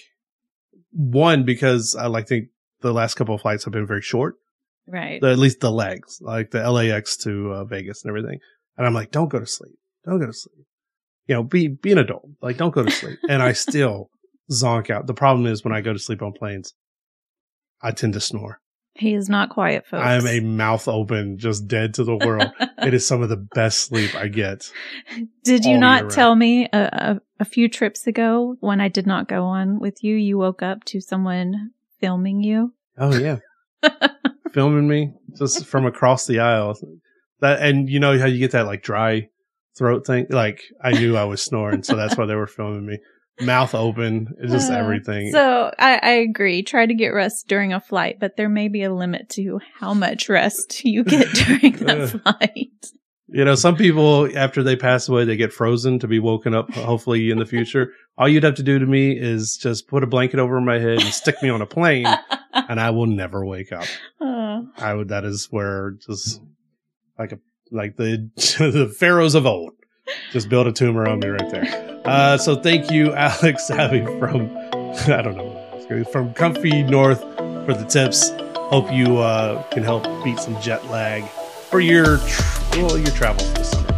One, 0.92 1.44
because 1.44 1.96
I 1.96 2.08
like 2.08 2.28
think 2.28 2.50
the 2.82 2.94
last 2.94 3.16
couple 3.16 3.36
of 3.36 3.42
flights 3.42 3.66
have 3.66 3.74
been 3.74 3.86
very 3.88 4.02
short, 4.02 4.36
Right. 4.88 5.20
the, 5.22 5.32
at 5.32 5.38
least 5.40 5.60
the 5.60 5.72
legs, 5.72 6.20
like 6.22 6.52
the 6.52 6.70
LAX 6.70 7.18
to 7.18 7.52
uh, 7.52 7.66
Vegas 7.66 8.04
and 8.04 8.10
everything. 8.10 8.40
And 8.78 8.86
I'm 8.88 8.94
like, 8.94 9.12
don't 9.12 9.30
go 9.30 9.40
to 9.40 9.46
sleep. 9.46 9.78
Don't 10.06 10.20
go 10.20 10.28
to 10.28 10.34
sleep. 10.34 10.66
You 11.28 11.36
know, 11.36 11.44
be, 11.44 11.68
be 11.68 11.92
an 11.92 11.98
adult. 11.98 12.30
Like, 12.42 12.58
don't 12.58 12.74
go 12.74 12.84
to 12.84 12.92
sleep. 12.92 13.18
and 13.28 13.42
I 13.42 13.52
still 13.66 14.10
zonk 14.52 14.90
out. 14.90 15.08
The 15.08 15.14
problem 15.14 15.46
is 15.46 15.64
when 15.64 15.74
I 15.74 15.82
go 15.82 15.94
to 15.94 16.00
sleep 16.00 16.22
on 16.22 16.34
planes, 16.34 16.74
I 17.82 17.92
tend 17.92 18.14
to 18.14 18.20
snore. 18.22 18.60
he 18.94 19.14
is 19.14 19.28
not 19.30 19.50
quiet, 19.50 19.86
folks. 19.86 20.06
I'm 20.06 20.26
a 20.28 20.40
mouth 20.40 20.88
open, 20.88 21.38
just 21.38 21.68
dead 21.68 21.94
to 21.96 22.04
the 22.04 22.16
world. 22.16 22.52
it 22.80 22.94
is 22.94 23.06
some 23.06 23.22
of 23.22 23.30
the 23.30 23.38
best 23.56 23.80
sleep 23.82 24.16
I 24.16 24.28
get. 24.28 24.72
Did 25.44 25.66
you 25.66 25.78
not 25.78 26.02
round. 26.04 26.12
tell 26.12 26.36
me 26.36 26.68
a, 26.72 26.78
a, 26.78 27.22
a 27.42 27.46
few 27.46 27.68
trips 27.68 28.08
ago 28.08 28.56
when 28.62 28.80
I 28.80 28.88
did 28.88 29.06
not 29.06 29.28
go 29.28 29.44
on 29.44 29.80
with 29.80 30.04
you, 30.04 30.16
you 30.16 30.38
woke 30.38 30.62
up 30.62 30.86
to 30.86 31.02
someone 31.02 31.72
filming 32.00 32.42
you? 32.42 32.74
Oh 32.98 33.16
yeah. 33.18 33.40
Filming 34.54 34.88
me 34.88 35.12
just 35.38 35.66
from 35.66 35.86
across 35.86 36.26
the 36.26 36.40
aisle. 36.40 36.78
That 37.42 37.62
and 37.62 37.90
you 37.90 38.00
know 38.00 38.18
how 38.18 38.26
you 38.26 38.40
get 38.40 38.52
that 38.52 38.66
like 38.66 38.82
dry 38.82 39.28
throat 39.78 40.08
thing? 40.08 40.28
Like 40.30 40.62
I 40.82 40.92
knew 40.92 41.18
I 41.18 41.26
was 41.26 41.42
snoring, 41.42 41.84
so 41.84 41.98
that's 41.98 42.16
why 42.18 42.26
they 42.26 42.36
were 42.36 42.48
filming 42.48 42.86
me. 42.86 43.00
Mouth 43.42 43.76
open, 43.76 44.34
it's 44.40 44.52
just 44.52 44.72
Uh, 44.72 44.76
everything. 44.76 45.32
So 45.32 45.72
I, 45.78 46.00
I 46.02 46.12
agree. 46.12 46.64
Try 46.64 46.86
to 46.86 46.94
get 46.94 47.10
rest 47.10 47.48
during 47.48 47.74
a 47.74 47.82
flight, 47.82 48.18
but 48.20 48.38
there 48.38 48.48
may 48.50 48.68
be 48.70 48.84
a 48.84 48.94
limit 48.94 49.28
to 49.32 49.60
how 49.80 49.94
much 49.94 50.30
rest 50.30 50.82
you 50.86 51.04
get 51.04 51.28
during 51.34 51.74
that 51.86 52.00
Uh. 52.00 52.08
flight. 52.08 52.92
You 53.28 53.44
know, 53.44 53.56
some 53.56 53.76
people 53.76 54.30
after 54.38 54.62
they 54.64 54.76
pass 54.76 55.10
away, 55.10 55.26
they 55.26 55.36
get 55.36 55.52
frozen 55.52 55.98
to 56.00 56.08
be 56.08 56.20
woken 56.20 56.54
up. 56.54 56.72
Hopefully, 56.74 57.32
in 57.32 57.40
the 57.40 57.46
future, 57.46 57.92
all 58.18 58.30
you'd 58.30 58.44
have 58.44 58.56
to 58.56 58.64
do 58.64 58.78
to 58.80 58.86
me 58.86 59.12
is 59.20 59.58
just 59.58 59.88
put 59.88 60.04
a 60.04 60.08
blanket 60.08 60.40
over 60.40 60.62
my 60.62 60.78
head 60.80 61.02
and 61.02 61.14
stick 61.14 61.36
me 61.42 61.50
on 61.50 61.60
a 61.62 61.66
plane, 61.66 62.06
and 62.54 62.80
I 62.80 62.92
will 62.92 63.08
never 63.08 63.44
wake 63.44 63.72
up. 63.74 63.86
Oh, 64.22 64.68
I 64.78 64.94
would. 64.94 65.10
That 65.10 65.26
is 65.26 65.48
where 65.50 65.96
just 66.06 66.40
like 67.18 67.32
a 67.32 67.40
like 67.72 67.98
the 67.98 68.30
the 68.60 68.96
pharaohs 68.98 69.34
of 69.36 69.46
old, 69.48 69.74
just 70.32 70.48
build 70.48 70.68
a 70.68 70.72
tumor 70.72 71.10
on 71.10 71.20
me 71.20 71.28
right 71.28 71.50
there. 71.50 71.95
Uh, 72.06 72.38
so 72.38 72.56
thank 72.56 72.92
you, 72.92 73.14
Alex 73.16 73.68
Savvy 73.68 74.06
from 74.20 74.56
I 75.08 75.22
don't 75.22 75.36
know 75.36 76.04
from 76.12 76.34
Comfy 76.34 76.84
North 76.84 77.22
for 77.22 77.74
the 77.74 77.86
tips. 77.88 78.32
Hope 78.56 78.92
you 78.92 79.18
uh, 79.18 79.62
can 79.70 79.84
help 79.84 80.04
beat 80.24 80.40
some 80.40 80.60
jet 80.62 80.84
lag 80.88 81.24
for 81.70 81.80
your 81.80 82.18
tr- 82.18 82.78
well 82.78 82.98
your 82.98 83.12
travels 83.12 83.54
this 83.54 83.72
summer. 83.72 83.90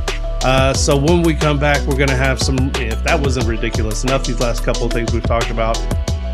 Uh, 0.44 0.74
so 0.74 0.96
when 0.96 1.24
we 1.24 1.34
come 1.34 1.60
back, 1.60 1.86
we're 1.88 1.98
gonna 1.98 2.16
have 2.16 2.42
some. 2.42 2.72
If 2.76 3.04
that 3.04 3.20
wasn't 3.20 3.48
ridiculous 3.48 4.04
enough, 4.04 4.26
these 4.26 4.40
last 4.40 4.64
couple 4.64 4.86
of 4.86 4.92
things 4.92 5.12
we've 5.14 5.24
talked 5.24 5.50
about, 5.50 5.78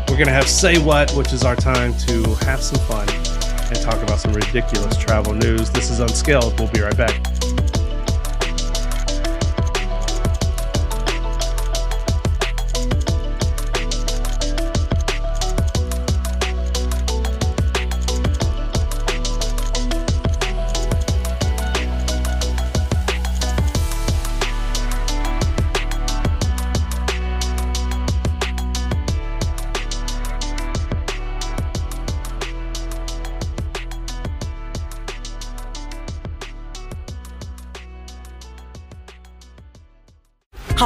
we're 0.08 0.18
gonna 0.18 0.30
have 0.30 0.48
say 0.48 0.78
what, 0.78 1.10
which 1.12 1.32
is 1.32 1.44
our 1.44 1.56
time 1.56 1.96
to 1.98 2.22
have 2.44 2.62
some 2.62 2.80
fun 2.86 3.08
and 3.08 3.76
talk 3.80 4.02
about 4.02 4.18
some 4.20 4.32
ridiculous 4.32 4.96
travel 4.96 5.34
news. 5.34 5.70
This 5.70 5.90
is 5.90 6.00
Unscaled. 6.00 6.58
We'll 6.58 6.70
be 6.70 6.80
right 6.80 6.96
back. 6.96 7.20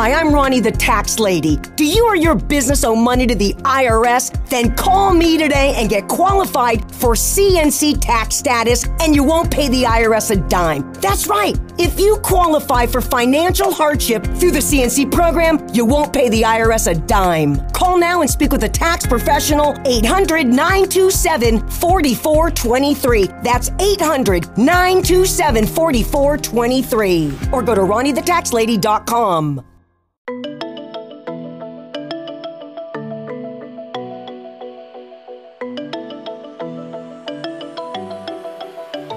Hi, 0.08 0.14
I'm 0.14 0.32
Ronnie 0.32 0.60
the 0.60 0.72
Tax 0.72 1.18
Lady. 1.18 1.58
Do 1.76 1.84
you 1.84 2.06
or 2.06 2.16
your 2.16 2.34
business 2.34 2.82
owe 2.82 2.96
money 2.96 3.26
to 3.26 3.34
the 3.34 3.52
IRS? 3.56 4.32
Then 4.48 4.74
call 4.74 5.12
me 5.12 5.36
today 5.36 5.74
and 5.76 5.90
get 5.90 6.08
qualified 6.08 6.80
for 6.94 7.12
CNC 7.12 8.00
tax 8.00 8.36
status, 8.36 8.86
and 9.00 9.14
you 9.14 9.22
won't 9.22 9.50
pay 9.50 9.68
the 9.68 9.82
IRS 9.82 10.30
a 10.30 10.36
dime. 10.36 10.90
That's 10.94 11.26
right. 11.26 11.60
If 11.76 12.00
you 12.00 12.16
qualify 12.22 12.86
for 12.86 13.02
financial 13.02 13.70
hardship 13.70 14.24
through 14.24 14.52
the 14.52 14.60
CNC 14.60 15.12
program, 15.12 15.58
you 15.74 15.84
won't 15.84 16.14
pay 16.14 16.30
the 16.30 16.40
IRS 16.40 16.90
a 16.90 16.94
dime. 16.94 17.56
Call 17.72 17.98
now 17.98 18.22
and 18.22 18.30
speak 18.30 18.50
with 18.50 18.64
a 18.64 18.68
tax 18.70 19.06
professional, 19.06 19.76
800 19.84 20.46
927 20.46 21.68
4423. 21.68 23.26
That's 23.42 23.70
800 23.78 24.56
927 24.56 25.66
4423. 25.66 27.38
Or 27.52 27.62
go 27.62 27.74
to 27.74 27.82
RonnieTheTaxLady.com. 27.82 29.64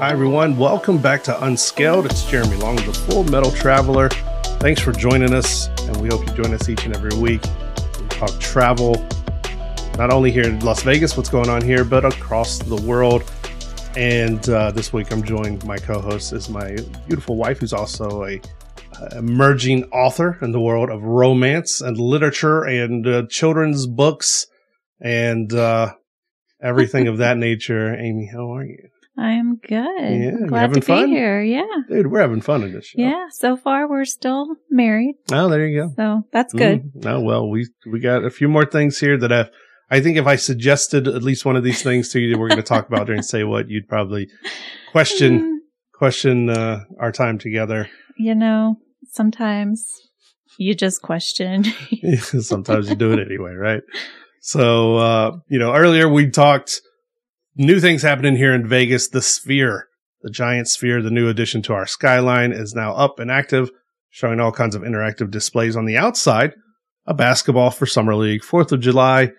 Hi, 0.02 0.10
everyone. 0.10 0.58
Welcome 0.58 0.98
back 0.98 1.24
to 1.26 1.46
Unscaled. 1.46 2.08
It's 2.08 2.26
Jeremy 2.26 2.56
Long, 2.56 2.76
the 2.78 2.92
Full 2.92 3.24
Metal 3.26 3.52
Traveler. 3.52 4.10
Thanks 4.60 4.82
for 4.82 4.92
joining 4.92 5.32
us, 5.32 5.68
and 5.82 5.96
we 5.98 6.10
hope 6.10 6.28
you 6.28 6.34
join 6.34 6.56
us 6.56 6.68
each 6.68 6.86
and 6.86 6.96
every 6.96 7.16
week. 7.20 7.44
We 8.00 8.08
talk 8.08 8.32
travel, 8.40 8.96
not 10.00 10.10
only 10.10 10.32
here 10.32 10.46
in 10.46 10.60
Las 10.62 10.82
Vegas, 10.82 11.16
what's 11.16 11.30
going 11.30 11.50
on 11.50 11.62
here, 11.62 11.84
but 11.84 12.04
across 12.04 12.58
the 12.58 12.78
world. 12.78 13.32
And 13.96 14.50
uh, 14.50 14.72
this 14.72 14.92
week, 14.92 15.12
I'm 15.12 15.22
joined. 15.22 15.64
My 15.66 15.78
co-host 15.78 16.34
is 16.34 16.50
my 16.50 16.78
beautiful 17.06 17.36
wife, 17.36 17.60
who's 17.60 17.72
also 17.72 18.26
a 18.26 18.42
emerging 19.12 19.84
author 19.92 20.40
in 20.42 20.52
the 20.52 20.60
world 20.60 20.90
of 20.90 21.04
romance 21.04 21.80
and 21.80 21.96
literature 22.00 22.64
and 22.64 23.06
uh, 23.06 23.28
children's 23.30 23.86
books 23.86 24.48
and 25.00 25.54
uh, 25.54 25.94
everything 26.60 27.08
of 27.08 27.20
that 27.20 27.38
nature. 27.38 27.96
Amy, 27.96 28.26
how 28.26 28.52
are 28.52 28.66
you? 28.66 28.90
I 29.18 29.32
am 29.34 29.58
good. 29.58 29.86
Yeah, 29.98 30.48
Glad 30.48 30.60
having 30.62 30.76
to 30.76 30.80
be 30.82 30.86
fun? 30.86 31.10
here. 31.10 31.42
Yeah. 31.42 31.64
Dude, 31.90 32.08
we're 32.12 32.22
having 32.22 32.42
fun 32.42 32.64
in 32.64 32.72
this 32.74 32.88
show. 32.88 33.02
Yeah. 33.02 33.26
So 33.32 33.58
far, 33.58 33.88
we're 33.90 34.06
still 34.06 34.56
married. 34.70 35.16
Oh, 35.32 35.50
there 35.50 35.68
you 35.68 35.82
go. 35.84 35.94
So 35.98 36.22
that's 36.32 36.54
good. 36.54 36.84
Mm, 36.94 37.04
no, 37.04 37.22
well, 37.22 37.50
we 37.50 37.68
we 37.92 38.00
got 38.00 38.24
a 38.24 38.30
few 38.30 38.48
more 38.48 38.66
things 38.66 39.00
here 39.00 39.18
that 39.18 39.32
I, 39.34 39.50
I 39.90 40.00
think 40.00 40.18
if 40.18 40.26
I 40.28 40.38
suggested 40.38 41.08
at 41.08 41.24
least 41.24 41.46
one 41.46 41.56
of 41.58 41.64
these 41.64 41.84
things 41.84 42.10
to 42.14 42.20
you 42.20 42.32
that 42.32 42.40
we're 42.40 42.48
going 42.48 42.58
to 42.58 42.64
talk 42.64 42.88
about 42.88 43.08
during 43.08 43.22
say 43.22 43.44
what, 43.44 43.70
you'd 43.70 43.88
probably 43.88 44.28
question 44.92 45.42
Mm, 45.52 45.58
question 45.94 46.50
uh, 46.50 46.86
our 47.00 47.12
time 47.12 47.38
together. 47.38 47.88
you 48.18 48.34
know, 48.34 48.78
sometimes 49.12 49.86
you 50.58 50.74
just 50.74 51.02
question. 51.02 51.64
Sometimes 52.18 52.90
you 52.90 52.96
do 52.96 53.12
it 53.14 53.20
anyway, 53.20 53.54
right? 53.54 53.84
So, 54.42 54.96
uh, 54.98 55.32
you 55.48 55.60
know, 55.60 55.74
earlier 55.76 56.10
we 56.10 56.30
talked 56.32 56.82
new 57.56 57.80
things 57.80 58.02
happening 58.02 58.36
here 58.36 58.54
in 58.54 58.68
Vegas. 58.68 59.08
The 59.08 59.22
Sphere, 59.22 59.88
the 60.22 60.30
giant 60.30 60.68
sphere, 60.68 61.02
the 61.02 61.12
new 61.12 61.28
addition 61.30 61.62
to 61.64 61.74
our 61.74 61.86
skyline 61.86 62.52
is 62.52 62.74
now 62.74 62.94
up 62.94 63.20
and 63.20 63.32
active, 63.32 63.70
showing 64.10 64.40
all 64.40 64.52
kinds 64.52 64.76
of 64.76 64.82
interactive 64.82 65.32
displays 65.32 65.76
on 65.76 65.86
the 65.86 65.98
outside. 65.98 66.54
A 67.08 67.14
basketball 67.14 67.72
for 67.72 67.86
Summer 67.86 68.16
League, 68.16 68.42
4th 68.42 68.72
of 68.72 68.80
July 68.80 69.32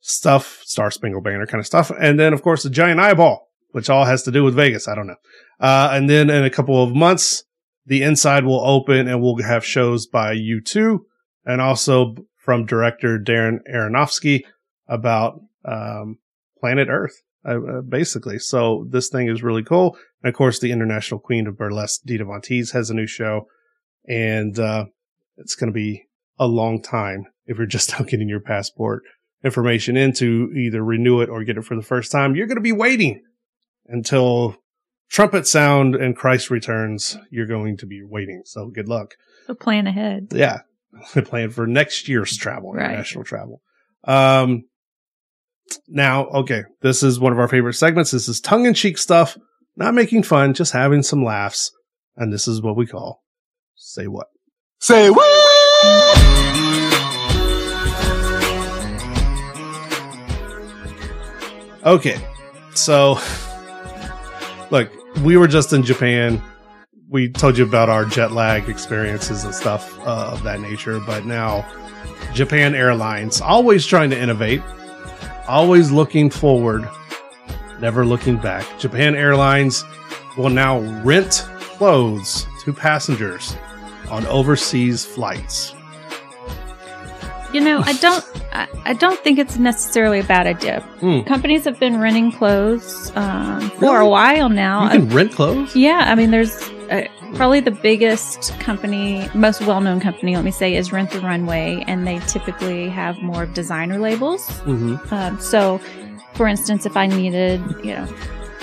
stuff, 0.00 0.62
Star 0.64 0.90
Spangled 0.90 1.24
Banner 1.24 1.46
kind 1.46 1.60
of 1.60 1.66
stuff. 1.66 1.90
And 1.98 2.18
then, 2.18 2.32
of 2.32 2.42
course, 2.42 2.62
the 2.62 2.70
giant 2.70 3.00
eyeball, 3.00 3.48
which 3.72 3.90
all 3.90 4.04
has 4.04 4.22
to 4.24 4.30
do 4.30 4.44
with 4.44 4.54
Vegas. 4.54 4.88
I 4.88 4.94
don't 4.94 5.06
know. 5.06 5.16
Uh, 5.60 5.90
and 5.92 6.08
then 6.08 6.30
in 6.30 6.44
a 6.44 6.50
couple 6.50 6.82
of 6.82 6.94
months, 6.94 7.44
the 7.86 8.02
inside 8.02 8.44
will 8.44 8.60
open 8.60 9.08
and 9.08 9.20
we'll 9.20 9.42
have 9.42 9.64
shows 9.64 10.06
by 10.06 10.34
U2 10.36 11.00
and 11.44 11.60
also 11.60 12.14
from 12.36 12.66
director 12.66 13.18
Darren 13.18 13.58
Aronofsky 13.72 14.44
about 14.86 15.40
um, 15.64 16.18
planet 16.60 16.88
Earth, 16.90 17.22
uh, 17.48 17.78
uh, 17.78 17.80
basically. 17.82 18.38
So 18.38 18.86
this 18.90 19.08
thing 19.08 19.28
is 19.28 19.42
really 19.42 19.62
cool. 19.62 19.96
And 20.22 20.28
of 20.28 20.36
course, 20.36 20.58
the 20.58 20.72
international 20.72 21.20
queen 21.20 21.46
of 21.46 21.56
burlesque, 21.56 22.02
Dita 22.04 22.24
Von 22.24 22.40
Teese, 22.40 22.72
has 22.72 22.90
a 22.90 22.94
new 22.94 23.06
show, 23.06 23.46
and 24.06 24.58
uh, 24.58 24.86
it's 25.36 25.54
going 25.54 25.68
to 25.68 25.74
be 25.74 26.04
a 26.38 26.46
long 26.46 26.82
time 26.82 27.24
if 27.46 27.56
you're 27.58 27.66
just 27.66 27.92
now 27.98 28.04
getting 28.04 28.28
your 28.28 28.40
passport 28.40 29.02
information 29.44 29.96
in 29.96 30.12
to 30.14 30.50
either 30.56 30.82
renew 30.84 31.20
it 31.20 31.28
or 31.28 31.44
get 31.44 31.56
it 31.56 31.64
for 31.64 31.76
the 31.76 31.82
first 31.82 32.10
time. 32.12 32.34
You're 32.34 32.46
going 32.48 32.56
to 32.56 32.60
be 32.62 32.72
waiting 32.72 33.22
until 33.86 34.56
trumpet 35.08 35.46
sound 35.46 35.94
and 35.94 36.16
Christ 36.16 36.50
returns. 36.50 37.16
You're 37.30 37.46
going 37.46 37.76
to 37.78 37.86
be 37.86 38.02
waiting. 38.02 38.42
So 38.44 38.68
good 38.68 38.88
luck 38.88 39.14
so 39.46 39.54
plan 39.54 39.86
ahead. 39.86 40.28
yeah, 40.32 40.58
The 41.14 41.22
plan 41.30 41.50
for 41.50 41.66
next 41.66 42.08
year's 42.08 42.36
travel, 42.36 42.72
Right. 42.72 42.84
international 42.86 43.24
travel. 43.24 43.62
Um, 44.04 44.64
now, 45.86 46.26
okay, 46.26 46.62
this 46.82 47.02
is 47.02 47.20
one 47.20 47.32
of 47.32 47.38
our 47.38 47.48
favorite 47.48 47.74
segments. 47.74 48.10
This 48.10 48.28
is 48.28 48.40
tongue 48.40 48.66
in 48.66 48.74
cheek 48.74 48.98
stuff, 48.98 49.36
not 49.76 49.94
making 49.94 50.22
fun, 50.22 50.54
just 50.54 50.72
having 50.72 51.02
some 51.02 51.24
laughs. 51.24 51.70
And 52.16 52.32
this 52.32 52.48
is 52.48 52.62
what 52.62 52.76
we 52.76 52.86
call 52.86 53.22
say 53.76 54.06
what. 54.06 54.26
Say 54.80 55.10
what? 55.10 55.24
Okay, 61.84 62.18
so 62.74 63.18
look, 64.70 64.90
we 65.22 65.36
were 65.36 65.48
just 65.48 65.72
in 65.72 65.82
Japan. 65.82 66.42
We 67.08 67.30
told 67.30 67.56
you 67.56 67.64
about 67.64 67.88
our 67.88 68.04
jet 68.04 68.32
lag 68.32 68.68
experiences 68.68 69.44
and 69.44 69.54
stuff 69.54 69.98
uh, 70.00 70.30
of 70.32 70.42
that 70.42 70.60
nature, 70.60 71.00
but 71.00 71.24
now 71.24 71.66
Japan 72.34 72.74
Airlines 72.74 73.40
always 73.40 73.86
trying 73.86 74.10
to 74.10 74.18
innovate, 74.18 74.60
always 75.48 75.90
looking 75.90 76.30
forward, 76.30 76.88
never 77.80 78.04
looking 78.04 78.36
back. 78.36 78.66
Japan 78.78 79.14
Airlines 79.14 79.84
will 80.36 80.50
now 80.50 80.78
rent 81.02 81.44
clothes 81.58 82.46
to 82.64 82.72
passengers 82.72 83.56
on 84.10 84.26
overseas 84.26 85.04
flights. 85.04 85.74
You 87.52 87.62
know, 87.62 87.78
I 87.82 87.94
don't, 87.94 88.24
I, 88.52 88.68
I 88.84 88.92
don't 88.92 89.18
think 89.24 89.38
it's 89.38 89.56
necessarily 89.56 90.20
a 90.20 90.24
bad 90.24 90.46
idea. 90.46 90.80
Hmm. 91.00 91.20
Companies 91.22 91.64
have 91.64 91.80
been 91.80 91.98
renting 91.98 92.30
clothes 92.30 93.10
um, 93.16 93.70
for 93.70 93.80
Really? 93.94 94.06
a 94.06 94.08
while 94.08 94.48
now. 94.50 94.84
You 94.84 95.00
can 95.00 95.08
rent 95.08 95.32
clothes? 95.32 95.74
Yeah, 95.74 96.04
I 96.08 96.14
mean, 96.14 96.30
there's 96.30 96.60
probably 97.34 97.60
the 97.60 97.70
biggest 97.70 98.58
company, 98.60 99.28
most 99.34 99.60
well 99.62 99.80
known 99.80 100.00
company, 100.00 100.36
let 100.36 100.44
me 100.44 100.50
say, 100.50 100.74
is 100.74 100.92
Rent 100.92 101.10
the 101.10 101.20
Runway, 101.20 101.84
and 101.86 102.06
they 102.06 102.18
typically 102.20 102.88
have 102.88 103.20
more 103.22 103.44
of 103.44 103.54
designer 103.54 103.98
labels. 103.98 104.46
Mm-hmm. 104.60 105.14
Um, 105.14 105.40
so, 105.40 105.78
for 106.34 106.46
instance, 106.46 106.86
if 106.86 106.96
I 106.96 107.06
needed, 107.06 107.60
you 107.82 107.94
know, 107.94 108.08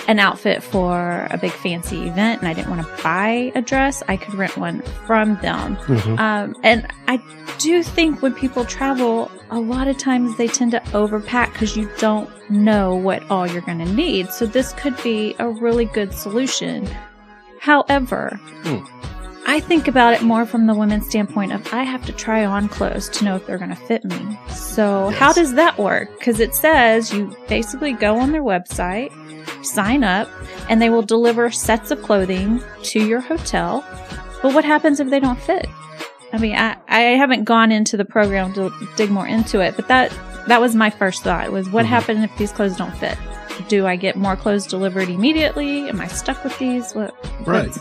an 0.07 0.20
outfit 0.20 0.61
for 0.61 1.28
a 1.32 1.38
big 1.38 1.51
fancy 1.51 2.07
event 2.07 2.39
and 2.39 2.47
I 2.47 2.53
didn't 2.53 2.70
want 2.70 2.86
to 2.86 3.03
buy 3.03 3.51
a 3.55 3.61
dress, 3.61 4.03
I 4.07 4.18
could 4.18 4.36
rent 4.36 4.55
one 4.57 4.82
from 5.05 5.36
them. 5.41 5.78
Mm-hmm. 5.78 6.20
Um, 6.20 6.55
and 6.63 6.88
I 7.07 7.20
do 7.57 7.82
think 7.82 8.22
when 8.22 8.34
people 8.34 8.66
travel, 8.66 9.32
a 9.49 9.59
lot 9.59 9.88
of 9.88 9.97
times 9.97 10.38
they 10.38 10.47
tend 10.47 10.72
to 10.72 10.80
overpack 10.93 11.53
because 11.53 11.76
you 11.76 11.89
don't 11.97 12.30
know 12.49 12.95
what 12.95 13.24
all 13.32 13.47
you're 13.47 13.61
going 13.61 13.80
to 13.80 13.93
need. 13.93 14.30
So 14.30 14.45
this 14.45 14.74
could 14.74 15.01
be 15.01 15.36
a 15.39 15.49
really 15.49 15.86
good 15.86 16.13
solution. 16.13 16.88
However, 17.66 18.39
Hmm. 18.63 18.78
I 19.47 19.59
think 19.59 19.88
about 19.88 20.13
it 20.13 20.22
more 20.22 20.45
from 20.45 20.68
the 20.68 20.76
women's 20.76 21.07
standpoint 21.07 21.51
of 21.51 21.72
I 21.74 21.82
have 21.84 22.05
to 22.05 22.11
try 22.11 22.45
on 22.45 22.68
clothes 22.68 23.09
to 23.09 23.26
know 23.26 23.36
if 23.36 23.45
they're 23.47 23.57
going 23.57 23.70
to 23.72 23.76
fit 23.76 24.03
me. 24.05 24.39
So 24.49 25.09
how 25.09 25.34
does 25.34 25.53
that 25.55 25.78
work? 25.80 26.09
Because 26.20 26.39
it 26.39 26.53
says 26.53 27.11
you 27.11 27.36
basically 27.47 27.93
go 27.93 28.18
on 28.20 28.32
their 28.32 28.43
website, 28.43 29.11
sign 29.66 30.03
up, 30.03 30.28
and 30.70 30.80
they 30.80 30.89
will 30.91 31.01
deliver 31.01 31.49
sets 31.49 31.89
of 31.89 32.01
clothing 32.03 32.61
to 32.84 32.99
your 33.03 33.20
hotel. 33.20 33.84
But 34.43 34.53
what 34.53 34.63
happens 34.66 34.99
if 34.99 35.09
they 35.09 35.20
don't 35.20 35.39
fit? 35.39 35.68
I 36.34 36.38
mean, 36.38 36.55
I, 36.55 36.78
I 36.88 36.99
haven't 37.18 37.45
gone 37.45 37.72
into 37.72 37.97
the 37.97 38.05
program 38.05 38.53
to 38.53 38.72
dig 38.95 39.09
more 39.09 39.26
into 39.28 39.59
it, 39.59 39.76
but 39.76 39.88
that 39.88 40.11
that 40.47 40.61
was 40.61 40.76
my 40.76 40.91
first 40.91 41.24
thought 41.24 41.51
was 41.51 41.68
what 41.70 41.86
Mhm. 41.86 41.89
happens 41.89 42.24
if 42.24 42.38
these 42.38 42.51
clothes 42.51 42.78
don't 42.78 42.95
fit? 42.97 43.18
Do 43.68 43.86
I 43.86 43.95
get 43.95 44.16
more 44.16 44.36
clothes 44.36 44.68
delivered 44.68 45.10
immediately? 45.10 45.89
Am 45.89 45.99
I 46.01 46.08
stuck 46.08 46.43
with 46.43 46.58
these? 46.60 46.93
What? 46.93 47.16
Right. 47.45 47.72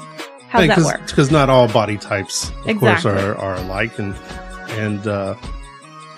How 0.49 0.61
does 0.65 0.77
that 0.77 0.85
work? 0.85 1.07
Because 1.07 1.31
not 1.31 1.51
all 1.51 1.67
body 1.69 1.99
types, 1.99 2.51
of 2.51 2.69
Exactly. 2.69 2.79
course, 2.79 3.05
are, 3.05 3.35
are 3.37 3.57
alike, 3.57 3.99
and 3.99 4.15
and 4.71 5.07
uh, 5.07 5.35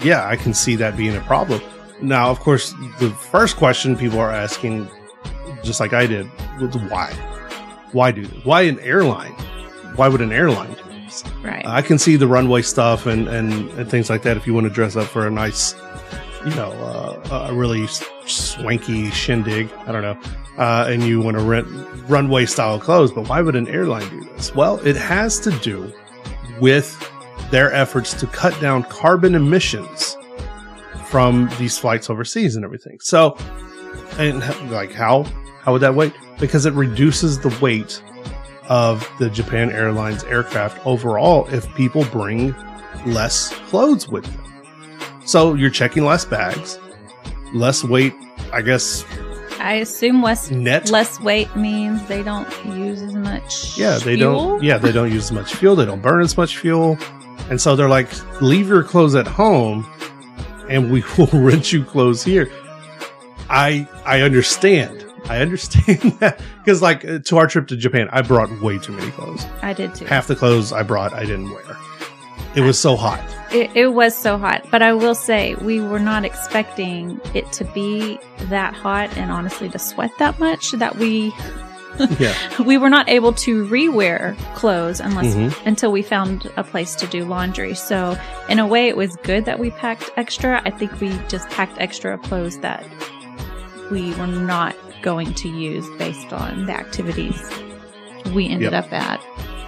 yeah, 0.02 0.26
I 0.26 0.36
can 0.36 0.52
see 0.52 0.76
that 0.76 0.96
being 0.96 1.16
a 1.16 1.20
problem. 1.22 1.62
Now, 2.02 2.30
of 2.30 2.40
course, 2.40 2.72
the 3.00 3.10
first 3.10 3.56
question 3.56 3.96
people 3.96 4.18
are 4.18 4.30
asking, 4.30 4.88
just 5.62 5.80
like 5.80 5.94
I 5.94 6.06
did, 6.06 6.30
was 6.60 6.76
why? 6.90 7.12
Why 7.92 8.10
do 8.10 8.26
this? 8.26 8.44
Why 8.44 8.62
an 8.62 8.78
airline? 8.80 9.32
Why 9.96 10.08
would 10.08 10.20
an 10.20 10.32
airline 10.32 10.74
do 10.74 10.82
this? 11.04 11.24
Right. 11.42 11.64
I 11.64 11.80
can 11.80 11.98
see 11.98 12.16
the 12.16 12.26
runway 12.26 12.60
stuff 12.60 13.06
and, 13.06 13.28
and, 13.28 13.70
and 13.70 13.90
things 13.90 14.10
like 14.10 14.22
that 14.22 14.36
if 14.36 14.46
you 14.46 14.52
want 14.52 14.66
to 14.66 14.72
dress 14.72 14.96
up 14.96 15.06
for 15.06 15.26
a 15.26 15.30
nice, 15.30 15.74
you 16.46 16.54
know, 16.54 16.70
uh, 16.70 17.48
a 17.50 17.54
really 17.54 17.88
swanky 18.26 19.10
shindig. 19.10 19.68
I 19.86 19.92
don't 19.92 20.02
know. 20.02 20.18
Uh, 20.56 20.86
and 20.88 21.02
you 21.02 21.20
want 21.20 21.36
to 21.36 21.42
rent 21.42 21.66
runway 22.08 22.46
style 22.46 22.78
clothes, 22.78 23.10
but 23.12 23.28
why 23.28 23.42
would 23.42 23.56
an 23.56 23.66
airline 23.66 24.08
do 24.08 24.24
this? 24.30 24.54
Well, 24.54 24.78
it 24.86 24.94
has 24.96 25.40
to 25.40 25.50
do 25.50 25.92
with 26.60 26.96
their 27.50 27.72
efforts 27.72 28.14
to 28.14 28.26
cut 28.28 28.58
down 28.60 28.84
carbon 28.84 29.34
emissions 29.34 30.16
from 31.06 31.50
these 31.58 31.76
flights 31.76 32.08
overseas 32.08 32.54
and 32.54 32.64
everything. 32.64 32.98
So, 33.00 33.36
and 34.18 34.38
like 34.70 34.92
how 34.92 35.24
how 35.62 35.72
would 35.72 35.82
that 35.82 35.96
weight? 35.96 36.12
Because 36.38 36.64
it 36.64 36.74
reduces 36.74 37.40
the 37.40 37.56
weight 37.60 38.00
of 38.68 39.08
the 39.18 39.30
Japan 39.30 39.70
Airlines 39.70 40.22
aircraft 40.24 40.84
overall 40.86 41.48
if 41.48 41.72
people 41.74 42.04
bring 42.06 42.54
less 43.04 43.52
clothes 43.68 44.08
with 44.08 44.24
them. 44.24 44.55
So 45.26 45.54
you're 45.54 45.70
checking 45.70 46.04
less 46.04 46.24
bags, 46.24 46.78
less 47.52 47.82
weight, 47.84 48.14
I 48.52 48.62
guess 48.62 49.04
I 49.58 49.74
assume 49.74 50.22
less 50.22 50.50
net. 50.50 50.90
less 50.90 51.18
weight 51.20 51.54
means 51.56 52.06
they 52.06 52.22
don't 52.22 52.48
use 52.66 53.02
as 53.02 53.14
much. 53.14 53.76
yeah, 53.76 53.98
they 53.98 54.16
fuel? 54.16 54.50
don't 54.50 54.62
yeah, 54.62 54.78
they 54.78 54.92
don't 54.92 55.10
use 55.12 55.24
as 55.24 55.32
much 55.32 55.54
fuel, 55.54 55.74
they 55.74 55.84
don't 55.84 56.00
burn 56.02 56.22
as 56.22 56.36
much 56.36 56.56
fuel. 56.58 56.96
And 57.50 57.60
so 57.60 57.74
they're 57.76 57.88
like, 57.88 58.08
leave 58.40 58.68
your 58.68 58.82
clothes 58.82 59.14
at 59.14 59.26
home 59.26 59.84
and 60.68 60.90
we 60.92 61.02
will 61.18 61.26
rent 61.32 61.72
you 61.72 61.84
clothes 61.84 62.22
here. 62.22 62.50
I 63.50 63.88
I 64.04 64.20
understand. 64.22 65.04
I 65.28 65.40
understand 65.40 66.00
that 66.20 66.40
because 66.58 66.82
like 66.82 67.04
uh, 67.04 67.18
to 67.20 67.38
our 67.38 67.48
trip 67.48 67.66
to 67.68 67.76
Japan, 67.76 68.08
I 68.12 68.22
brought 68.22 68.50
way 68.62 68.78
too 68.78 68.92
many 68.92 69.10
clothes. 69.10 69.44
I 69.62 69.72
did 69.72 69.94
too. 69.94 70.04
Half 70.04 70.28
the 70.28 70.36
clothes 70.36 70.72
I 70.72 70.82
brought 70.84 71.12
I 71.12 71.20
didn't 71.24 71.50
wear. 71.50 71.64
It 72.56 72.62
was 72.62 72.80
so 72.80 72.96
hot. 72.96 73.20
It, 73.52 73.70
it 73.76 73.88
was 73.88 74.16
so 74.16 74.38
hot, 74.38 74.64
but 74.70 74.80
I 74.82 74.92
will 74.94 75.14
say 75.14 75.54
we 75.56 75.80
were 75.80 75.98
not 76.00 76.24
expecting 76.24 77.20
it 77.34 77.50
to 77.52 77.64
be 77.66 78.18
that 78.48 78.74
hot 78.74 79.14
and 79.16 79.30
honestly 79.30 79.68
to 79.68 79.78
sweat 79.78 80.10
that 80.18 80.38
much 80.40 80.72
that 80.72 80.96
we 80.96 81.32
Yeah. 82.18 82.34
we 82.62 82.76
were 82.76 82.90
not 82.90 83.08
able 83.08 83.32
to 83.34 83.64
rewear 83.68 84.36
clothes 84.54 85.00
unless 85.00 85.34
Mhm. 85.34 85.66
until 85.66 85.92
we 85.92 86.02
found 86.02 86.50
a 86.56 86.64
place 86.64 86.94
to 86.96 87.06
do 87.06 87.24
laundry. 87.24 87.74
So 87.74 88.18
in 88.50 88.58
a 88.58 88.66
way, 88.66 88.88
it 88.88 88.96
was 88.96 89.16
good 89.22 89.44
that 89.46 89.58
we 89.58 89.70
packed 89.70 90.10
extra. 90.16 90.60
I 90.64 90.70
think 90.70 91.00
we 91.00 91.10
just 91.28 91.48
packed 91.50 91.76
extra 91.80 92.18
clothes 92.18 92.58
that 92.60 92.84
we 93.90 94.12
were 94.16 94.26
not 94.26 94.74
going 95.02 95.32
to 95.34 95.48
use 95.48 95.86
based 95.98 96.32
on 96.32 96.66
the 96.66 96.72
activities 96.72 97.40
we 98.34 98.48
ended 98.48 98.72
Yep. 98.72 98.84
up 98.86 98.92
at. 98.92 99.20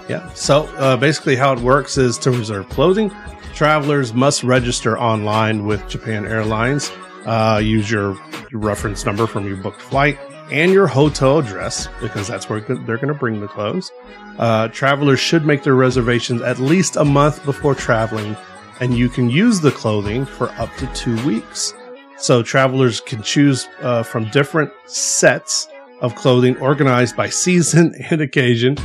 Yeah. 0.09 0.33
So 0.33 0.65
uh, 0.77 0.97
basically, 0.97 1.37
how 1.37 1.53
it 1.53 1.61
works 1.61 1.99
is 1.99 2.17
to 2.19 2.31
reserve 2.31 2.69
clothing, 2.71 3.13
travelers 3.55 4.15
must 4.15 4.43
register 4.43 4.99
online 4.99 5.67
with 5.67 5.87
Japan 5.89 6.25
Airlines. 6.25 6.91
Uh, 7.27 7.61
use 7.63 7.91
your 7.91 8.17
reference 8.53 9.05
number 9.05 9.27
from 9.27 9.47
your 9.47 9.57
booked 9.59 9.83
flight 9.83 10.19
and 10.51 10.73
your 10.73 10.87
hotel 10.87 11.39
address 11.39 11.89
because 12.01 12.27
that's 12.27 12.49
where 12.49 12.61
they're 12.61 12.97
going 12.97 13.09
to 13.09 13.15
bring 13.15 13.41
the 13.41 13.49
clothes. 13.49 13.93
Uh, 14.39 14.69
travelers 14.69 15.21
should 15.21 15.45
make 15.45 15.63
their 15.63 15.75
reservations 15.75 16.41
at 16.41 16.59
least 16.59 16.97
a 16.97 17.05
month 17.05 17.45
before 17.45 17.75
traveling, 17.75 18.35
and 18.81 18.97
you 18.97 19.11
can 19.11 19.29
use 19.29 19.61
the 19.61 19.71
clothing 19.71 20.25
for 20.25 20.49
up 20.53 20.75
to 20.77 20.87
two 20.95 21.23
weeks. 21.27 21.75
So 22.17 22.43
travelers 22.43 23.01
can 23.01 23.23
choose 23.23 23.69
uh, 23.81 24.03
from 24.03 24.31
different 24.31 24.73
sets 24.87 25.69
of 26.01 26.15
clothing 26.15 26.57
organized 26.59 27.15
by 27.15 27.29
season 27.29 27.95
and 28.11 28.23
occasion 28.23 28.79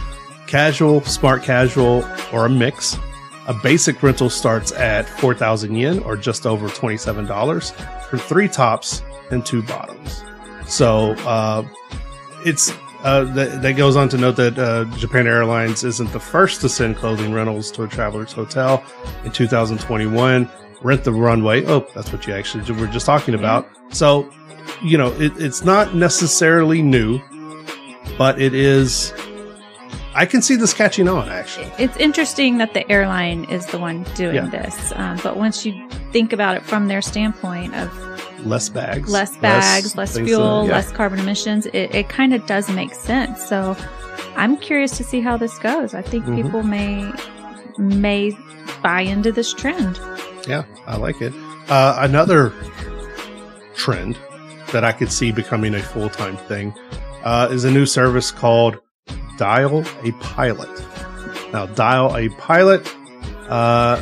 casual, 0.47 1.01
smart 1.01 1.43
casual, 1.43 2.07
or 2.31 2.45
a 2.45 2.49
mix. 2.49 2.97
A 3.47 3.53
basic 3.53 4.01
rental 4.01 4.29
starts 4.29 4.71
at 4.71 5.07
4,000 5.07 5.75
yen 5.75 5.99
or 6.03 6.15
just 6.15 6.45
over 6.45 6.69
$27 6.69 7.73
for 8.05 8.17
three 8.17 8.47
tops 8.47 9.01
and 9.31 9.45
two 9.45 9.61
bottoms. 9.63 10.23
So 10.65 11.11
uh, 11.25 11.67
it's 12.45 12.71
uh, 13.03 13.25
that, 13.33 13.61
that 13.61 13.73
goes 13.73 13.97
on 13.97 14.07
to 14.09 14.17
note 14.17 14.37
that 14.37 14.57
uh, 14.57 14.85
Japan 14.97 15.27
Airlines 15.27 15.83
isn't 15.83 16.13
the 16.13 16.21
first 16.21 16.61
to 16.61 16.69
send 16.69 16.95
clothing 16.95 17.33
rentals 17.33 17.69
to 17.71 17.83
a 17.83 17.87
traveler's 17.87 18.31
hotel. 18.31 18.81
In 19.25 19.31
2021, 19.31 20.49
Rent 20.81 21.03
the 21.03 21.11
Runway. 21.11 21.65
Oh, 21.65 21.85
that's 21.93 22.13
what 22.13 22.25
you 22.25 22.33
actually 22.33 22.71
were 22.79 22.87
just 22.87 23.05
talking 23.05 23.33
about. 23.33 23.69
So, 23.91 24.31
you 24.81 24.97
know, 24.97 25.11
it, 25.19 25.33
it's 25.37 25.65
not 25.65 25.93
necessarily 25.95 26.81
new, 26.81 27.19
but 28.17 28.41
it 28.41 28.53
is. 28.53 29.13
I 30.15 30.25
can 30.25 30.41
see 30.41 30.55
this 30.55 30.73
catching 30.73 31.07
on, 31.07 31.29
actually. 31.29 31.71
It's 31.79 31.97
interesting 31.97 32.57
that 32.59 32.73
the 32.73 32.89
airline 32.91 33.45
is 33.45 33.65
the 33.67 33.79
one 33.79 34.03
doing 34.15 34.35
Yeah. 34.35 34.45
this, 34.47 34.93
um, 34.95 35.19
but 35.23 35.37
once 35.37 35.65
you 35.65 35.73
think 36.11 36.33
about 36.33 36.55
it 36.55 36.63
from 36.63 36.87
their 36.87 37.01
standpoint 37.01 37.73
of 37.75 37.89
Less 38.45 38.69
bags, 38.69 39.09
less 39.09 39.35
bags, 39.37 39.95
less, 39.95 40.13
things 40.15 40.27
fuel, 40.27 40.65
yeah. 40.67 40.73
less 40.73 40.91
carbon 40.91 41.19
emissions, 41.19 41.65
it, 41.67 41.95
it 41.95 42.09
kind 42.09 42.33
of 42.33 42.45
does 42.45 42.69
make 42.69 42.93
sense. 42.93 43.43
So 43.47 43.75
I'm 44.35 44.57
curious 44.57 44.97
to 44.97 45.03
see 45.03 45.21
how 45.21 45.37
this 45.37 45.57
goes. 45.59 45.93
I 45.93 46.01
think 46.01 46.25
Mhm. 46.25 46.35
people 46.43 46.63
may 46.63 47.11
may 47.79 48.37
buy 48.83 49.01
into 49.01 49.31
this 49.31 49.51
trend. 49.53 49.99
Yeah, 50.47 50.63
I 50.85 50.97
like 50.97 51.21
it. 51.21 51.33
Uh, 51.69 51.95
another 51.99 52.53
trend 53.75 54.17
that 54.71 54.83
I 54.83 54.91
could 54.91 55.11
see 55.11 55.31
becoming 55.31 55.73
a 55.73 55.79
full 55.79 56.09
time 56.09 56.37
thing 56.37 56.73
uh, 57.23 57.47
is 57.51 57.63
a 57.63 57.71
new 57.71 57.85
service 57.85 58.29
called 58.31 58.77
Dial 59.37 59.85
a 60.03 60.11
Pilot. 60.13 60.69
Now, 61.51 61.65
Dial 61.67 62.15
a 62.15 62.29
Pilot 62.29 62.87
uh, 63.49 64.01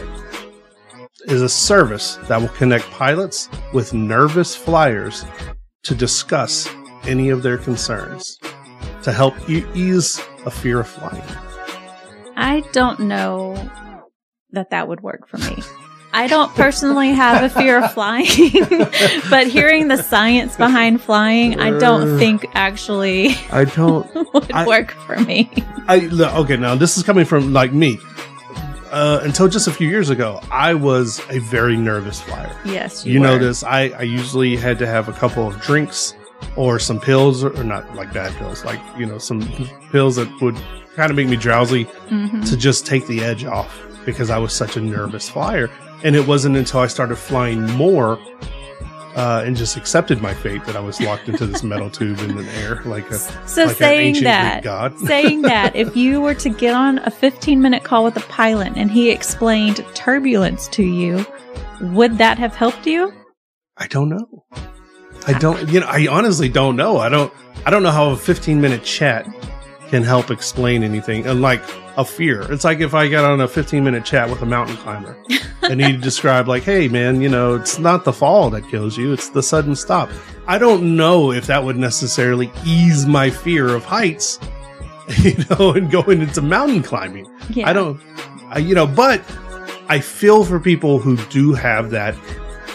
is 1.26 1.42
a 1.42 1.50
service 1.50 2.16
that 2.28 2.42
will 2.42 2.50
connect 2.50 2.86
pilots 2.92 3.50
with 3.74 3.94
nervous 3.94 4.56
flyers 4.56 5.26
to 5.84 5.96
discuss 5.96 6.70
any 7.04 7.30
of 7.30 7.44
their 7.44 7.58
concerns 7.58 8.38
to 9.04 9.12
help 9.12 9.34
ease 9.50 10.22
a 10.46 10.52
fear 10.52 10.80
of 10.80 10.88
flying. 10.88 11.24
I 12.36 12.62
don't 12.72 13.00
know 13.00 13.56
that 14.52 14.70
that 14.72 14.88
would 14.88 15.02
work 15.02 15.28
for 15.28 15.38
me. 15.38 15.64
I 16.14 16.28
don't 16.28 16.54
personally 16.56 17.12
have 17.12 17.44
a 17.44 17.50
fear 17.50 17.82
of 17.84 17.94
flying, 17.94 18.28
but 19.30 19.48
hearing 19.48 19.88
the 19.88 20.02
science 20.02 20.58
behind 20.58 21.02
flying, 21.02 21.60
I 21.60 21.78
don't 21.78 22.18
think 22.20 22.46
actually 22.54 23.30
I 23.52 23.64
don't. 23.66 24.14
would 24.34 24.52
I- 24.52 24.68
work 24.68 24.92
for 24.92 25.18
me. 25.22 25.50
I 25.88 26.00
look, 26.00 26.34
okay. 26.36 26.58
Now 26.58 26.76
this 26.76 26.98
is 26.98 27.04
coming 27.04 27.26
from 27.26 27.54
like 27.54 27.72
me. 27.74 27.98
Uh, 28.92 29.22
until 29.24 29.48
just 29.48 29.68
a 29.68 29.72
few 29.72 29.88
years 29.88 30.10
ago, 30.10 30.42
I 30.52 30.74
was 30.74 31.22
a 31.30 31.40
very 31.40 31.78
nervous 31.78 32.20
flyer. 32.20 32.54
Yes, 32.66 33.06
You, 33.06 33.14
you, 33.14 33.20
know 33.22 33.38
this. 33.38 33.64
I, 33.64 33.84
I 33.92 34.02
usually 34.02 34.58
had 34.58 34.78
to 34.80 34.86
have 34.86 35.08
a 35.08 35.14
couple 35.14 35.48
of 35.48 35.62
drinks 35.62 36.14
or 36.58 36.78
some 36.78 37.00
pills, 37.00 37.42
or, 37.42 37.58
or 37.58 37.64
not 37.64 37.96
like 37.96 38.12
bad 38.14 38.34
pills, 38.36 38.66
like 38.66 38.82
you 38.98 39.06
know 39.06 39.18
some 39.18 39.42
pills 39.94 40.18
that 40.18 40.28
would 40.42 40.58
kind 40.98 41.10
of 41.10 41.16
make 41.16 41.28
me 41.30 41.38
drowsy 41.38 41.86
Mhm. 42.10 42.46
to 42.50 42.58
just 42.58 42.86
take 42.86 43.08
the 43.08 43.24
edge 43.24 43.46
off 43.46 43.82
because 44.06 44.30
I 44.30 44.38
was 44.40 44.52
such 44.52 44.76
a 44.76 44.82
nervous 44.82 45.30
flyer. 45.30 45.70
And 46.04 46.16
it 46.16 46.28
wasn't 46.28 46.58
until 46.58 46.80
I 46.80 46.88
started 46.88 47.16
flying 47.18 47.62
more 47.72 48.20
uh, 49.16 49.44
and 49.46 49.56
just 49.56 49.76
accepted 49.78 50.22
my 50.22 50.34
fate 50.34 50.64
that 50.66 50.76
I 50.76 50.80
was 50.80 51.00
locked 51.02 51.28
into 51.30 51.46
this 51.46 51.64
metal 51.64 51.90
tube 51.92 52.20
in 52.20 52.36
the 52.36 52.46
air, 52.56 52.82
like 52.86 53.10
a 53.12 53.16
So 53.48 53.66
like 53.66 53.78
saying 53.78 54.08
ancient 54.08 54.26
that, 54.26 54.64
god. 54.64 54.98
saying 55.06 55.42
that, 55.44 55.76
if 55.76 55.96
you 55.96 56.22
were 56.22 56.36
to 56.36 56.50
get 56.50 56.74
on 56.74 57.00
a 57.00 57.12
15 57.12 57.62
minute 57.62 57.84
call 57.84 58.04
with 58.04 58.18
a 58.18 58.22
pilot 58.22 58.74
and 58.76 58.90
he 58.90 59.10
explained 59.10 59.86
turbulence 59.94 60.68
to 60.70 60.84
you, 60.84 61.26
would 61.82 62.18
that 62.18 62.38
have 62.38 62.56
helped 62.56 62.88
you? 62.88 63.14
I 63.78 63.88
don't 63.88 64.10
know. 64.10 64.46
I 65.28 65.34
don't. 65.34 65.70
You 65.70 65.82
know, 65.82 65.88
I 65.88 66.08
honestly 66.08 66.50
don't 66.50 66.76
know. 66.76 66.98
I 66.98 67.10
don't. 67.10 67.32
I 67.66 67.70
don't 67.70 67.84
know 67.84 67.92
how 67.92 68.10
a 68.10 68.18
15 68.18 68.60
minute 68.60 68.84
chat 68.84 69.28
can 69.90 70.04
help 70.04 70.32
explain 70.32 70.84
anything. 70.84 71.28
Unlike 71.28 71.64
a 72.02 72.06
fear, 72.06 72.52
it's 72.52 72.64
like 72.64 72.80
if 72.80 72.94
I 72.94 73.08
got 73.08 73.24
on 73.24 73.40
a 73.42 73.48
15 73.48 73.84
minute 73.84 74.04
chat 74.04 74.30
with 74.30 74.42
a 74.42 74.46
mountain 74.46 74.76
climber 74.78 75.18
and 75.64 75.82
he 75.82 75.96
described 75.98 76.48
like, 76.48 76.64
"Hey, 76.64 76.88
man, 76.88 77.22
you 77.22 77.30
know, 77.30 77.56
it's 77.56 77.80
not 77.80 78.04
the 78.04 78.14
fall 78.14 78.50
that 78.50 78.68
kills 78.70 78.98
you; 78.98 79.14
it's 79.14 79.30
the 79.30 79.44
sudden 79.44 79.76
stop." 79.76 80.10
I 80.48 80.58
don't 80.58 80.98
know 80.98 81.32
if 81.32 81.48
that 81.48 81.64
would 81.64 81.78
necessarily 81.78 82.52
ease 82.66 83.06
my 83.06 83.30
fear 83.30 83.70
of 83.70 83.86
heights, 83.86 84.40
you 85.20 85.36
know, 85.50 85.72
and 85.74 85.90
going 85.90 86.22
into 86.22 86.42
mountain 86.42 86.84
climbing. 86.84 87.30
Yeah. 87.50 87.70
I 87.70 87.74
don't, 87.74 88.02
I, 88.48 88.58
you 88.60 88.76
know, 88.76 88.88
but 88.88 89.24
I 89.88 90.00
feel 90.00 90.44
for 90.44 90.60
people 90.60 91.00
who 91.00 91.18
do 91.28 91.54
have 91.54 91.92
that 91.92 92.16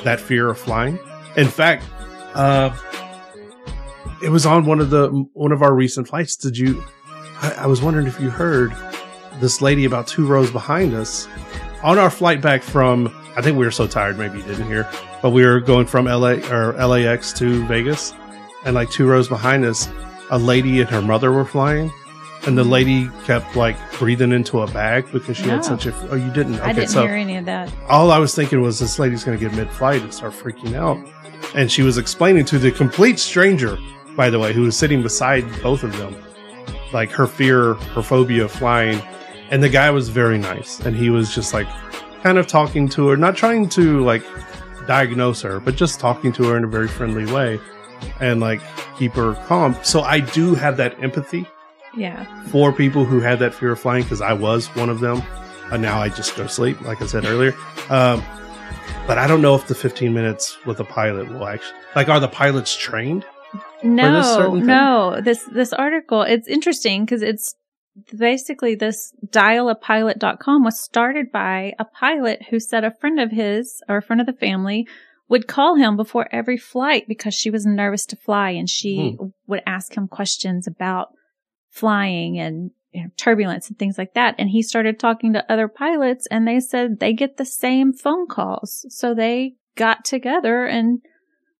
that 0.05 0.21
fear 0.21 0.49
of 0.49 0.59
flying. 0.59 0.99
In 1.37 1.49
fact, 1.49 1.85
uh, 2.35 2.75
it 4.23 4.31
was 4.31 4.47
on 4.47 4.67
one 4.67 4.81
of 4.81 4.91
the 4.91 5.09
one 5.33 5.53
of 5.53 5.63
our 5.63 5.75
recent 5.75 6.09
flights. 6.09 6.37
Did 6.37 6.57
you? 6.57 6.83
I, 7.43 7.53
I 7.61 7.67
was 7.67 7.83
wondering 7.83 8.07
if 8.07 8.21
you 8.21 8.31
heard 8.31 8.73
this 9.41 9.61
lady 9.61 9.85
about 9.85 10.07
two 10.07 10.27
rows 10.27 10.51
behind 10.51 10.95
us 10.95 11.29
on 11.83 11.99
our 11.99 12.11
flight 12.11 12.41
back 12.41 12.63
from. 12.63 13.15
I 13.37 13.43
think 13.43 13.59
we 13.59 13.67
were 13.67 13.71
so 13.71 13.87
tired, 13.87 14.19
maybe 14.19 14.39
you 14.39 14.45
didn't 14.45 14.67
hear, 14.67 14.89
but 15.21 15.31
we 15.31 15.45
were 15.45 15.61
going 15.61 15.87
from 15.87 16.07
LA 16.07 16.37
or 16.51 16.73
LAX 16.73 17.33
to 17.35 17.67
Vegas, 17.67 18.15
and 18.65 18.75
like 18.75 18.91
two 18.91 19.07
rows 19.07 19.29
behind 19.29 19.65
us, 19.67 19.89
a 20.31 20.39
lady 20.39 20.81
and 20.81 20.89
her 20.89 21.03
mother 21.03 21.31
were 21.31 21.45
flying, 21.45 21.93
and 22.47 22.57
the 22.57 22.65
lady 22.65 23.11
kept 23.25 23.55
like 23.55 23.77
breathing 23.99 24.33
into 24.33 24.63
a 24.63 24.67
bag 24.69 25.05
because 25.13 25.37
she 25.37 25.45
No. 25.45 25.51
had 25.51 25.59
oh. 25.61 25.63
such 25.63 25.85
a. 25.87 25.95
Oh, 26.11 26.15
you 26.17 26.33
didn't? 26.33 26.61
I 26.61 26.73
didn't 26.73 26.89
so 26.89 27.03
hear 27.03 27.15
any 27.15 27.37
of 27.37 27.45
that. 27.45 27.71
all 27.91 28.11
I 28.11 28.19
was 28.19 28.35
thinking 28.35 28.63
was 28.63 28.79
this 28.79 28.99
lady's 28.99 29.23
going 29.23 29.39
to 29.39 29.45
get 29.49 29.55
mid 29.55 29.71
flight 29.71 30.01
and 30.01 30.15
start 30.15 30.33
freaking 30.33 30.75
out. 30.75 30.97
And 31.55 31.71
she 31.71 31.83
was 31.83 31.99
explaining 31.99 32.47
to 32.47 32.59
the 32.59 32.71
complete 32.73 33.19
stranger, 33.19 33.77
by 34.17 34.31
the 34.31 34.39
way, 34.39 34.55
who 34.55 34.63
was 34.63 34.77
sitting 34.79 35.03
beside 35.03 35.45
both 35.63 35.83
of 35.83 35.95
them, 35.99 36.17
like 36.95 37.11
her 37.11 37.27
fear, 37.27 37.75
her 37.75 38.03
phobia 38.03 38.45
of 38.45 38.51
flying. 38.53 39.03
And 39.51 39.63
the 39.63 39.69
guy 39.69 39.91
was 39.91 40.09
very 40.09 40.39
nice. 40.39 40.81
And 40.81 40.97
he 40.97 41.11
was 41.11 41.35
just 41.35 41.53
like 41.55 41.69
kind 42.23 42.39
of 42.39 42.47
talking 42.47 42.89
to 42.91 43.09
her, 43.09 43.17
not 43.17 43.37
trying 43.37 43.69
to 43.71 44.03
like 44.05 44.23
diagnose 44.87 45.43
her, 45.43 45.61
but 45.61 45.77
just 45.77 46.01
talking 46.01 46.33
to 46.35 46.45
her 46.49 46.57
in 46.57 46.65
a 46.65 46.69
very 46.69 46.89
friendly 46.89 47.31
way 47.33 47.59
and 48.21 48.41
like 48.41 48.61
keep 48.99 49.13
her 49.13 49.35
calm. 49.47 49.77
So 49.83 50.01
I 50.01 50.21
do 50.21 50.55
have 50.55 50.77
that 50.79 51.03
empathy 51.03 51.47
Yeah. 51.97 52.25
for 52.47 52.73
people 52.73 53.05
who 53.05 53.21
had 53.21 53.39
that 53.41 53.55
fear 53.55 53.73
of 53.73 53.81
flying 53.81 54.03
because 54.03 54.21
I 54.21 54.33
was 54.33 54.67
one 54.77 54.89
of 54.91 55.01
them. 55.01 55.23
And 55.73 55.83
now 55.83 56.01
I 56.01 56.09
just 56.09 56.37
go 56.37 56.45
to 56.45 56.49
sleep, 56.49 56.81
like 56.83 57.03
I 57.03 57.07
said 57.07 57.25
earlier. 57.25 57.53
Um, 57.91 58.23
but 59.09 59.19
I 59.19 59.27
don't 59.27 59.43
know 59.43 59.55
if 59.57 59.67
the 59.67 59.75
15 59.75 60.13
minutes 60.15 60.57
with 60.65 60.79
a 60.79 60.85
pilot 60.85 61.29
will 61.29 61.47
actually, 61.47 61.77
like, 61.97 62.09
are 62.09 62.21
the 62.21 62.29
pilots 62.29 62.77
trained? 62.77 63.25
No, 63.83 64.51
thing? 64.53 64.67
no. 64.67 65.21
This 65.21 65.43
this 65.45 65.73
article 65.73 66.23
it's 66.23 66.47
interesting 66.49 67.05
because 67.05 67.23
it's 67.23 67.55
basically 68.17 68.75
this 68.75 69.13
dialapilot.com 69.27 70.65
was 70.65 70.81
started 70.81 71.33
by 71.33 71.73
a 71.79 71.85
pilot 71.85 72.47
who 72.51 72.61
said 72.61 72.85
a 72.85 72.95
friend 72.95 73.19
of 73.19 73.31
his 73.31 73.83
or 73.89 73.99
a 73.99 74.03
friend 74.03 74.21
of 74.21 74.27
the 74.27 74.33
family 74.33 74.87
would 75.29 75.49
call 75.49 75.75
him 75.75 75.97
before 75.97 76.29
every 76.31 76.57
flight 76.57 77.09
because 77.09 77.35
she 77.35 77.51
was 77.51 77.67
nervous 77.67 78.07
to 78.07 78.17
fly 78.17 78.51
and 78.51 78.71
she 78.71 79.17
hmm. 79.19 79.27
would 79.47 79.63
ask 79.67 79.97
him 79.97 80.09
questions 80.09 80.67
about 80.67 81.09
flying 81.71 82.39
and 82.39 82.71
you 82.93 83.03
know, 83.03 83.11
turbulence 83.17 83.69
and 83.69 83.79
things 83.79 83.99
like 83.99 84.15
that. 84.15 84.35
And 84.39 84.49
he 84.49 84.63
started 84.63 84.99
talking 84.99 85.33
to 85.33 85.53
other 85.53 85.69
pilots 85.69 86.27
and 86.31 86.47
they 86.47 86.61
said 86.61 86.99
they 86.99 87.13
get 87.13 87.37
the 87.37 87.45
same 87.45 87.93
phone 87.93 88.27
calls. 88.27 88.87
So 88.89 89.15
they 89.15 89.55
got 89.75 90.05
together 90.05 90.65
and 90.65 91.01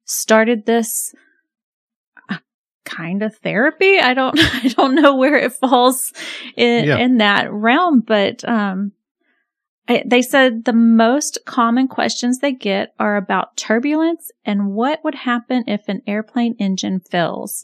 started 0.05 0.65
this 0.65 1.13
kind 2.87 3.23
of 3.23 3.37
therapy. 3.37 3.99
I 3.99 4.15
don't, 4.15 4.39
I 4.41 4.69
don't 4.69 4.95
know 4.95 5.17
where 5.17 5.37
it 5.37 5.53
falls 5.53 6.15
in, 6.57 6.85
Yeah. 6.87 6.97
in 6.97 7.19
that 7.19 7.53
realm, 7.53 8.01
but, 8.01 8.49
um, 8.49 8.93
I, 9.89 10.03
they 10.05 10.23
said 10.23 10.65
the 10.65 10.73
most 10.73 11.39
common 11.47 11.87
questions 11.87 12.39
they 12.39 12.53
get 12.53 12.93
are 12.99 13.17
about 13.17 13.57
turbulence 13.57 14.33
and 14.45 14.73
what 14.73 15.05
would 15.05 15.15
happen 15.15 15.63
if 15.69 15.89
an 15.89 16.03
airplane 16.09 16.57
engine 16.59 16.99
fails. 17.01 17.63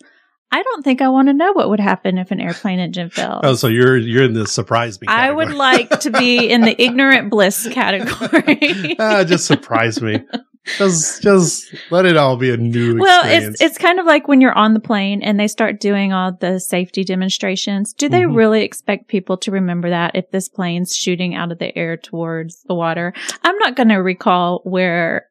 I 0.54 0.62
don't 0.62 0.84
think 0.84 1.00
I 1.00 1.08
want 1.08 1.28
to 1.28 1.32
know 1.34 1.52
what 1.54 1.70
would 1.70 1.80
happen 1.80 2.18
if 2.18 2.30
an 2.30 2.38
airplane 2.38 2.78
engine 2.78 3.08
fails. 3.10 3.40
Oh, 3.42 3.54
so 3.54 3.68
you're 3.68 3.96
you're 3.96 4.22
in 4.24 4.34
the 4.34 4.46
surprise 4.46 5.00
me. 5.00 5.08
I 5.08 5.32
would 5.32 5.52
like 5.54 5.88
to 6.00 6.10
be 6.10 6.48
in 6.48 6.60
the 6.60 6.76
ignorant 6.80 7.30
bliss 7.30 7.66
category. 7.72 8.94
ah, 9.00 9.24
just 9.24 9.46
surprise 9.46 10.00
me. 10.02 10.22
Just 10.78 11.22
just 11.22 11.74
let 11.90 12.06
it 12.06 12.16
all 12.16 12.36
be 12.36 12.50
a 12.50 12.56
new 12.56 12.96
well, 12.98 13.20
experience. 13.24 13.54
it's 13.60 13.62
it's 13.62 13.78
kind 13.78 13.98
of 13.98 14.06
like 14.06 14.28
when 14.28 14.40
you're 14.40 14.56
on 14.56 14.74
the 14.74 14.80
plane 14.80 15.20
and 15.22 15.38
they 15.38 15.48
start 15.48 15.80
doing 15.80 16.12
all 16.12 16.32
the 16.32 16.60
safety 16.60 17.02
demonstrations. 17.02 17.92
Do 17.92 18.08
they 18.08 18.20
Mhm. 18.22 18.36
really 18.36 18.62
expect 18.62 19.08
people 19.08 19.36
to 19.38 19.50
remember 19.50 19.90
that 19.90 20.14
if 20.14 20.30
this 20.30 20.48
plane's 20.48 20.94
shooting 20.94 21.34
out 21.34 21.50
of 21.50 21.58
the 21.58 21.76
air 21.76 21.96
towards 21.96 22.62
the 22.62 22.74
water? 22.74 23.12
I'm 23.42 23.58
not 23.58 23.74
going 23.74 23.88
to 23.88 23.96
recall 23.96 24.60
where 24.64 25.26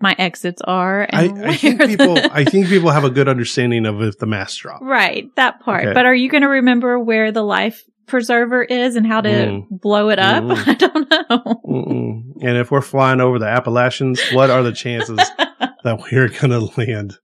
my 0.00 0.14
exits 0.18 0.60
are. 0.62 1.06
I, 1.12 1.24
And 1.26 1.46
I 1.46 1.54
think 1.54 1.80
people 1.86 2.18
I 2.32 2.44
think 2.44 2.66
people 2.66 2.90
have 2.90 3.04
a 3.04 3.10
good 3.10 3.28
understanding 3.28 3.86
of 3.86 4.02
if 4.02 4.18
the 4.18 4.26
mask 4.26 4.60
drop. 4.62 4.80
right 4.82 5.28
that 5.36 5.60
part. 5.60 5.84
Okay. 5.84 5.94
But 5.94 6.06
are 6.06 6.14
you 6.14 6.28
going 6.28 6.42
to 6.42 6.48
remember 6.48 6.98
where 6.98 7.30
the 7.30 7.44
life 7.44 7.84
preserver 8.06 8.62
is 8.62 8.96
and 8.96 9.06
how 9.06 9.20
to 9.20 9.28
Mm. 9.28 9.66
blow 9.70 10.08
it 10.10 10.18
up? 10.18 10.44
Mm. 10.44 10.68
I 10.68 10.74
don't 10.74 11.10
know. 11.10 11.60
Mm-mm. 11.66 12.22
And 12.42 12.56
if 12.56 12.70
we're 12.70 12.80
flying 12.80 13.20
over 13.20 13.38
the 13.38 13.46
Appalachians, 13.46 14.20
what 14.32 14.50
are 14.50 14.62
the 14.62 14.72
chances 14.72 15.16
that 15.84 16.00
we're 16.12 16.28
going 16.28 16.50
to 16.50 16.60
land 16.80 17.18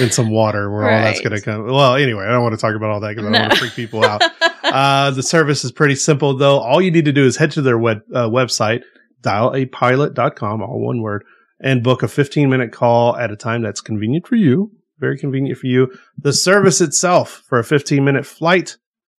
in 0.00 0.10
some 0.10 0.30
water 0.30 0.70
where 0.70 0.84
all 0.84 0.90
that's 1.02 1.20
going 1.20 1.32
to 1.36 1.40
come? 1.40 1.66
Well, 1.66 1.94
anyway, 1.96 2.24
I 2.24 2.30
don't 2.32 2.42
want 2.42 2.54
to 2.54 2.60
talk 2.60 2.74
about 2.74 2.90
all 2.90 3.00
that 3.00 3.10
because 3.16 3.26
I 3.26 3.30
don't 3.32 3.40
want 3.40 3.52
to 3.54 3.58
freak 3.58 3.74
people 3.74 4.04
out. 4.04 4.22
Uh, 4.64 5.12
the 5.12 5.22
service 5.22 5.62
is 5.64 5.70
pretty 5.70 5.94
simple 5.94 6.36
though. 6.36 6.58
All 6.58 6.82
you 6.82 6.90
need 6.90 7.04
to 7.04 7.12
do 7.12 7.24
is 7.26 7.36
head 7.36 7.52
to 7.52 7.62
their 7.62 7.78
web, 7.78 7.98
uh, 8.12 8.28
website, 8.28 8.80
dialapilot.com, 9.22 10.62
all 10.62 10.80
one 10.80 11.00
word, 11.02 11.24
and 11.60 11.82
book 11.82 12.02
a 12.02 12.08
15 12.08 12.48
minute 12.50 12.72
call 12.72 13.16
at 13.16 13.30
a 13.30 13.36
time 13.36 13.62
that's 13.62 13.80
convenient 13.80 14.26
for 14.26 14.36
you. 14.36 14.72
Very 14.98 15.18
convenient 15.18 15.58
for 15.58 15.66
you. 15.66 15.92
The 16.18 16.32
service 16.32 16.80
itself 16.80 17.42
for 17.48 17.58
a 17.58 17.64
15 17.64 18.04
minute 18.04 18.26
flight, 18.26 18.76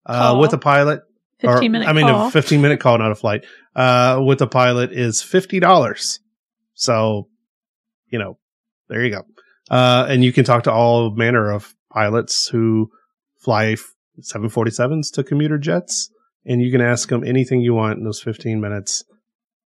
uh, 0.07 0.37
with 0.41 0.53
a 0.53 0.59
pilot. 0.59 1.03
or- 1.43 1.61
minute 1.61 1.89
I 1.89 1.93
mean, 1.93 2.07
call. 2.07 2.29
a 2.29 2.31
15 2.31 2.61
minute 2.61 2.81
call, 2.81 2.99
not 2.99 3.11
a 3.13 3.15
flight, 3.15 3.45
uh, 3.77 4.21
with 4.25 4.41
a 4.41 4.47
pilot 4.47 4.93
is 4.93 5.23
$50. 5.23 6.19
So, 6.75 7.29
you 8.09 8.19
know, 8.19 8.39
there 8.89 9.05
you 9.05 9.11
go. 9.11 9.23
Uh, 9.71 10.07
and 10.09 10.23
you 10.25 10.33
can 10.33 10.45
talk 10.45 10.65
to 10.65 10.73
all 10.73 11.11
manner 11.11 11.51
of 11.51 11.75
pilots 11.91 12.49
who 12.49 12.91
fly 13.43 13.73
f- 13.73 13.93
747s 14.21 15.11
to 15.15 15.25
commuter 15.25 15.59
jets, 15.59 16.11
and 16.45 16.61
you 16.61 16.71
can 16.71 16.81
ask 16.81 17.09
them 17.09 17.25
anything 17.25 17.61
you 17.61 17.75
want 17.75 17.99
in 17.99 18.05
those 18.05 18.21
15 18.21 18.61
minutes 18.61 19.05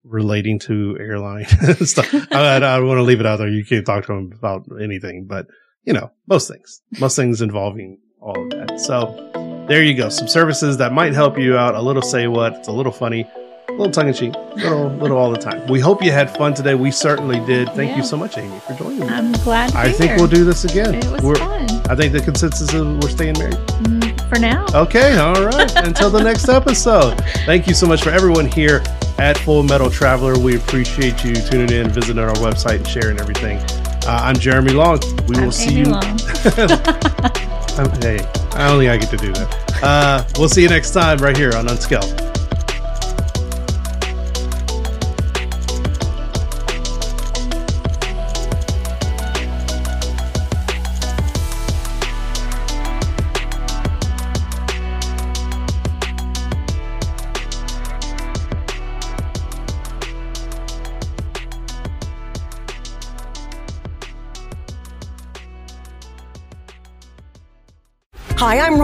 relating 0.04 0.58
to 0.60 0.96
airline 1.00 1.46
stuff. 1.82 2.14
I, 2.32 2.56
I 2.58 2.60
don't 2.60 2.88
want 2.88 2.98
to 3.00 3.04
leave 3.04 3.20
it 3.20 3.26
out 3.26 3.38
there. 3.38 3.50
You 3.50 3.66
can't 3.66 3.86
talk 3.86 4.06
to 4.06 4.14
them 4.14 4.32
about 4.38 4.64
anything, 4.82 5.26
but 5.28 5.48
you 5.84 5.94
know, 5.94 6.12
most 6.28 6.48
things, 6.50 6.82
most 7.00 7.16
things 7.16 7.42
involving 7.42 8.00
all 8.22 8.42
of 8.44 8.50
that. 8.52 8.80
So 8.80 9.32
there 9.68 9.84
you 9.84 9.94
go. 9.94 10.10
Some 10.10 10.28
services 10.28 10.78
that 10.78 10.94
might 10.94 11.14
help 11.14 11.38
you 11.38 11.58
out. 11.58 11.76
A 11.76 11.82
little 11.82 12.02
say 12.02 12.28
what, 12.28 12.54
it's 12.56 12.68
a 12.68 12.72
little 12.72 12.92
funny, 12.92 13.28
a 13.68 13.72
little 13.74 13.92
tongue 13.92 14.08
in 14.08 14.14
cheek, 14.14 14.34
little, 14.56 14.90
little 14.92 15.18
all 15.18 15.30
the 15.32 15.38
time. 15.38 15.66
We 15.68 15.80
hope 15.80 16.02
you 16.04 16.12
had 16.12 16.30
fun 16.36 16.54
today. 16.54 16.76
We 16.76 16.92
certainly 16.92 17.40
did. 17.46 17.68
Thank 17.70 17.92
Yeah. 17.92 17.98
you 17.98 18.04
so 18.04 18.18
much, 18.18 18.38
Amy, 18.38 18.60
for 18.62 18.74
joining 18.74 19.00
me. 19.02 19.08
I'm 19.08 19.32
glad. 19.34 19.70
To 19.70 19.74
be 19.76 19.80
here. 19.82 19.90
I 19.90 19.92
think 19.92 20.10
here. 20.12 20.18
we'll 20.20 20.28
do 20.28 20.46
this 20.46 20.64
again. 20.64 20.96
It 20.96 21.06
was 21.12 21.22
We're- 21.22 21.40
fun 21.40 21.68
I 21.90 21.96
think 21.96 22.12
the 22.14 22.20
consensus 22.22 22.74
is 22.74 22.82
we're 22.82 23.10
staying 23.10 23.38
married. 23.40 23.56
Mm, 23.84 24.30
for 24.30 24.40
now. 24.40 24.66
Okay, 24.74 25.18
all 25.18 25.42
right. 25.46 25.74
Until 25.78 26.10
the 26.10 26.22
next 26.22 26.50
episode. 26.50 27.18
Thank 27.46 27.66
you 27.68 27.74
so 27.74 27.88
much 27.88 28.02
for 28.04 28.10
everyone 28.10 28.46
here 28.46 28.84
at 29.20 29.38
Full 29.38 29.64
Metal 29.64 29.90
Traveler. 29.90 30.38
We 30.38 30.58
appreciate 30.58 31.24
you 31.24 31.34
tuning 31.34 31.72
in, 31.72 31.90
visiting 31.90 32.20
our 32.20 32.34
website, 32.36 32.78
and 32.78 32.88
sharing 32.88 33.20
everything. 33.22 33.58
Uh, 34.06 34.20
I'm 34.22 34.36
Jeremy 34.36 34.72
Long. 34.74 35.00
We 35.28 35.36
will 35.38 35.46
I'm 35.46 35.52
see 35.52 35.78
Amy 35.80 35.80
you. 35.80 35.86
Long. 35.94 36.20
Um, 37.78 37.92
hey, 38.02 38.18
I 38.58 38.72
only 38.72 38.90
I 38.90 38.98
get 38.98 39.10
to 39.12 39.18
do 39.18 39.32
that. 39.34 39.84
Uh, 39.84 40.28
we'll 40.38 40.50
see 40.50 40.64
you 40.64 40.70
next 40.70 40.92
time 40.92 41.20
right 41.20 41.38
here 41.38 41.54
on 41.56 41.70
Unscaled. 41.70 42.27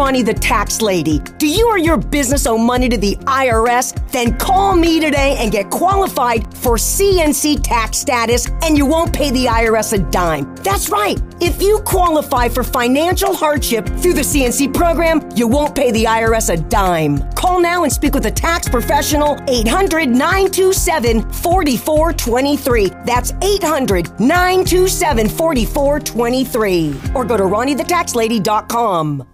Ronnie 0.04 0.22
the 0.22 0.34
Tax 0.34 0.82
Lady. 0.82 1.20
Do 1.38 1.47
you 1.47 1.66
or 1.66 1.78
your 1.78 1.95
business 1.95 2.45
owe 2.45 2.58
money 2.58 2.89
to 2.89 2.97
the 2.97 3.16
IRS? 3.24 3.95
Then 4.12 4.38
call 4.38 4.76
me 4.76 4.99
today 4.99 5.38
and 5.39 5.49
get 5.49 5.70
qualified 5.70 6.43
for 6.58 6.76
CNC 6.76 7.64
tax 7.64 7.99
status, 7.99 8.49
and 8.64 8.78
you 8.78 8.86
won't 8.86 9.14
pay 9.14 9.32
the 9.32 9.45
IRS 9.45 9.93
a 9.93 9.99
dime. 10.12 10.54
That's 10.56 10.89
right. 10.89 11.22
If 11.39 11.62
you 11.62 11.80
qualify 11.86 12.49
for 12.49 12.64
financial 12.64 13.34
hardship 13.34 13.88
through 13.88 14.16
the 14.16 14.24
CNC 14.24 14.74
program, 14.74 15.22
you 15.38 15.47
won't 15.47 15.74
pay 15.74 15.89
the 15.89 16.04
IRS 16.04 16.54
a 16.54 16.58
dime. 16.58 17.20
Call 17.32 17.62
now 17.62 17.86
and 17.86 17.93
speak 17.93 18.14
with 18.14 18.26
a 18.26 18.32
tax 18.32 18.68
professional, 18.68 19.38
800 19.47 20.10
927 20.10 21.32
4423. 21.32 22.91
That's 23.06 23.32
800 23.41 24.20
927 24.20 25.30
4423. 25.30 26.95
Or 27.16 27.24
go 27.24 27.38
to 27.38 27.43
RonnieTheTaxLady.com. 27.43 29.33